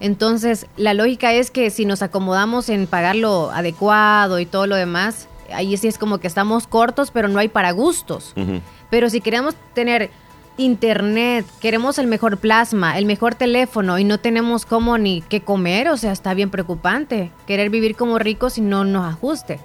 [0.00, 4.74] Entonces, la lógica es que si nos acomodamos en pagar lo adecuado y todo lo
[4.74, 8.34] demás, ahí sí es como que estamos cortos, pero no hay para gustos.
[8.90, 10.10] Pero si queremos tener
[10.56, 15.88] internet, queremos el mejor plasma, el mejor teléfono y no tenemos cómo ni qué comer,
[15.88, 17.30] o sea, está bien preocupante.
[17.46, 19.60] Querer vivir como ricos y no nos ajuste.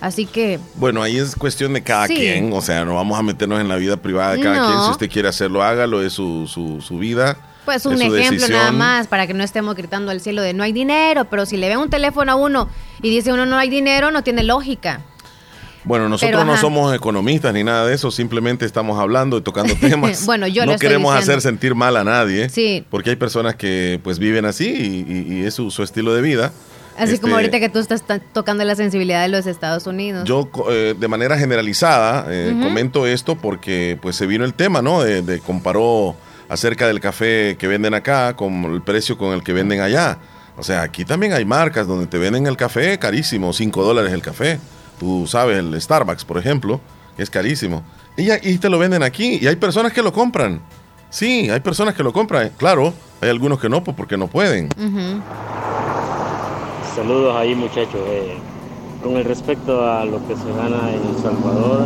[0.00, 2.14] Así que Bueno, ahí es cuestión de cada Sí.
[2.14, 2.52] quien.
[2.52, 4.66] O sea, no vamos a meternos en la vida privada de cada No.
[4.66, 4.82] quien.
[4.84, 6.02] Si usted quiere hacerlo, hágalo.
[6.02, 7.36] Es su, su, su vida.
[7.64, 8.52] Pues un ejemplo decisión.
[8.52, 11.56] nada más para que no estemos gritando al cielo de no hay dinero, pero si
[11.56, 12.68] le ven un teléfono a uno
[13.02, 15.00] y dice uno no hay dinero, no tiene lógica.
[15.88, 16.60] Bueno, nosotros Pero, no ajá.
[16.60, 20.26] somos economistas ni nada de eso, simplemente estamos hablando y tocando temas.
[20.26, 21.32] Bueno, yo no queremos diciendo.
[21.32, 22.84] hacer sentir mal a nadie, Sí.
[22.90, 26.20] porque hay personas que pues viven así y, y- y es su, su estilo de
[26.22, 26.52] vida.
[26.98, 28.02] Así Este, como ahorita que tú estás
[28.32, 30.24] tocando la sensibilidad de los Estados Unidos.
[30.28, 35.02] Yo eh, de manera generalizada eh, comento esto porque pues se vino el tema, ¿no?
[35.02, 36.16] De, de comparó
[36.48, 40.18] acerca del café que venden acá con el precio con el que venden allá.
[40.56, 44.20] O sea, aquí también hay marcas donde te venden el café carísimo, 5 dólares el
[44.22, 44.58] café.
[44.98, 46.80] Tú sabes, el Starbucks, por ejemplo,
[47.16, 47.82] es carísimo.
[48.16, 50.60] Y, ya- y te lo venden aquí y hay personas que lo compran.
[51.10, 52.50] Sí, hay personas que lo compran.
[52.56, 54.68] Claro, hay algunos que no, pues porque no pueden.
[56.94, 58.00] Saludos ahí muchachos.
[58.08, 58.36] Eh,
[59.02, 61.84] con el respecto a lo que se gana en El Salvador,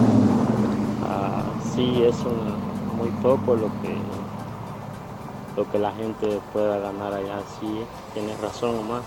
[1.07, 1.43] ah,
[1.75, 3.97] sí es un- muy poco lo que
[5.55, 7.69] lo que la gente pueda ganar allá, sí,
[8.15, 9.03] tienes razón Omar.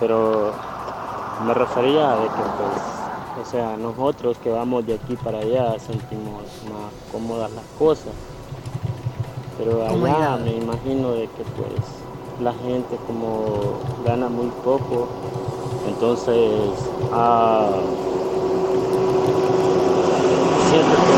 [0.00, 0.52] Pero
[1.44, 6.42] me refería a que pues, o sea, nosotros que vamos de aquí para allá sentimos
[6.64, 8.12] más cómodas las cosas.
[9.58, 11.72] Pero allá me imagino de que pues
[12.40, 15.08] la gente como gana muy poco,
[15.88, 16.70] entonces
[17.12, 17.70] ah,
[20.70, 21.16] siento que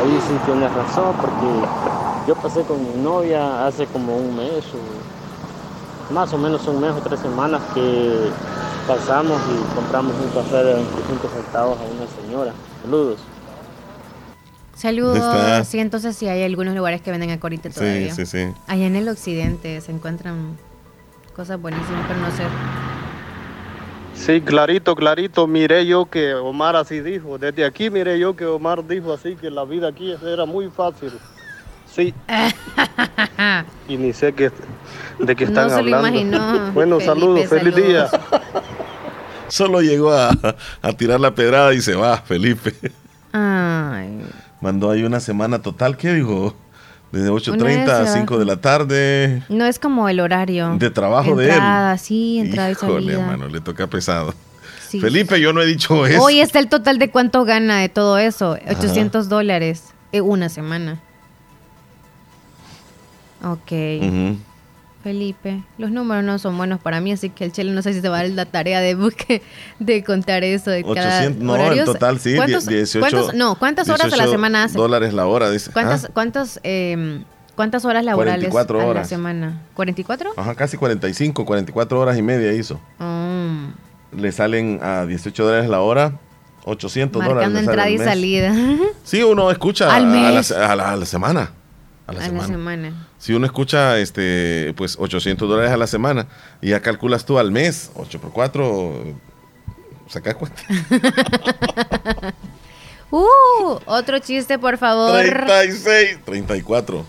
[0.00, 1.46] ahí sí tienes razón porque
[2.26, 5.01] yo pasé con mi novia hace como un mes o
[6.12, 8.30] más o menos un mes o tres semanas que
[8.86, 12.52] pasamos y compramos un café de 25 centavos a una señora.
[12.82, 13.20] Saludos.
[14.74, 15.66] Saludos.
[15.66, 18.14] Sí, entonces sí hay algunos lugares que venden acorite todavía.
[18.14, 18.48] sí, sí.
[18.66, 20.56] Allá en el occidente se encuentran
[21.34, 22.44] cosas buenísimas, pero no sé.
[24.14, 25.46] Sí, clarito, clarito.
[25.46, 27.38] Miré yo que Omar así dijo.
[27.38, 31.12] Desde aquí miré yo que Omar dijo así que la vida aquí era muy fácil.
[31.94, 32.14] Sí.
[33.88, 34.50] y ni sé que,
[35.18, 36.08] de qué No están se lo hablando.
[36.08, 36.70] imaginó.
[36.74, 38.10] bueno, Felipe, saludos, feliz saludos.
[38.10, 38.10] día.
[39.48, 40.30] Solo llegó a,
[40.80, 42.74] a tirar la pedrada y se va, Felipe.
[43.32, 44.20] Ay.
[44.60, 46.54] Mandó ahí una semana total, ¿qué dijo?
[47.10, 48.06] Desde 8.30 a necia.
[48.06, 49.42] 5 de la tarde.
[49.50, 50.76] No es como el horario.
[50.78, 51.50] De trabajo de él.
[51.50, 53.20] Entrada, sí, entrada y Híjole, salida.
[53.20, 54.32] hermano, le toca pesado.
[54.88, 54.98] Sí.
[55.00, 56.22] Felipe, yo no he dicho eso.
[56.22, 58.56] Hoy está el total de cuánto gana de todo eso.
[58.70, 61.02] 800 dólares en una semana.
[63.44, 63.72] Ok.
[64.02, 64.36] Ujú.
[65.02, 68.00] Felipe, los números no son buenos para mí, así que el chile no sé si
[68.00, 69.42] se va a dar la tarea de busque,
[69.80, 73.00] de contar eso de cada 800, no, en total sí, ¿Cuántos- 18.
[73.10, 74.78] cuántos- no, ¿cuántas horas a la 18 semana hace?
[74.78, 75.72] dólares la hora, dice.
[75.72, 77.24] ¿Cuántas, Ah, cuántas, eh,
[77.56, 79.08] ¿Cuántas horas laborales 44 a la horas.
[79.08, 79.60] semana?
[79.76, 80.30] ¿44?
[80.36, 82.80] Ajá, casi 45, 44 horas y media hizo.
[82.98, 83.72] Mm,
[84.20, 86.12] Le salen a 18 dólares la hora,
[86.64, 87.34] 800 dólares.
[87.50, 88.06] marcando le sale entrada y mes.
[88.08, 88.54] salida.
[89.02, 90.52] Sí, uno escucha Al a la, mes.
[90.52, 91.50] a la- a la semana.
[92.06, 92.40] A la a semana.
[92.40, 93.06] la semana.
[93.18, 96.26] Si uno escucha este pues 800 dólares a la semana
[96.60, 99.14] y ya calculas tú al mes, 8 por 4,
[100.08, 100.62] saca cuenta.
[103.14, 105.20] Uh, otro chiste, por favor.
[105.22, 107.04] 36, 34.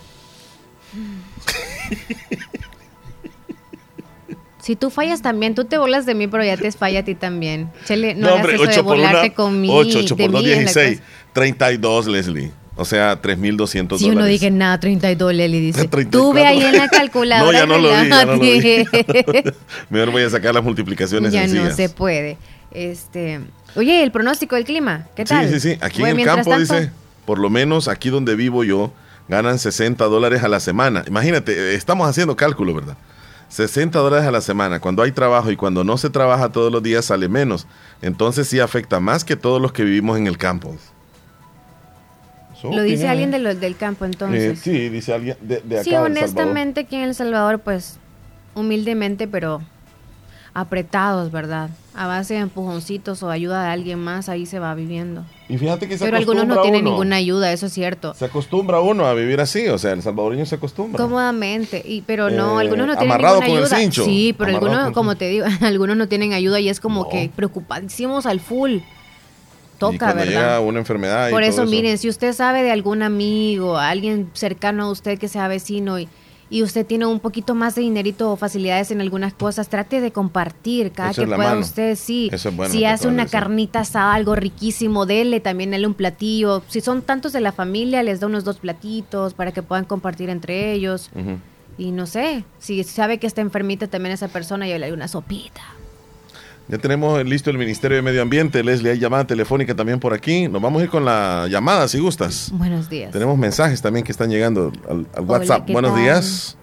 [4.59, 7.15] Si tú fallas también, tú te burlas de mí, pero ya te falla a ti
[7.15, 7.71] también.
[7.85, 9.75] Chele, no, No, hagas hombre, eso de 8 por 1, burlarte conmigo.
[9.75, 10.99] 8, 8 de por 2, mí es la 16.
[10.99, 11.11] cosa.
[11.33, 12.51] 32, Leslie.
[12.75, 14.31] O sea, 3.200 Si yo no dólares.
[14.39, 15.87] dije nada, 32 Leli dice.
[15.87, 16.09] 34.
[16.19, 17.51] Tú ve ahí en la calculadora.
[17.51, 18.59] No, ya no lo vi, ya no lo vi.
[18.61, 19.53] relájate.
[19.89, 21.69] Mejor voy a sacar las multiplicaciones ya sencillas.
[21.69, 22.37] no se puede.
[22.71, 23.41] Este,
[23.75, 25.49] oye, el pronóstico del clima, ¿qué Sí, tal?
[25.49, 25.77] sí, sí.
[25.81, 26.91] Aquí Bueno, en el campo tanto- dice,
[27.25, 28.91] por lo menos aquí donde vivo yo,
[29.27, 31.03] ganan 60 dólares a la semana.
[31.07, 32.97] Imagínate, eh, estamos haciendo cálculo, ¿verdad?
[33.49, 34.79] 60 dólares a la semana.
[34.79, 37.67] Cuando hay trabajo y cuando no se trabaja todos los días sale menos.
[38.01, 40.75] Entonces sí afecta más que todos los que vivimos en el campo.
[42.71, 44.59] Lo dice alguien de los del campo, Eh, entonces.
[44.59, 45.83] sí, dice alguien de, de acá.
[45.83, 47.97] sí, El honestamente, aquí en El Salvador, pues,
[48.55, 49.61] humildemente, pero
[50.55, 51.69] apretados, ¿verdad?
[51.95, 55.25] A base de empujoncitos o ayuda de alguien más, ahí se va viviendo.
[55.49, 56.91] Y fíjate que se Pero algunos no tienen uno.
[56.91, 58.13] ninguna ayuda, eso es cierto.
[58.13, 61.03] Se acostumbra uno a vivir así, o sea, el salvadoreño se acostumbra.
[61.03, 63.79] Cómodamente, y, pero no, Eh, algunos no tienen amarrado ninguna con el ayuda.
[63.79, 66.79] cincho, Sí, pero amarrado algunos, el como te digo, algunos no tienen ayuda y es
[66.79, 68.77] como que preocupadísimos al full.
[69.75, 70.61] Y Toca, llega ¿verdad?
[70.65, 74.83] una enfermedad y Por todo eso, miren, si usted sabe de algún amigo, alguien cercano
[74.83, 76.07] a usted que sea vecino y,
[76.49, 80.11] y usted tiene un poquito más de dinerito o facilidades en algunas cosas, trate de
[80.11, 81.61] compartir cada Esa que pueda mano.
[81.61, 82.29] usted, sí.
[82.31, 86.61] Eso es bueno si hace una carnita asada, algo riquísimo, dele también dele un platillo.
[86.67, 90.29] Si son tantos de la familia, les da unos dos platitos para que puedan compartir
[90.29, 91.09] entre ellos.
[91.75, 95.07] Y no sé, si sabe que está enfermita también esa persona, yo le doy una
[95.07, 95.61] sopita.
[96.67, 98.63] Ya tenemos listo el Ministerio de Medio Ambiente.
[98.63, 100.47] Leslie, hay llamada telefónica también por aquí.
[100.47, 102.51] Nos vamos a ir con la llamada, si gustas.
[102.53, 103.11] Buenos días.
[103.11, 105.65] Tenemos mensajes también que están llegando al, al WhatsApp.
[105.65, 106.01] ¿qué Buenos tal?
[106.01, 106.57] días.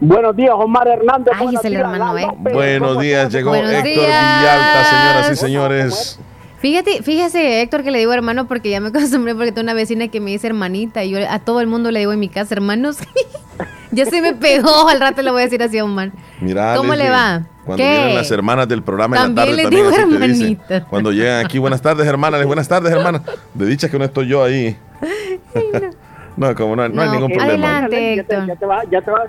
[0.00, 1.34] Buenos días, Omar Hernández.
[1.38, 2.26] Ay, es el hermano, ¿eh?
[2.38, 3.32] Buenos días.
[3.32, 4.40] Llegó Buenos Héctor días.
[4.40, 6.18] Villalta, señoras y señores.
[6.58, 10.08] Fíjate, fíjese, Héctor, que le digo hermano porque ya me acostumbré porque tengo una vecina
[10.08, 12.54] que me dice hermanita y yo a todo el mundo le digo en mi casa
[12.54, 12.98] hermanos.
[13.96, 16.12] ya se me pegó, al rato le voy a decir así a Omar.
[16.40, 17.42] Mira, ¿Cómo le Leslie, va?
[17.64, 17.90] Cuando ¿Qué?
[17.90, 20.42] vienen las hermanas del programa en la También tarde, les también digo así te dicen.
[20.68, 20.84] hermanita.
[20.88, 22.44] Cuando llegan aquí, buenas tardes, hermanas.
[22.46, 23.22] Buenas tardes, hermanas.
[23.54, 24.76] De dicha que no estoy yo ahí.
[26.36, 27.78] No, como no, no hay No, ningún problema.
[27.78, 29.22] adelante, Ya te, ya te vas, ya te vas,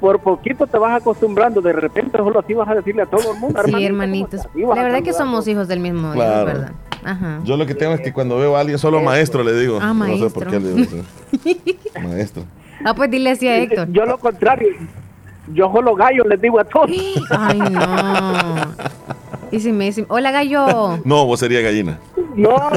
[0.00, 1.60] por poquito te vas acostumbrando.
[1.60, 3.60] De repente solo así vas a decirle a todo el mundo.
[3.64, 4.40] Sí, hermanito, hermanitos.
[4.76, 5.14] La verdad que saludar.
[5.34, 6.46] somos hijos del mismo Dios, Claro.
[6.46, 6.72] ¿verdad?
[7.02, 7.40] Ajá.
[7.42, 9.80] Yo lo que tengo es que cuando veo a alguien solo maestro le digo.
[9.82, 11.02] Ah, No sé por qué le digo.
[12.02, 12.44] Maestro.
[12.84, 13.88] Ah, pues dile así a Héctor.
[13.90, 14.68] Yo lo contrario.
[15.52, 16.90] Yo solo gallo les digo a todos.
[17.30, 18.74] Ay, no.
[19.50, 20.98] Y si me dicen, hola gallo.
[21.04, 21.98] No, vos sería gallina.
[22.36, 22.70] No, a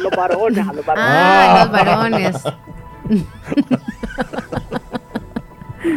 [0.00, 1.10] los varones, a los varones.
[1.10, 2.36] Ah, los varones.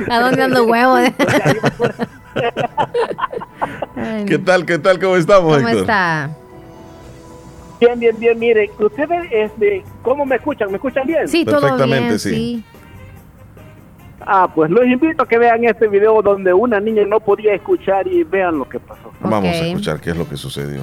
[0.09, 0.97] ¿A dónde ando huevo?
[4.27, 4.99] ¿Qué tal, qué tal?
[4.99, 5.81] ¿Cómo estamos, ¿Cómo Héctor?
[5.81, 6.29] está?
[7.79, 8.39] Bien, bien, bien.
[8.39, 10.69] Mire, ustedes, este, ¿cómo me escuchan?
[10.71, 11.27] ¿Me escuchan bien?
[11.27, 12.29] Sí, todo Perfectamente, bien, sí.
[12.33, 12.63] sí.
[14.25, 18.07] Ah, pues los invito a que vean este video donde una niña no podía escuchar
[18.07, 19.11] y vean lo que pasó.
[19.19, 20.81] Vamos a escuchar qué es lo que sucedió.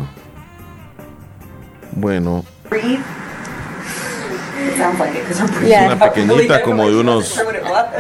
[1.93, 2.45] Bueno,
[5.69, 7.41] es una pequeñita como de unos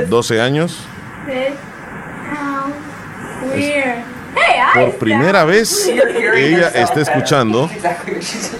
[0.09, 0.78] 12 años.
[4.74, 5.89] Por primera vez
[6.35, 7.69] ella está escuchando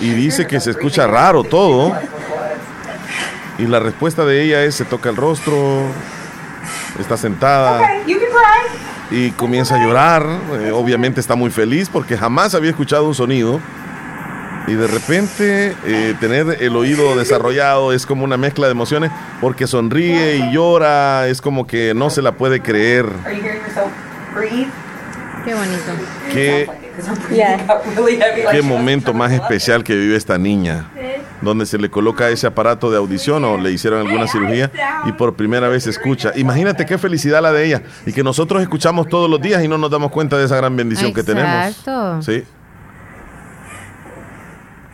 [0.01, 1.97] y dice que se escucha raro todo.
[3.59, 5.87] Y la respuesta de ella es se toca el rostro,
[6.99, 7.81] está sentada
[9.11, 10.25] y comienza a llorar.
[10.61, 13.61] Eh, obviamente está muy feliz porque jamás había escuchado un sonido.
[14.69, 19.11] Y de repente eh, tener el oído desarrollado es como una mezcla de emociones
[19.41, 23.07] porque sonríe y llora, es como que no se la puede creer.
[25.45, 25.93] Qué bonito.
[26.33, 26.71] Qué,
[28.53, 30.89] qué momento más especial que vive esta niña,
[31.43, 34.71] donde se le coloca ese aparato de audición o le hicieron alguna cirugía
[35.05, 36.33] y por primera vez escucha.
[36.37, 39.79] Imagínate qué felicidad la de ella y que nosotros escuchamos todos los días y no
[39.79, 41.69] nos damos cuenta de esa gran bendición que tenemos.
[41.69, 42.23] Exacto.
[42.23, 42.45] Sí.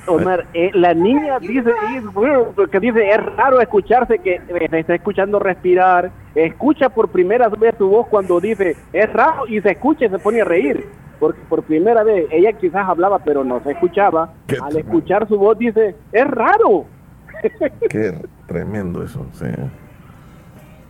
[0.09, 4.79] Omar, eh, la niña dice, y, bueno, que dice, es raro escucharse que eh, se
[4.81, 9.73] está escuchando respirar, escucha por primera vez su voz cuando dice, es raro, y se
[9.73, 10.87] escucha y se pone a reír,
[11.19, 14.33] porque por primera vez ella quizás hablaba pero no se escuchaba,
[14.63, 16.85] al escuchar su voz dice, es raro.
[17.91, 18.15] Qué
[18.47, 19.47] tremendo eso, sí.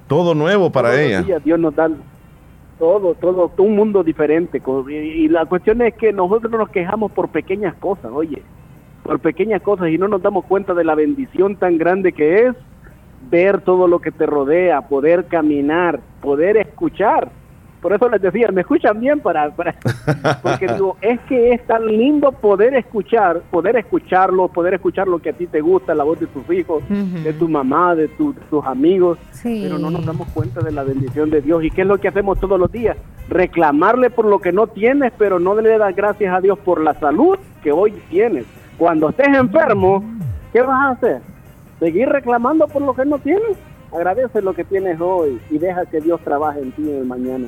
[0.07, 1.23] Todo nuevo para Todos ella.
[1.23, 1.91] días Dios nos da
[2.79, 4.63] todo, todo, todo un mundo diferente.
[4.89, 8.43] y la cuestión es que nosotros nos quejamos por pequeñas cosas, oye,
[9.03, 12.55] por pequeñas cosas y no nos damos cuenta de la bendición tan grande que es
[13.31, 17.31] ver todo lo que te rodea, poder caminar, poder escuchar.
[17.81, 19.75] Por eso les decía, me escuchan bien para, para
[20.43, 25.31] porque digo, es que es tan lindo poder escuchar, poder escucharlo, poder escuchar lo que
[25.31, 28.65] a ti te gusta, la voz de tus hijos, de tu mamá, de tu- tus
[28.67, 29.61] amigos, Sí.
[29.65, 31.63] pero no nos damos cuenta de la bendición de Dios.
[31.63, 32.97] ¿Y qué es lo que hacemos todos los días?
[33.29, 36.95] Reclamarle por lo que no tienes, pero no le das gracias a Dios por la
[36.95, 38.45] salud que hoy tienes.
[38.77, 40.03] Cuando estés enfermo,
[40.53, 41.21] ¿qué vas a hacer?
[41.79, 43.57] ¿Seguir reclamando por lo que no tienes?
[43.95, 47.47] Agradece lo que tienes hoy y deja que Dios trabaje en ti en el mañana.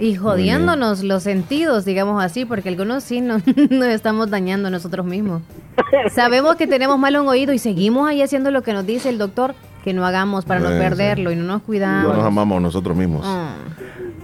[0.00, 5.42] Y jodiéndonos los sentidos, digamos así, porque algunos sí nos, nos estamos dañando nosotros mismos.
[6.14, 9.18] Sabemos que tenemos mal un oído y seguimos ahí haciendo lo que nos dice el
[9.18, 9.54] doctor
[9.84, 10.78] que no hagamos para no sí.
[10.78, 12.16] perderlo y no nos No cuidamos.
[12.16, 13.22] nos amamos nosotros mismos.
[13.26, 13.54] Ah.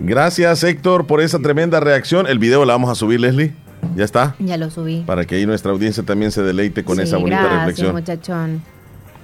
[0.01, 2.27] Gracias, Héctor, por esa tremenda reacción.
[2.27, 3.55] El video la vamos a subir, Leslie.
[3.95, 4.35] Ya está.
[4.39, 5.03] Ya lo subí.
[5.07, 7.93] Para que ahí nuestra audiencia también se deleite con Sí, esa bonita gracias, reflexión.
[7.93, 8.63] muchachón.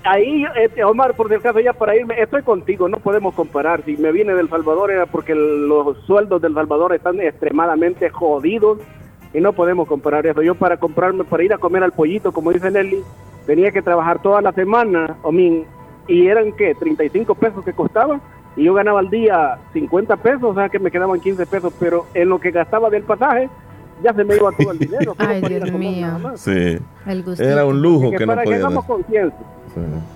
[0.04, 3.84] Ahí, este, Omar, por si acaso ya para irme, estoy contigo, no podemos comparar.
[3.84, 8.78] Si me viene del Salvador era porque el- los sueldos del Salvador están extremadamente jodidos
[9.32, 10.42] y no podemos comparar eso.
[10.42, 13.00] Yo para comprarme, para ir a comer al pollito, como dice Nelly,
[13.46, 15.64] tenía que trabajar toda la semana, o min,
[16.08, 16.74] y eran, ¿qué?
[16.74, 18.20] 35 pesos que costaba,
[18.56, 22.06] y yo ganaba al día 50 pesos, o sea que me quedaban 15 pesos, pero
[22.14, 23.48] en lo que gastaba del pasaje,
[24.02, 25.14] ya se me iba todo el dinero.
[25.16, 26.08] Ay, Dios mío.
[26.34, 26.76] Sí.
[27.06, 27.24] El.
[27.38, 29.46] Era un lujo Que que no para que hagamos conciencia.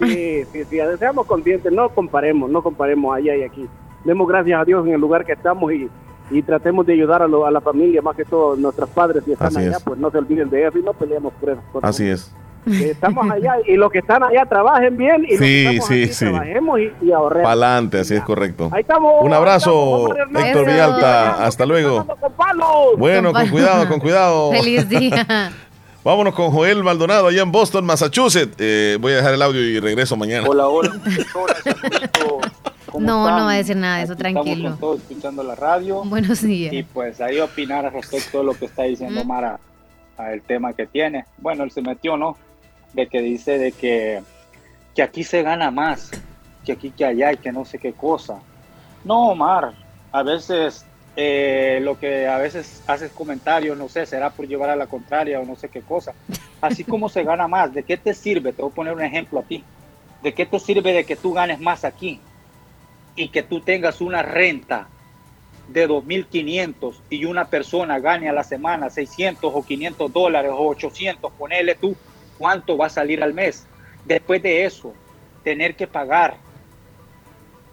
[0.00, 3.66] Sí, sí, sí, seamos conscientes, no comparemos, no comparemos allá y aquí.
[4.04, 5.88] Demos gracias a Dios en el lugar que estamos y,
[6.30, 9.32] y tratemos de ayudar a, lo- a la familia, más que todo nuestros padres, si
[9.32, 9.82] están Así allá, es.
[9.82, 11.90] pues no se olviden de eso y no peleemos por cosas.
[11.90, 12.32] Así es.
[12.66, 16.02] Estamos allá y los que están allá trabajen bien y los que Sí, estamos sí,
[16.02, 16.24] aquí sí.
[16.24, 17.48] trabajemos y, y ahorremos.
[17.48, 18.70] Pa'lante, así es correcto.
[18.72, 19.14] Ahí estamos.
[19.22, 20.44] Un abrazo, estamos.
[20.44, 21.44] Héctor Villalta.
[21.46, 22.04] Hasta luego.
[22.04, 22.66] Con palos.
[22.98, 24.50] Bueno, con cuidado, con cuidado.
[24.60, 25.52] Feliz día.
[26.06, 28.54] Vámonos con Joel Maldonado allá en Boston, Massachusetts.
[28.60, 30.48] Eh, voy a dejar el audio y regreso mañana.
[30.48, 30.92] Hola, hola.
[32.92, 33.38] ¿Cómo No, están?
[33.40, 34.52] no va a decir nada de eso, Aquí tranquilo.
[34.52, 36.04] Estamos con todos escuchando la radio.
[36.04, 36.72] Buenos días.
[36.72, 39.26] Y pues ahí opinar respecto de lo que está diciendo Mm.
[39.26, 39.58] Mara,
[40.16, 41.24] a el tema que tiene.
[41.38, 42.36] Bueno, él se metió, ¿no?
[42.92, 44.22] De que dice de que,
[44.94, 46.12] que aquí se gana más,
[46.64, 48.38] que aquí que allá y que no sé qué cosa.
[49.04, 49.72] No, Omar,
[50.12, 50.85] a veces
[51.16, 55.40] eh, lo que a veces haces comentarios, no sé, será por llevar a la contraria
[55.40, 56.12] o no sé qué cosa.
[56.60, 58.52] Así como se gana más, ¿de qué te sirve?
[58.52, 59.64] Te voy a poner un ejemplo a ti.
[60.22, 62.20] ¿De qué te sirve de que tú ganes más aquí
[63.14, 64.88] y que tú tengas una renta
[65.68, 71.32] de 2.500 y una persona gane a la semana 600 o 500 dólares o 800,
[71.32, 71.96] ponele tú
[72.38, 73.66] cuánto va a salir al mes.
[74.04, 74.94] Después de eso,
[75.42, 76.36] tener que pagar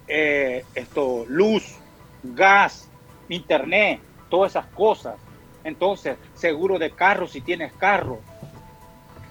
[0.08, 1.76] eh, esto, luz,
[2.22, 2.88] gas,
[3.28, 5.16] internet, todas esas cosas.
[5.64, 8.20] Entonces, seguro de carro si tienes carro.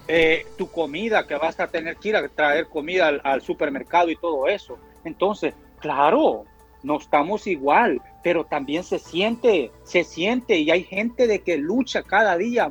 [0.07, 4.18] Eh, tu comida, que vas a tener que ir a traer comida al, supermercado y
[4.18, 4.78] todo eso.
[5.06, 6.44] Entonces, claro,
[6.82, 12.03] no estamos igual, pero también se siente, se siente y hay gente de que lucha
[12.03, 12.70] cada día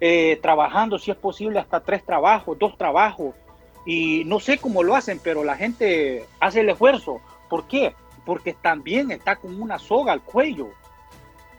[0.00, 3.34] eh, trabajando, si es posible, hasta tres trabajos, dos trabajos.
[3.86, 7.20] Y no sé cómo lo hacen, pero la gente hace el esfuerzo.
[7.48, 7.94] ¿Por qué?
[8.24, 10.70] Porque también está con una soga al cuello.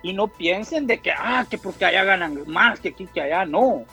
[0.02, 3.46] Y no piensen de que, ah, que porque allá ganan más que aquí, que allá,
[3.46, 3.86] no.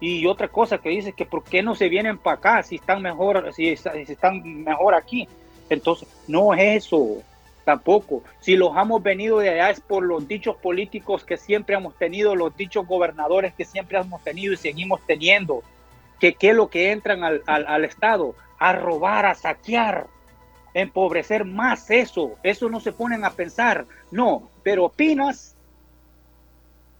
[0.00, 3.02] Y otra cosa que dice que por qué no se vienen para acá si están
[3.02, 5.28] mejor, si, están mejor aquí.
[5.70, 7.22] Entonces, no es eso
[7.64, 8.24] tampoco.
[8.40, 12.34] Si los hemos venido de allá es por los dichos políticos que siempre hemos tenido,
[12.34, 15.62] los dichos gobernadores que siempre hemos tenido y seguimos teniendo.
[16.18, 20.08] Que qué es lo que entran al, al Estado a robar, a saquear,
[20.74, 22.36] empobrecer más eso.
[22.42, 23.86] Eso no se ponen a pensar.
[24.10, 25.56] No, pero opinas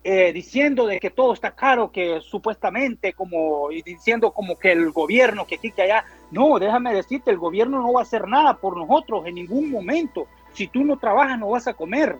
[0.05, 4.91] eh, diciendo de que todo está caro, que supuestamente como y diciendo como que el
[4.91, 6.05] gobierno, que aquí, que allá.
[6.31, 10.27] No, déjame decirte, el gobierno no va a hacer nada por nosotros en ningún momento.
[10.55, 12.17] Si tú no trabajas, no vas a comer.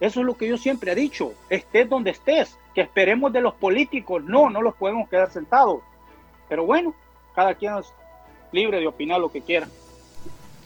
[0.00, 1.32] Eso es lo que yo siempre he dicho.
[1.48, 4.24] Estés donde estés, que esperemos de los políticos.
[4.24, 5.82] No, no los podemos quedar sentados.
[6.48, 6.94] Pero bueno,
[7.34, 7.92] cada quien es
[8.50, 9.68] libre de opinar lo que quiera.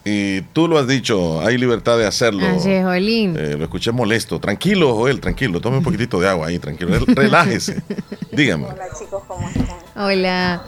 [0.06, 2.46] Y tú lo has dicho, hay libertad de hacerlo.
[2.46, 3.36] Así es, Joelín.
[3.38, 4.38] Eh, lo escuché molesto.
[4.38, 5.60] Tranquilo, Joel, tranquilo.
[5.62, 6.90] Tome un poquitito de agua ahí, tranquilo.
[6.94, 7.82] Rel- Relájese.
[8.30, 8.66] Dígame.
[8.66, 9.78] Hola chicos, ¿cómo están?
[9.96, 10.62] Hola.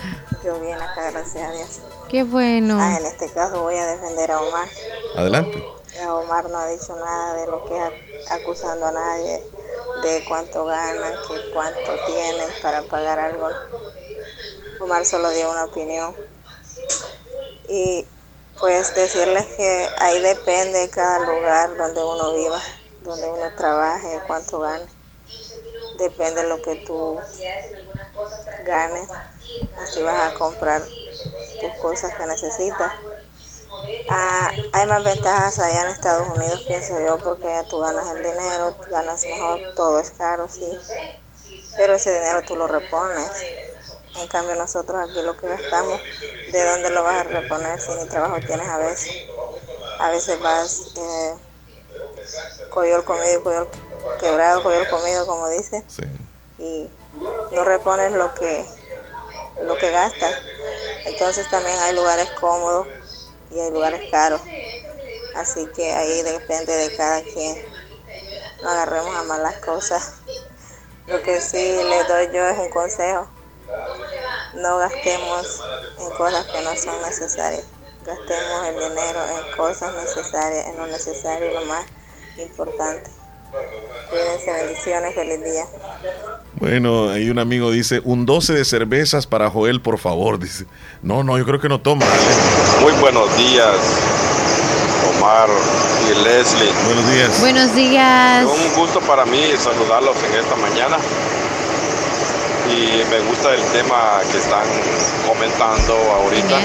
[0.45, 1.81] Yo bien acá, gracias a Dios.
[2.09, 2.79] Qué bueno.
[2.81, 4.69] Ah, en este caso voy a defender a Omar.
[5.17, 5.63] Adelante.
[6.09, 9.43] Omar no ha dicho nada de lo que es acusando a nadie,
[10.03, 13.49] de cuánto ganan, que cuánto tienen para pagar algo.
[14.81, 16.15] Omar solo dio una opinión.
[17.69, 18.05] Y
[18.59, 22.61] pues decirles que ahí depende de cada lugar donde uno viva,
[23.01, 24.87] donde uno trabaje, cuánto gane.
[25.95, 27.25] Depende de lo que tú
[28.59, 29.09] ganes.
[29.77, 30.83] Así vas a comprar
[31.59, 32.95] tus cosas que necesitas.
[34.09, 38.77] Ah, hay más ventajas allá en Estados Unidos, pienso yo, porque tú ganas el dinero,
[38.89, 40.81] ganas mejor, todo es caro, sí.
[41.77, 43.47] Pero ese dinero tú lo repones.
[44.19, 46.01] En cambio nosotros aquí lo que gastamos,
[46.51, 49.13] ¿de dónde lo vas a reponer si ni trabajo tienes a veces?
[49.99, 51.35] A veces vas eh,
[52.71, 53.69] coyol comido, coyol
[54.19, 55.85] quebrado, coyol comido, como dice,
[56.59, 56.89] y
[57.53, 58.65] no repones lo que
[59.67, 60.35] lo que gastas.
[61.05, 62.87] Entonces también hay lugares cómodos
[63.51, 64.41] y hay lugares caros.
[65.35, 67.57] Así que ahí depende de cada quien.
[68.63, 70.13] No agarremos a malas cosas.
[71.07, 73.36] Lo que sí les doy yo es un consejo.
[74.55, 75.63] No gastemos
[75.99, 77.65] en cosas que no son necesarias.
[78.05, 81.85] Gastemos el dinero en cosas necesarias, en lo necesario y lo más
[82.39, 83.11] importante.
[84.11, 85.65] Cuídense, bendiciones, feliz día.
[86.55, 90.39] Bueno, ahí un amigo dice, un 12 de cervezas para Joel, por favor.
[90.39, 90.67] Dice,
[91.03, 92.07] no, no, yo creo que no toma.
[92.81, 93.77] Muy buenos días,
[95.17, 95.49] Omar
[96.05, 96.73] y Leslie.
[96.85, 97.41] Buenos días.
[97.41, 98.47] Buenos días.
[98.47, 100.99] Un gusto para mí saludarlos en esta mañana.
[102.71, 104.67] Y me gusta el tema que están
[105.27, 106.61] comentando ahorita.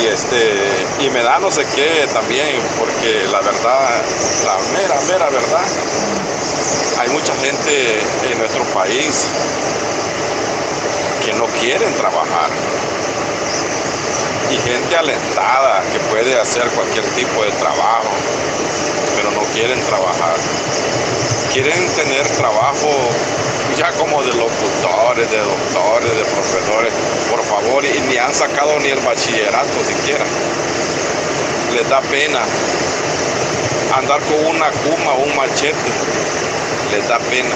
[0.00, 0.62] Y este
[1.00, 4.02] y me da no sé qué también, porque la verdad,
[4.44, 5.66] la mera, mera verdad,
[6.98, 9.26] hay mucha gente en nuestro país
[11.24, 12.50] que no quieren trabajar.
[14.50, 18.10] Y gente alentada que puede hacer cualquier tipo de trabajo,
[19.16, 20.36] pero no quieren trabajar.
[21.52, 22.90] Quieren tener trabajo
[23.76, 26.92] ya como de locutores, de doctores, de profesores,
[27.30, 30.24] por favor, y ni han sacado ni el bachillerato siquiera.
[31.74, 32.40] Les da pena
[33.96, 35.90] andar con una cuma o un machete,
[36.92, 37.54] les da pena.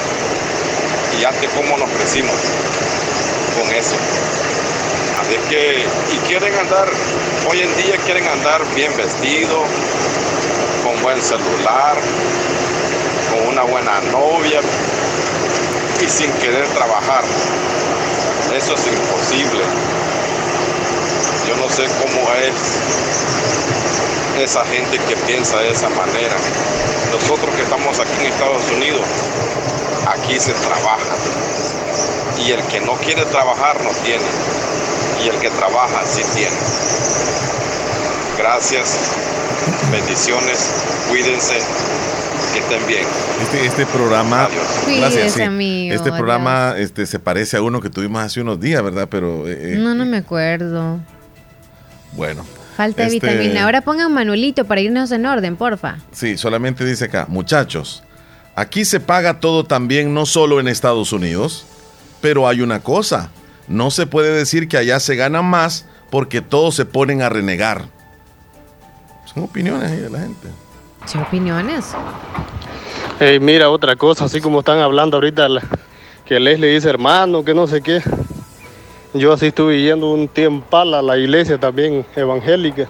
[1.17, 2.37] Y ya cómo nos crecimos
[3.59, 3.97] con eso.
[5.21, 6.89] Así que, y quieren andar,
[7.49, 9.65] hoy en día quieren andar bien vestidos,
[10.85, 11.97] con buen celular,
[13.31, 14.61] con una buena novia
[16.03, 17.25] y sin querer trabajar.
[18.57, 19.63] Eso es imposible.
[21.47, 22.55] Yo no sé cómo es
[24.43, 26.37] esa gente que piensa de esa manera.
[27.13, 29.03] Nosotros que estamos aquí en Estados Unidos,
[30.09, 31.17] aquí se trabaja.
[32.39, 34.25] Y el que no quiere trabajar no tiene.
[35.25, 36.57] Y el que trabaja sí tiene.
[38.39, 38.97] Gracias.
[39.91, 40.71] Bendiciones.
[41.09, 41.59] Cuídense.
[42.53, 43.05] Que estén bien.
[43.43, 44.49] Este, este programa,
[44.99, 45.43] gracias, sí.
[45.43, 46.17] amigo, este adiós.
[46.19, 49.09] programa este, se parece a uno que tuvimos hace unos días, ¿verdad?
[49.11, 50.99] Pero eh, eh, No, no me acuerdo.
[52.13, 52.45] bueno.
[52.77, 53.65] Falta de Este, vitamina.
[53.65, 55.99] Ahora pongan Manuelito para irnos en orden, porfa.
[56.13, 58.03] Sí, solamente dice acá, muchachos,
[58.57, 61.67] aquí se paga todo también, no solo en Estados Unidos,
[62.21, 63.31] pero hay una cosa,
[63.69, 67.85] no se puede decir que allá se gana más porque todos se ponen a renegar.
[69.33, 70.49] Son opiniones ahí de la gente.
[71.07, 71.93] ¿Son opiniones?
[73.19, 75.63] Ey, mira, otra cosa, así como están hablando ahorita, la-
[76.25, 78.01] que Leslie dice hermano, que no sé qué.
[79.13, 82.89] Yo así estuve yendo un tiempo a la iglesia también evangélica.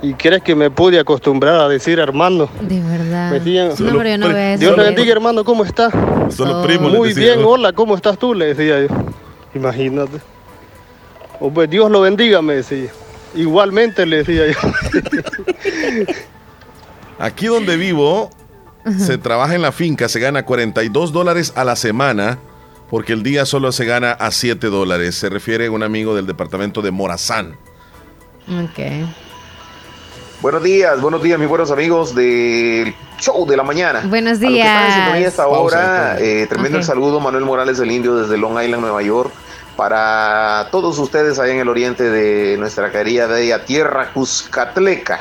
[0.00, 2.48] ¿Y crees que me pude acostumbrar a decir hermano?
[2.62, 3.32] De verdad.
[3.32, 4.60] Me decían, no, pero yo no veo eso.
[4.60, 5.90] Dios te bendiga, hermano, ¿cómo está?
[6.30, 7.48] Solo primo Muy decía, bien, ¿no?
[7.50, 8.32] hola, ¿cómo estás tú?
[8.32, 8.88] Le decía yo.
[9.54, 10.18] Imagínate.
[11.40, 12.88] O pues Dios lo bendiga, me decía.
[13.34, 14.58] Igualmente le decía yo.
[17.18, 18.30] Aquí donde vivo,
[18.98, 22.38] se trabaja en la finca, se gana 42 dólares a la semana,
[22.90, 25.14] porque el día solo se gana a 7 dólares.
[25.16, 27.56] Se refiere a un amigo del departamento de Morazán.
[28.48, 29.08] Ok.
[30.40, 34.02] Buenos días, buenos días, mis buenos amigos del show de la mañana.
[34.06, 35.26] Buenos A que a días.
[35.26, 35.78] esta Pausa, hora,
[36.12, 36.20] pausa.
[36.24, 39.32] eh, tremendo el saludo, Manuel Morales del Indio desde Long Island, Nueva York.
[39.76, 45.20] Para todos ustedes allá en el oriente de nuestra querida bella tierra Cuscatleca,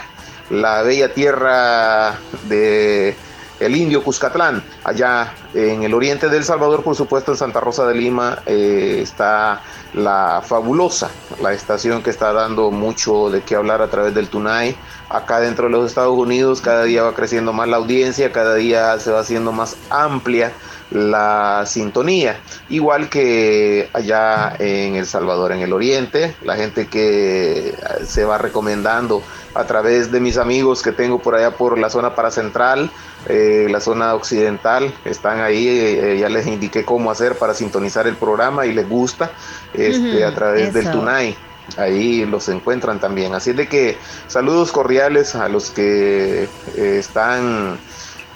[0.49, 2.15] la bella tierra
[2.48, 3.15] de
[3.60, 7.88] el indio Cuscatlán, allá en el oriente de El Salvador, por supuesto, en Santa Rosa
[7.88, 9.61] de Lima, eh, está
[9.94, 11.10] la fabulosa,
[11.41, 14.76] la estación que está dando mucho de qué hablar a través del Tunay,
[15.09, 18.99] acá dentro de los Estados Unidos, cada día va creciendo más la audiencia, cada día
[18.99, 20.51] se va haciendo más amplia
[20.89, 22.39] la sintonía,
[22.69, 27.75] igual que allá en El Salvador, en el Oriente, la gente que
[28.05, 29.21] se va recomendando
[29.53, 32.89] a través de mis amigos que tengo por allá por la zona paracentral,
[33.27, 38.15] eh, la zona occidental, están ahí, eh, ya les indiqué cómo hacer para sintonizar el
[38.15, 39.31] programa y les gusta
[39.73, 41.35] este, a través del Tunai.
[41.76, 43.35] Ahí los encuentran también.
[43.35, 47.77] Así de que saludos cordiales a los que eh, están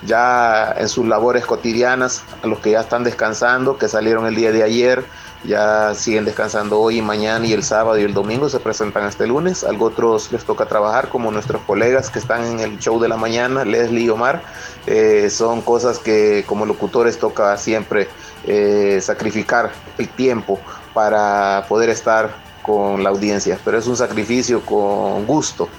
[0.03, 4.51] ya en sus labores cotidianas, a los que ya están descansando, que salieron el día
[4.51, 5.05] de ayer,
[5.43, 9.23] ya siguen descansando hoy y mañana y el sábado y el domingo se presentan hasta
[9.23, 9.63] el lunes.
[9.63, 13.17] A otros les toca trabajar, como nuestros colegas que están en el show de la
[13.17, 14.43] mañana, Leslie y Omar.
[14.87, 18.07] Eh, son cosas que como locutores toca siempre
[18.45, 20.59] eh, sacrificar el tiempo
[20.93, 25.69] para poder estar con la audiencia, pero es un sacrificio con gusto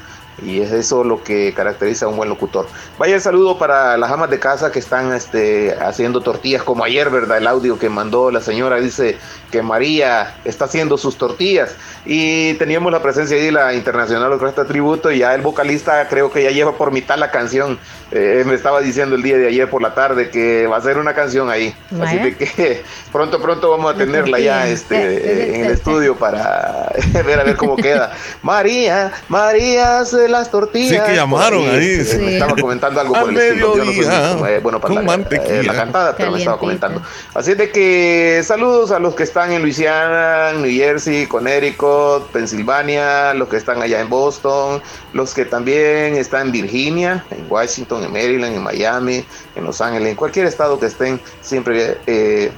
[0.40, 2.66] y es eso lo que caracteriza a un buen locutor.
[2.98, 7.10] Vaya el saludo para las amas de casa que están este, haciendo tortillas como ayer,
[7.10, 7.38] ¿verdad?
[7.38, 9.18] El audio que mandó la señora dice
[9.50, 14.64] que María está haciendo sus tortillas y teníamos la presencia ahí de la Internacional Orquesta
[14.64, 17.78] Tributo y ya el vocalista creo que ya lleva por mitad la canción.
[18.10, 20.98] Eh, me estaba diciendo el día de ayer por la tarde que va a ser
[20.98, 21.74] una canción ahí.
[22.00, 22.82] Así de que
[23.12, 26.90] pronto, pronto vamos a tenerla ya este, en el estudio para
[27.26, 28.12] ver a ver cómo queda.
[28.42, 31.04] María, María hace las tortillas.
[31.04, 32.02] Sí, que llamaron ahí.
[32.18, 33.76] Me estaba comentando algo por el estilo.
[33.76, 37.02] Yo no soy, bueno, para la, eh, la, cantada, pero me estaba comentando.
[37.34, 43.48] Así de que saludos a los que están en Luisiana, New Jersey, Connecticut, Pensilvania, los
[43.48, 44.82] que están allá en Boston,
[45.12, 49.24] los que también están en Virginia, en Washington, en Maryland, en Miami,
[49.54, 52.50] en Los Ángeles, en cualquier estado que estén siempre eh,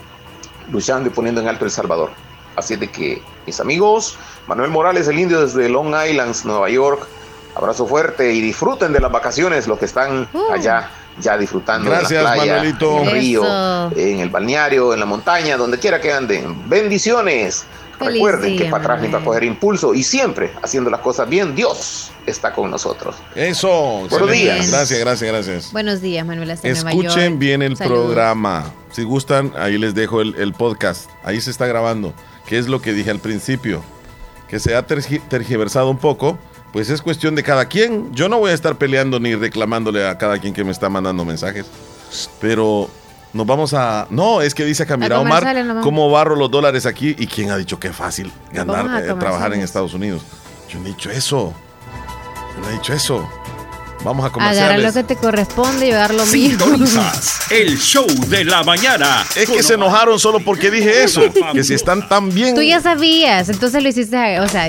[0.70, 2.10] luchando y poniendo en alto El Salvador.
[2.56, 4.16] Así de que, mis amigos,
[4.46, 7.06] Manuel Morales, el indio desde Long Island, Nueva York,
[7.54, 10.52] abrazo fuerte y disfruten de las vacaciones los que están Uh.
[10.52, 10.90] allá
[11.20, 12.98] ya disfrutando Gracias, en la playa, Manuelito.
[12.98, 13.92] en el río, Eso.
[13.96, 16.68] en el balneario, en la montaña, donde quiera que anden.
[16.68, 17.64] Bendiciones.
[17.98, 21.28] Feliz Recuerden día, que para atrás ni para coger impulso y siempre haciendo las cosas
[21.28, 23.14] bien, Dios está con nosotros.
[23.36, 23.68] Eso.
[23.70, 24.34] Buenos excelente.
[24.42, 24.70] días.
[24.72, 25.72] Gracias, gracias, gracias.
[25.72, 26.50] Buenos días, Manuel.
[26.50, 27.38] hasta Nueva Escuchen York.
[27.38, 28.06] bien el Saludos.
[28.06, 28.64] programa.
[28.90, 31.08] Si gustan, ahí les dejo el, el podcast.
[31.22, 32.12] Ahí se está grabando.
[32.46, 33.80] ¿Qué es lo que dije al principio?
[34.48, 36.36] Que se ha tergi- tergiversado un poco.
[36.74, 38.12] Pues es cuestión de cada quien.
[38.12, 41.24] Yo no voy a estar peleando ni reclamándole a cada quien que me está mandando
[41.24, 41.66] mensajes.
[42.40, 42.90] Pero
[43.32, 44.08] nos vamos a...
[44.10, 45.46] No, es que dice acá, mira Omar,
[45.84, 47.14] cómo barro los dólares aquí.
[47.16, 50.22] ¿Y quién ha dicho que es fácil ganar, eh, trabajar en comerciales.Estados Unidos?
[50.68, 51.54] Yo no he dicho eso.
[52.56, 53.28] Yo no he dicho eso.
[54.02, 54.84] Vamos a Agarrar comerciales.
[54.84, 56.58] lo que te corresponde y llevar lo mío.
[56.58, 59.24] Sintonizas el show de la mañana.
[59.36, 61.22] Es que se enojaron solo porque dije eso.
[61.52, 62.56] Que si están tan bien.
[62.56, 64.68] Tú ya sabías, entonces lo hiciste, o sea,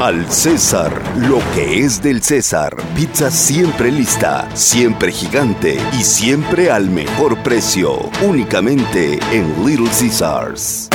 [0.00, 2.74] Al César, lo que es del César.
[2.96, 8.08] Pizza siempre lista, siempre gigante y siempre al mejor precio.
[8.22, 10.88] Únicamente en Little Caesars.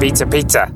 [0.00, 0.72] Pizza, pizza.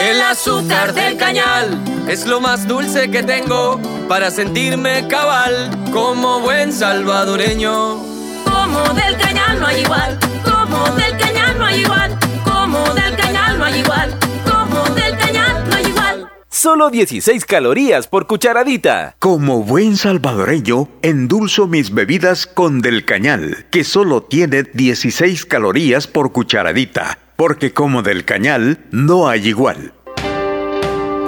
[0.00, 1.78] El azúcar del cañal
[2.08, 3.78] es lo más dulce que tengo
[4.08, 7.98] para sentirme cabal como buen salvadoreño.
[8.44, 13.58] Como del cañal no hay igual, como del cañal no hay igual, como del cañal
[13.58, 14.17] no hay igual,
[16.60, 19.14] Solo 16 calorías por cucharadita.
[19.20, 26.32] Como buen salvadoreño, endulzo mis bebidas con Del Cañal, que solo tiene 16 calorías por
[26.32, 29.92] cucharadita, porque como Del Cañal no hay igual.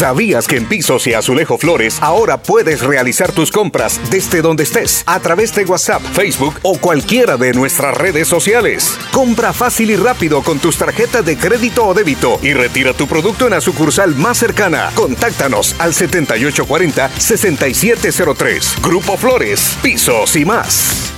[0.00, 5.02] ¿Sabías que en Pisos y Azulejo Flores ahora puedes realizar tus compras desde donde estés
[5.04, 8.96] a través de WhatsApp, Facebook o cualquiera de nuestras redes sociales?
[9.12, 13.44] Compra fácil y rápido con tus tarjetas de crédito o débito y retira tu producto
[13.44, 14.90] en la sucursal más cercana.
[14.94, 18.80] Contáctanos al 7840-6703.
[18.80, 21.12] Grupo Flores, Pisos y más.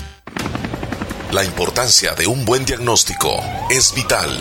[1.30, 3.40] La importancia de un buen diagnóstico
[3.70, 4.40] es vital.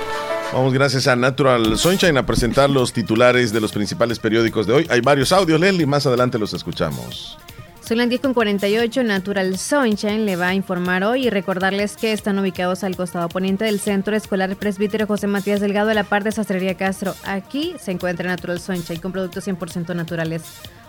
[0.53, 4.87] Vamos gracias a Natural Sunshine a presentar los titulares de los principales periódicos de hoy.
[4.89, 7.37] Hay varios audios, Leslie, más adelante los escuchamos.
[7.83, 12.13] Son las 10 con 48, Natural Sunshine le va a informar hoy y recordarles que
[12.13, 16.23] están ubicados al costado poniente del Centro Escolar Presbítero José Matías Delgado a la par
[16.23, 17.15] de Sastrería Castro.
[17.25, 20.43] Aquí se encuentra Natural Sunshine con productos 100% naturales.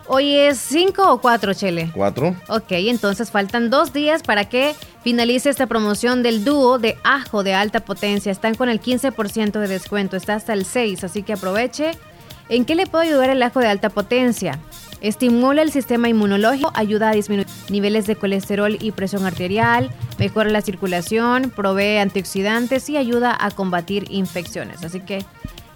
[0.06, 1.90] Hoy es 5 o 4, Chele.
[1.94, 2.36] ¿Cuatro?
[2.48, 7.54] Ok, entonces faltan dos días para que finalice esta promoción del dúo de ajo de
[7.54, 8.30] alta potencia.
[8.30, 11.92] Están con el 15% de descuento, está hasta el 6, así que aproveche.
[12.48, 14.58] ¿En qué le puede ayudar el ajo de alta potencia?
[15.02, 20.62] Estimula el sistema inmunológico, ayuda a disminuir niveles de colesterol y presión arterial, mejora la
[20.62, 24.84] circulación, provee antioxidantes y ayuda a combatir infecciones.
[24.84, 25.24] Así que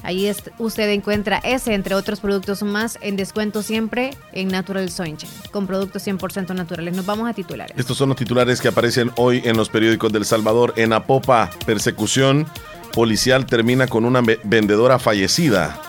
[0.04, 5.28] ahí es- usted encuentra ese, entre otros productos más, en descuento siempre en Natural Sunshine,
[5.50, 6.94] con productos 100% naturales.
[6.94, 7.76] Nos vamos a titulares.
[7.76, 10.72] Estos son los titulares que aparecen hoy en los periódicos del Salvador.
[10.76, 12.46] En Apopa, persecución
[12.92, 15.80] policial termina con una ve- vendedora fallecida.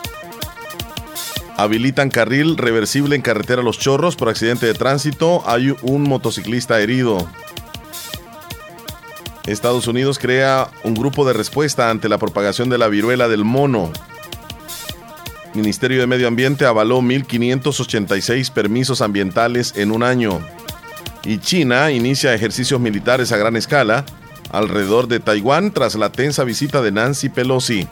[1.58, 5.42] Habilitan carril reversible en carretera Los Chorros por accidente de tránsito.
[5.44, 7.28] Hay un motociclista herido.
[9.44, 13.90] Estados Unidos crea un grupo de respuesta ante la propagación de la viruela del mono.
[15.52, 20.38] Ministerio de Medio Ambiente avaló 1.586 permisos ambientales en un año.
[21.24, 24.04] Y China inicia ejercicios militares a gran escala
[24.52, 27.88] alrededor de Taiwán tras la tensa visita de Nancy Pelosi.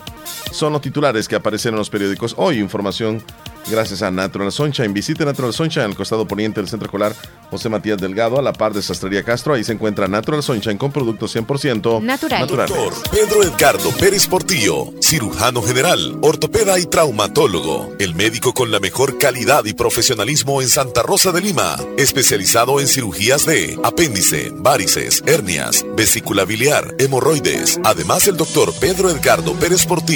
[0.51, 2.59] Son los titulares que aparecen en los periódicos hoy.
[2.59, 3.23] Información
[3.71, 4.95] gracias a Natural Sunshine.
[4.95, 7.15] Visite Natural Sunshine al costado poniente del Centro Escolar
[7.51, 9.55] José Matías Delgado, a la par de Sastrería Castro.
[9.55, 12.49] Ahí se encuentra Natural Sunshine con productos 100% Naturales.
[12.49, 19.19] Doctor Pedro Edgardo Pérez Portillo, cirujano general, ortopeda y traumatólogo, el médico con la mejor
[19.19, 25.85] calidad y profesionalismo en Santa Rosa de Lima, especializado en cirugías de apéndice, varices, hernias,
[25.97, 27.79] vesícula biliar, hemorroides.
[27.85, 30.16] Además, el doctor Pedro Edgardo Pérez Portillo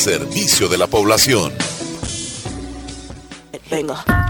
[0.00, 1.52] servicio de la población.
[3.70, 4.29] Venga.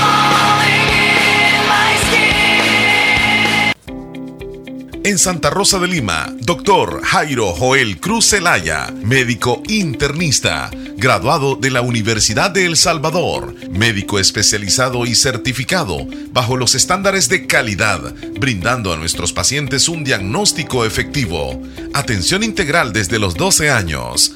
[5.03, 11.81] En Santa Rosa de Lima, doctor Jairo Joel Cruz Zelaya, médico internista, graduado de la
[11.81, 18.97] Universidad de El Salvador, médico especializado y certificado bajo los estándares de calidad, brindando a
[18.97, 21.59] nuestros pacientes un diagnóstico efectivo.
[21.95, 24.35] Atención integral desde los 12 años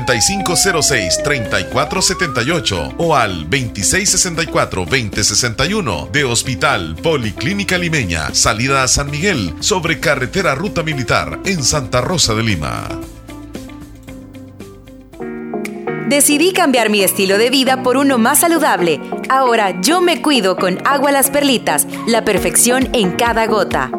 [0.05, 10.83] 5506-3478 o al 2664-2061 de Hospital Policlínica Limeña, salida a San Miguel, sobre carretera Ruta
[10.83, 12.87] Militar en Santa Rosa de Lima.
[16.11, 18.99] Decidí cambiar mi estilo de vida por uno más saludable.
[19.29, 23.89] Ahora yo me cuido con agua las perlitas, la perfección en cada gota.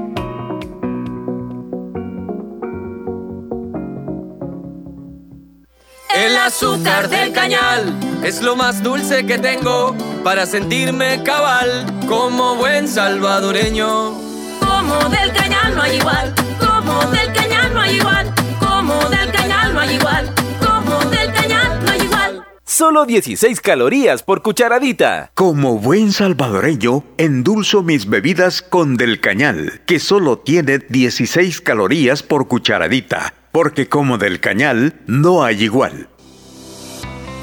[6.14, 12.86] El azúcar del cañal es lo más dulce que tengo para sentirme cabal como buen
[12.86, 14.12] salvadoreño.
[14.60, 19.72] Como del cañal no hay igual, como del cañal no hay igual, como del cañal
[19.72, 22.44] no hay igual, como del cañal no hay igual.
[22.62, 25.30] Solo 16 calorías por cucharadita.
[25.34, 32.48] Como buen salvadoreño, endulzo mis bebidas con Del Cañal, que solo tiene 16 calorías por
[32.48, 36.08] cucharadita, porque como Del Cañal no hay igual.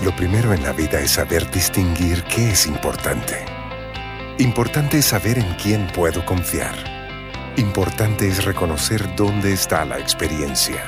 [0.04, 3.46] Lo primero en la vida es saber distinguir qué es importante.
[4.40, 6.74] Importante es saber en quién puedo confiar.
[7.58, 10.82] Importante es reconocer dónde está la experiencia.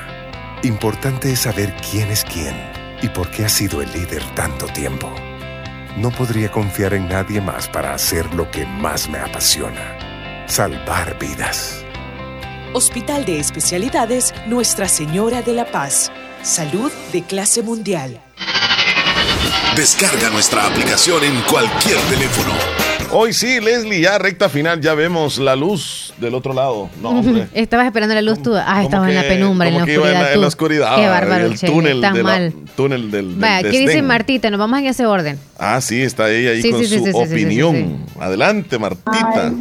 [0.64, 2.56] Importante es saber quién es quién
[3.02, 5.14] y por qué ha sido el líder tanto tiempo.
[5.98, 10.48] No podría confiar en nadie más para hacer lo que más me apasiona.
[10.48, 11.81] Salvar vidas.
[12.73, 16.11] Hospital de Especialidades Nuestra Señora de la Paz.
[16.41, 18.19] Salud de clase mundial.
[19.76, 22.53] Descarga nuestra aplicación en cualquier teléfono.
[23.14, 26.89] Hoy sí, Leslie, ya recta final, ya vemos la luz del otro lado.
[27.02, 27.48] No, hombre.
[27.53, 28.56] Estabas esperando la luz tú.
[28.56, 30.11] Ah, estabas en la penumbra, en la iba oscuridad.
[30.14, 30.34] en la- tú.
[30.35, 32.53] en la oscuridad, Qué bárbaro, el Chele, túnel estás de la- mal.
[32.77, 34.02] túnel del, del Vaya, ¿qué dice.
[34.02, 34.49] Martita?
[34.49, 35.38] Nos vamos en ese orden.
[35.60, 38.06] Ah, sí, está ella ahí Sí, con sí, sí, su sí, sí, sí, sí, opinión.
[38.18, 39.52] Adelante, Martita.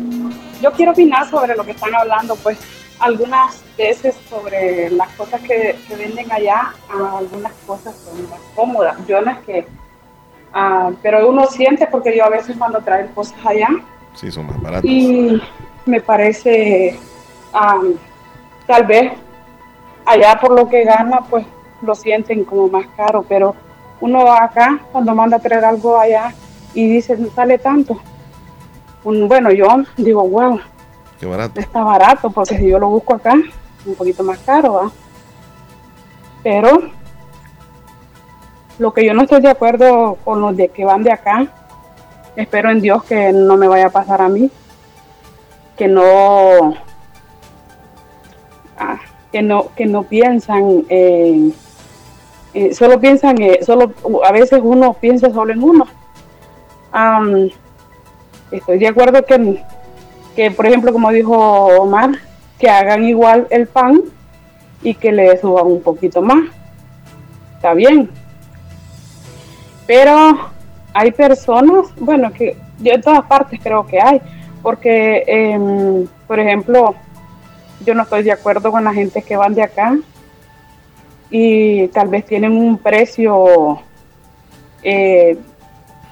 [0.62, 2.56] Yo quiero opinar sobre lo que están hablando, pues
[3.00, 8.96] algunas veces sobre las cosas que, que venden allá, ah, algunas cosas son más cómodas.
[9.06, 9.66] Yo no es que,
[10.52, 13.68] ah, pero uno siente porque yo a veces cuando traen cosas allá
[14.14, 14.90] Sí, son más baratos.
[14.90, 15.40] y
[15.86, 16.98] me parece,
[17.52, 17.80] ah,
[18.66, 19.12] tal vez
[20.04, 21.46] allá por lo que gana, pues
[21.82, 23.54] lo sienten como más caro, pero
[24.00, 26.34] uno va acá cuando manda a traer algo allá
[26.74, 27.98] y dice, sale tanto.
[29.04, 29.66] Un- bueno, yo
[29.96, 30.60] digo, wow,
[31.28, 31.60] Barato.
[31.60, 33.34] está barato, porque si yo lo busco acá,
[33.86, 34.90] un poquito más caro, ¿va?
[36.42, 36.82] Pero
[38.78, 41.46] lo que yo no estoy de acuerdo con los de que van de acá,
[42.36, 44.50] espero en Dios que no me vaya a pasar a mí,
[45.76, 46.74] que no,
[48.78, 48.98] ah,
[49.30, 51.54] que no, que no piensan, en-
[52.72, 53.92] solo piensan, eh, solo
[54.24, 55.86] a veces uno piensa solo en uno.
[58.50, 59.62] Estoy de acuerdo que
[60.36, 62.10] que por ejemplo como dijo Omar
[62.58, 64.00] que hagan igual el pan
[64.82, 66.44] y que le suban un poquito más.
[67.56, 68.10] Está bien.
[69.86, 70.50] Pero
[70.92, 74.20] hay personas bueno que yo en todas partes creo que hay
[74.62, 76.94] porque em, por ejemplo
[77.84, 79.96] yo no estoy de acuerdo con la gente que van de acá
[81.30, 83.80] y tal vez tienen un precio
[84.82, 85.38] eh,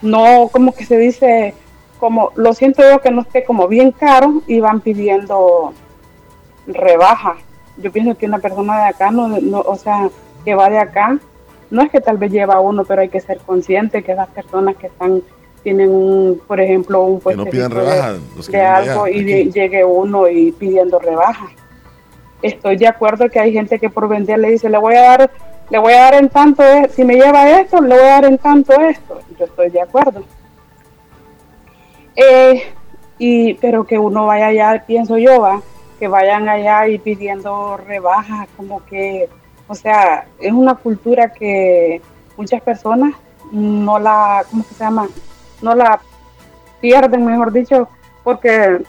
[0.00, 1.54] no como que se dice
[1.98, 5.72] como lo siento yo que no esté como bien caro y van pidiendo
[6.66, 7.36] rebaja.
[7.76, 10.08] Yo pienso que una persona de acá, no, no, o sea,
[10.44, 11.18] que va de acá,
[11.70, 14.76] no es que tal vez lleva uno, pero hay que ser consciente que esas personas
[14.76, 15.22] que están
[15.62, 17.50] tienen un, por ejemplo, un Que no de-
[18.66, 21.48] algo allá, y de- llegue uno y pidiendo rebaja.
[22.42, 25.30] Estoy de acuerdo que hay gente que por vender le dice, le voy a dar,
[25.70, 28.24] le voy a dar en tanto, e- si me lleva esto, le voy a dar
[28.26, 29.20] en tanto esto.
[29.38, 30.22] Yo estoy de acuerdo.
[32.20, 32.64] Eh,
[33.16, 35.62] y pero que uno vaya allá, pienso yo, va,
[36.00, 39.28] que vayan allá y pidiendo rebajas, como que,
[39.68, 42.02] o sea, es una cultura que
[42.36, 43.14] muchas personas
[43.52, 45.06] no la, ¿cómo se llama?
[45.62, 46.00] No la
[46.80, 47.88] pierden, mejor dicho,
[48.24, 48.82] porque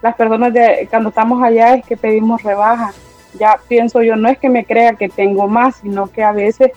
[0.00, 2.92] las personas de cuando estamos allá es que pedimos rebaja.
[3.38, 6.72] Ya pienso yo, no es que me crea que tengo más, sino que a veces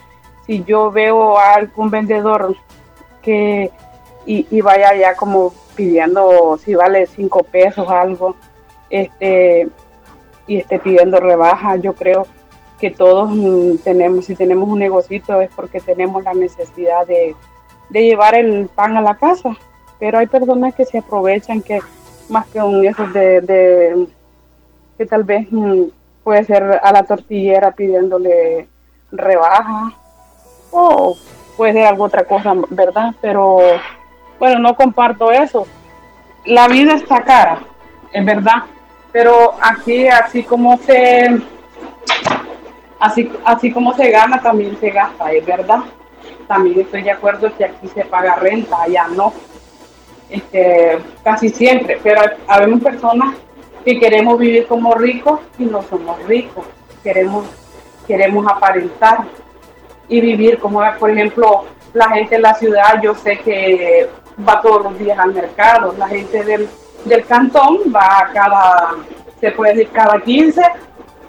[0.45, 2.57] si yo veo a algún vendedor
[3.21, 3.71] que
[4.25, 8.35] y, y vaya allá como pidiendo si vale cinco pesos algo,
[8.89, 9.67] este
[10.47, 12.25] y esté pidiendo rebaja, yo creo
[12.79, 17.35] que todos mm, tenemos, si tenemos un negocito es porque tenemos la necesidad de,
[17.89, 19.55] de llevar el pan a la casa.
[19.99, 21.79] Pero hay personas que se aprovechan que
[22.29, 24.07] más que un eso de, de
[24.97, 25.83] que tal vez mm,
[26.23, 28.67] puede ser a la tortillera pidiéndole
[29.11, 29.93] rebaja
[30.71, 31.15] o
[31.57, 33.13] puede ser alguna otra cosa, ¿verdad?
[33.21, 33.59] Pero
[34.39, 35.67] bueno, no comparto eso.
[36.45, 37.59] La vida está cara,
[38.11, 38.63] es verdad,
[39.11, 41.41] pero aquí así como se
[42.99, 45.79] así así como se gana también se gasta, es verdad.
[46.47, 49.33] También estoy de acuerdo que aquí se paga renta, allá no.
[50.29, 53.35] Este, casi siempre, pero habemos personas
[53.83, 56.65] que queremos vivir como ricos y no somos ricos.
[57.03, 57.45] Queremos
[58.07, 59.25] queremos aparentar
[60.07, 64.09] y vivir como por ejemplo la gente en la ciudad, yo sé que
[64.47, 66.69] va todos los días al mercado, la gente del,
[67.05, 68.95] del cantón va cada,
[69.39, 70.61] se puede decir cada 15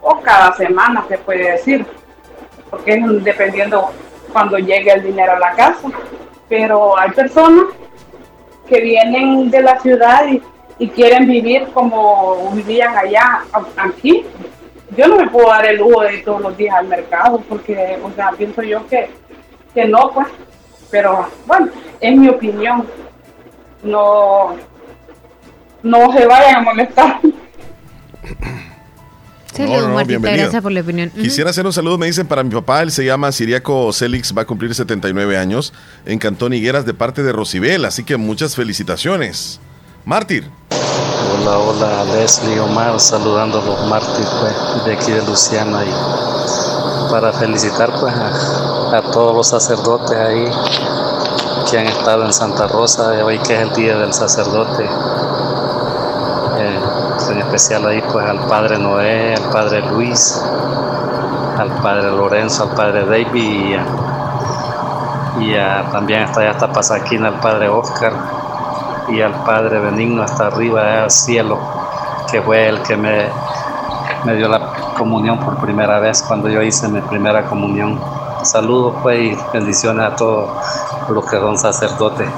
[0.03, 1.87] o cada semana, se puede decir,
[2.71, 3.91] porque es dependiendo
[4.33, 5.89] cuando llegue el dinero a la casa.
[6.49, 7.67] Pero hay personas
[8.69, 10.41] que vienen de la ciudad y,
[10.89, 13.43] quieren vivir como vivían allá,
[13.77, 14.25] aquí.
[14.97, 17.99] Yo no me puedo dar el lujo de ir todos los días al mercado porque,
[18.03, 19.11] o sea, pienso yo que,
[19.75, 20.27] que no, pues.
[20.91, 21.69] Pero bueno,
[22.01, 22.87] es mi opinión.
[23.83, 24.57] No,
[25.83, 27.21] no se vayan a molestar.
[29.53, 30.43] Saludos, No, no, Martita, bienvenido.
[30.45, 31.11] gracias por la opinión.
[31.11, 34.43] Quisiera hacer un saludo, me dicen, para mi papá, él se llama Siriaco Célix, va
[34.43, 35.73] a cumplir 79 años
[36.07, 39.61] en Cantón Higueras de parte de Rosibel, así que muchas felicitaciones.
[40.05, 40.49] Mártir.
[41.43, 45.91] Hola, hola, Leslie Omar, saludándolos, Martín, pues, de aquí de Luciana, y
[47.11, 50.45] para felicitar, pues, a, todos los sacerdotes ahí
[51.71, 54.89] que han estado en Santa Rosa, de hoy que es el Día del Sacerdote,
[56.63, 56.79] Eh,
[57.31, 60.43] en especial ahí, pues, al Padre Noé, al Padre Luis,
[61.59, 63.81] al Padre Lorenzo, al Padre David,
[65.41, 68.13] y, a- también está allá hasta Pasaquina, al Padre Oscar,
[69.09, 71.59] y al Padre Benigno hasta arriba al cielo,
[72.31, 73.29] que fue el que me,
[74.25, 74.70] me dio la
[75.01, 77.99] comunión por primera vez cuando yo hice mi primera comunión.
[78.45, 80.51] Saludos pues y bendiciones a todos
[81.09, 82.29] los que son sacerdotes.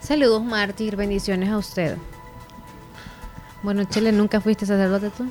[0.00, 0.96] Saludos, Mártir.
[0.96, 1.96] Bendiciones a usted.
[3.62, 5.26] Bueno, Chele, ¿nunca fuiste sacerdote tú?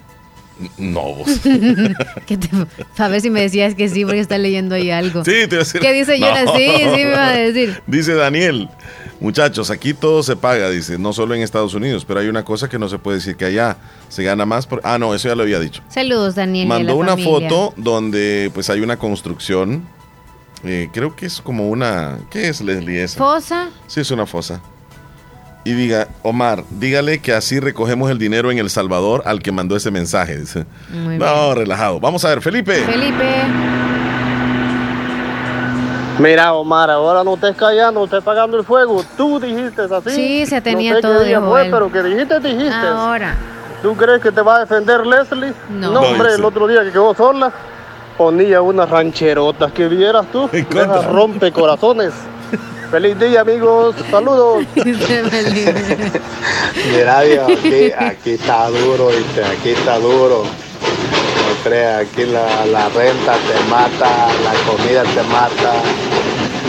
[0.78, 1.28] No, vos.
[2.26, 2.50] ¿Qué te-
[2.98, 5.26] a ver si me decías que sí, porque está leyendo ahí algo.
[5.26, 5.82] Sí, te iba a decir.
[5.82, 6.46] ¿Qué dice Yona?
[6.56, 7.84] Sí, sí me va a decir.
[7.88, 8.70] Dice Daniel,
[9.24, 12.70] muchachos, aquí todo se paga, dice, no solo en Estados Unidos, pero hay una cosa
[12.70, 13.78] que no se puede decir que allá
[14.10, 14.68] se gana más.
[14.68, 14.82] Por...
[14.84, 15.82] Ah, no, eso ya lo había dicho.
[15.90, 16.68] Saludos, Daniel.
[16.68, 17.50] Mandó una familia.
[17.50, 19.88] foto donde pues hay una construcción.
[20.64, 22.20] eh, creo que es como una...
[22.30, 23.18] ¿Qué es Leslie esa?
[23.18, 23.70] Fosa.
[23.88, 24.62] Sí, es una fosa.
[25.66, 29.78] Y diga, Omar, dígale que así recogemos el dinero en El Salvador al que mandó
[29.78, 30.38] ese mensaje.
[30.41, 30.66] Dice.
[30.90, 32.02] Muy no, relajado.
[32.02, 32.76] Vamos a ver, Felipe.
[32.84, 34.12] Felipe.
[36.19, 39.03] Mira, Omar, ahora no estés callando, no estés pagando el fuego.
[39.18, 40.10] Tú dijiste así.
[40.11, 41.72] Sí, se tenía no sé todo, Qué día dijo fue, él.
[41.72, 42.73] pero que dijiste, dijiste.
[42.88, 43.35] Ahora.
[43.81, 45.53] ¿Tú crees que te va a defender Leslie?
[45.69, 45.91] No.
[45.91, 47.52] No, No, hombre, el otro día que quedó sola,
[48.18, 50.49] ponía unas rancherotas que vieras tú.
[50.53, 52.14] Esas rompe corazones.
[52.91, 53.95] Feliz día, amigos.
[54.11, 54.64] Saludos.
[56.91, 59.44] Mira, aquí, aquí está duro, ¿viste?
[59.44, 60.44] aquí está duro.
[61.64, 65.73] Creas, aquí la, la renta te mata, la comida te mata,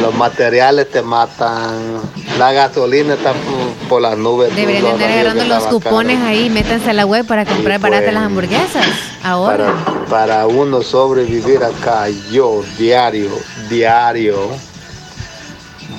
[0.01, 2.01] los materiales te matan,
[2.39, 4.55] la gasolina está por, por las nubes.
[4.55, 7.91] Deberían no, agarrando los cupones ahí, métanse a la web para comprar pues.
[7.91, 8.87] baratas las hamburguesas.
[9.25, 9.75] Ahora.
[9.85, 13.31] Para, para uno sobrevivir acá, yo, diario,
[13.69, 14.51] diario,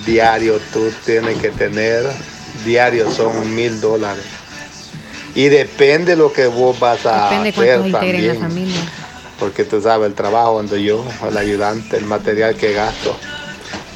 [0.05, 2.05] diario tú tienes que tener,
[2.63, 4.23] diario son mil dólares.
[5.36, 8.40] Y depende lo que vos vas a Depende hacer la también.
[8.40, 8.80] familia.
[9.40, 13.18] Porque tú sabes, el trabajo donde yo, el ayudante, el material que gasto.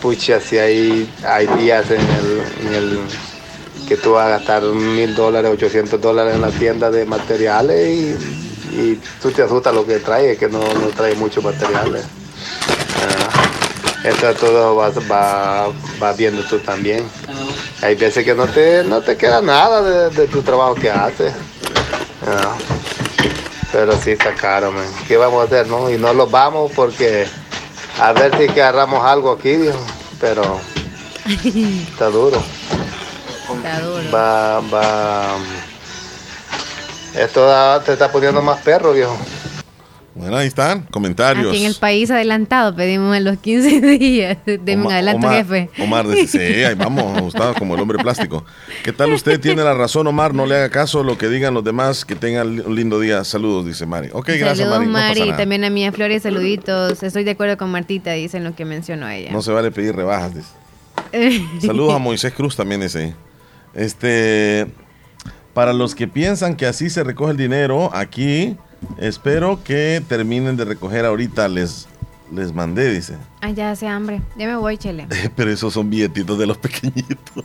[0.01, 2.99] Pucha, si hay, hay días en el, en el
[3.87, 8.75] que tú vas a gastar mil dólares, 800 dólares en la tienda de materiales y,
[8.75, 12.03] y tú te asustas lo que trae, que no, no trae muchos materiales.
[13.01, 15.69] Ah, Esto todo vas va,
[16.01, 17.03] va viendo tú también.
[17.81, 21.33] Hay veces que no te, no te queda nada de, de tu trabajo que haces.
[23.71, 24.85] Pero sí está caro, man.
[25.07, 25.89] ¿Qué vamos a hacer, no?
[25.89, 27.27] Y no lo vamos porque
[27.99, 29.79] a ver si que agarramos algo aquí, viejo.
[30.19, 30.59] Pero
[31.91, 32.41] está duro.
[33.55, 34.11] Está duro.
[34.13, 35.37] Va, va.
[37.15, 39.17] Esto da- te está poniendo más perro, viejo.
[40.19, 41.47] Bueno, ahí están, comentarios.
[41.47, 44.37] Aquí en el país adelantado pedimos en los 15 días.
[44.45, 45.69] Deme un adelanto, Omar, jefe.
[45.81, 48.43] Omar dice, sí, ahí vamos, Gustavo, como el hombre plástico.
[48.83, 49.39] ¿Qué tal usted?
[49.39, 52.15] Tiene la razón, Omar, no le haga caso a lo que digan los demás, que
[52.15, 53.23] tengan un lindo día.
[53.23, 54.09] Saludos, dice Mari.
[54.11, 54.87] Ok, gracias, Saludos, Mari.
[54.87, 55.21] No pasa Mari.
[55.21, 55.37] nada.
[55.37, 57.01] También a Mía Flores, saluditos.
[57.01, 59.31] Estoy de acuerdo con Martita, dicen lo que mencionó ella.
[59.31, 61.45] No se vale pedir rebajas, dice.
[61.65, 63.15] Saludos a Moisés Cruz también dice.
[63.73, 64.67] Este,
[65.53, 68.57] para los que piensan que así se recoge el dinero, aquí
[68.97, 71.47] espero que terminen de recoger ahorita.
[71.47, 71.87] Les,
[72.33, 73.15] les mandé, dice.
[73.41, 74.21] Ay, ya hace hambre.
[74.37, 75.07] Ya me voy, Chele.
[75.35, 77.43] Pero esos son billetitos de los pequeñitos,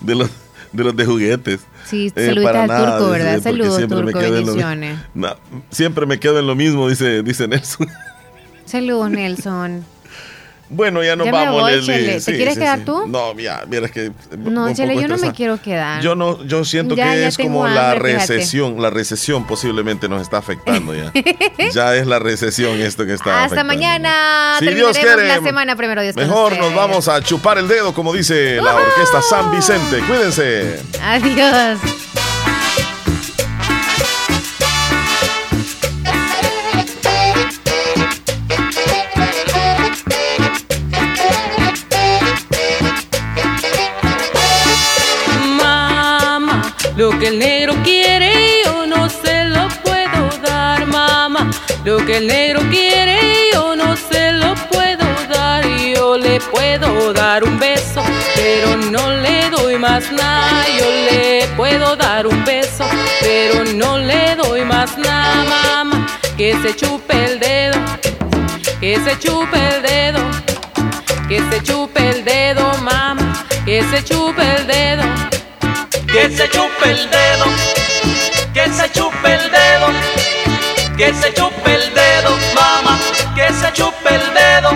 [0.00, 0.30] de los
[0.72, 1.60] de los de juguetes.
[1.86, 3.40] Sí, Eh, saluditos para al nada, turco, ¿verdad?
[3.42, 4.98] Saludos, siempre me turco, quedo en lo mi- bendiciones.
[5.14, 5.36] No,
[5.70, 7.86] siempre me quedo en lo mismo, dice, dice Nelson.
[8.66, 9.84] Saludos, Nelson.
[10.68, 12.20] Bueno, ya nos Ya vamos, voy, Leslie.
[12.20, 13.06] ¿Te quieres quedar tú?
[13.06, 14.10] No, ya, mira, es que.
[14.36, 16.02] No, Chele, yo no me quiero quedar.
[16.02, 17.98] Yo no, yo siento Ya, que ya es como la fíjate.
[18.00, 21.12] recesión, la recesión posiblemente nos está afectando ya.
[21.72, 23.74] ya es la recesión esto que está Hasta afectando.
[23.74, 24.56] mañana.
[24.58, 26.02] Si Dios quiere, la semana primero.
[26.02, 30.00] Dios Mejor nos vamos a chupar el dedo, como dice la orquesta San Vicente.
[30.08, 30.80] Cuídense.
[31.00, 31.78] Adiós.
[46.96, 48.32] Lo que el negro quiere
[48.64, 51.50] yo no se lo puedo dar, mamá.
[51.84, 53.18] Lo que el negro quiere
[53.52, 55.64] yo no se lo puedo dar.
[55.94, 58.02] Yo le puedo dar un beso,
[58.34, 60.64] pero no le doy más nada.
[60.78, 62.84] Yo le puedo dar un beso,
[63.20, 66.06] pero no le doy más nada, mamá.
[66.36, 67.78] Que se chupe el dedo,
[68.80, 70.20] que se chupe el dedo,
[71.28, 73.44] que se chupe el dedo, mamá.
[73.66, 75.35] Que se chupe el dedo.
[76.16, 77.44] Que se chupe el dedo,
[78.54, 79.88] que se chupe el dedo,
[80.96, 82.98] que se chupe el dedo, mamá,
[83.34, 84.70] que se chupe el dedo,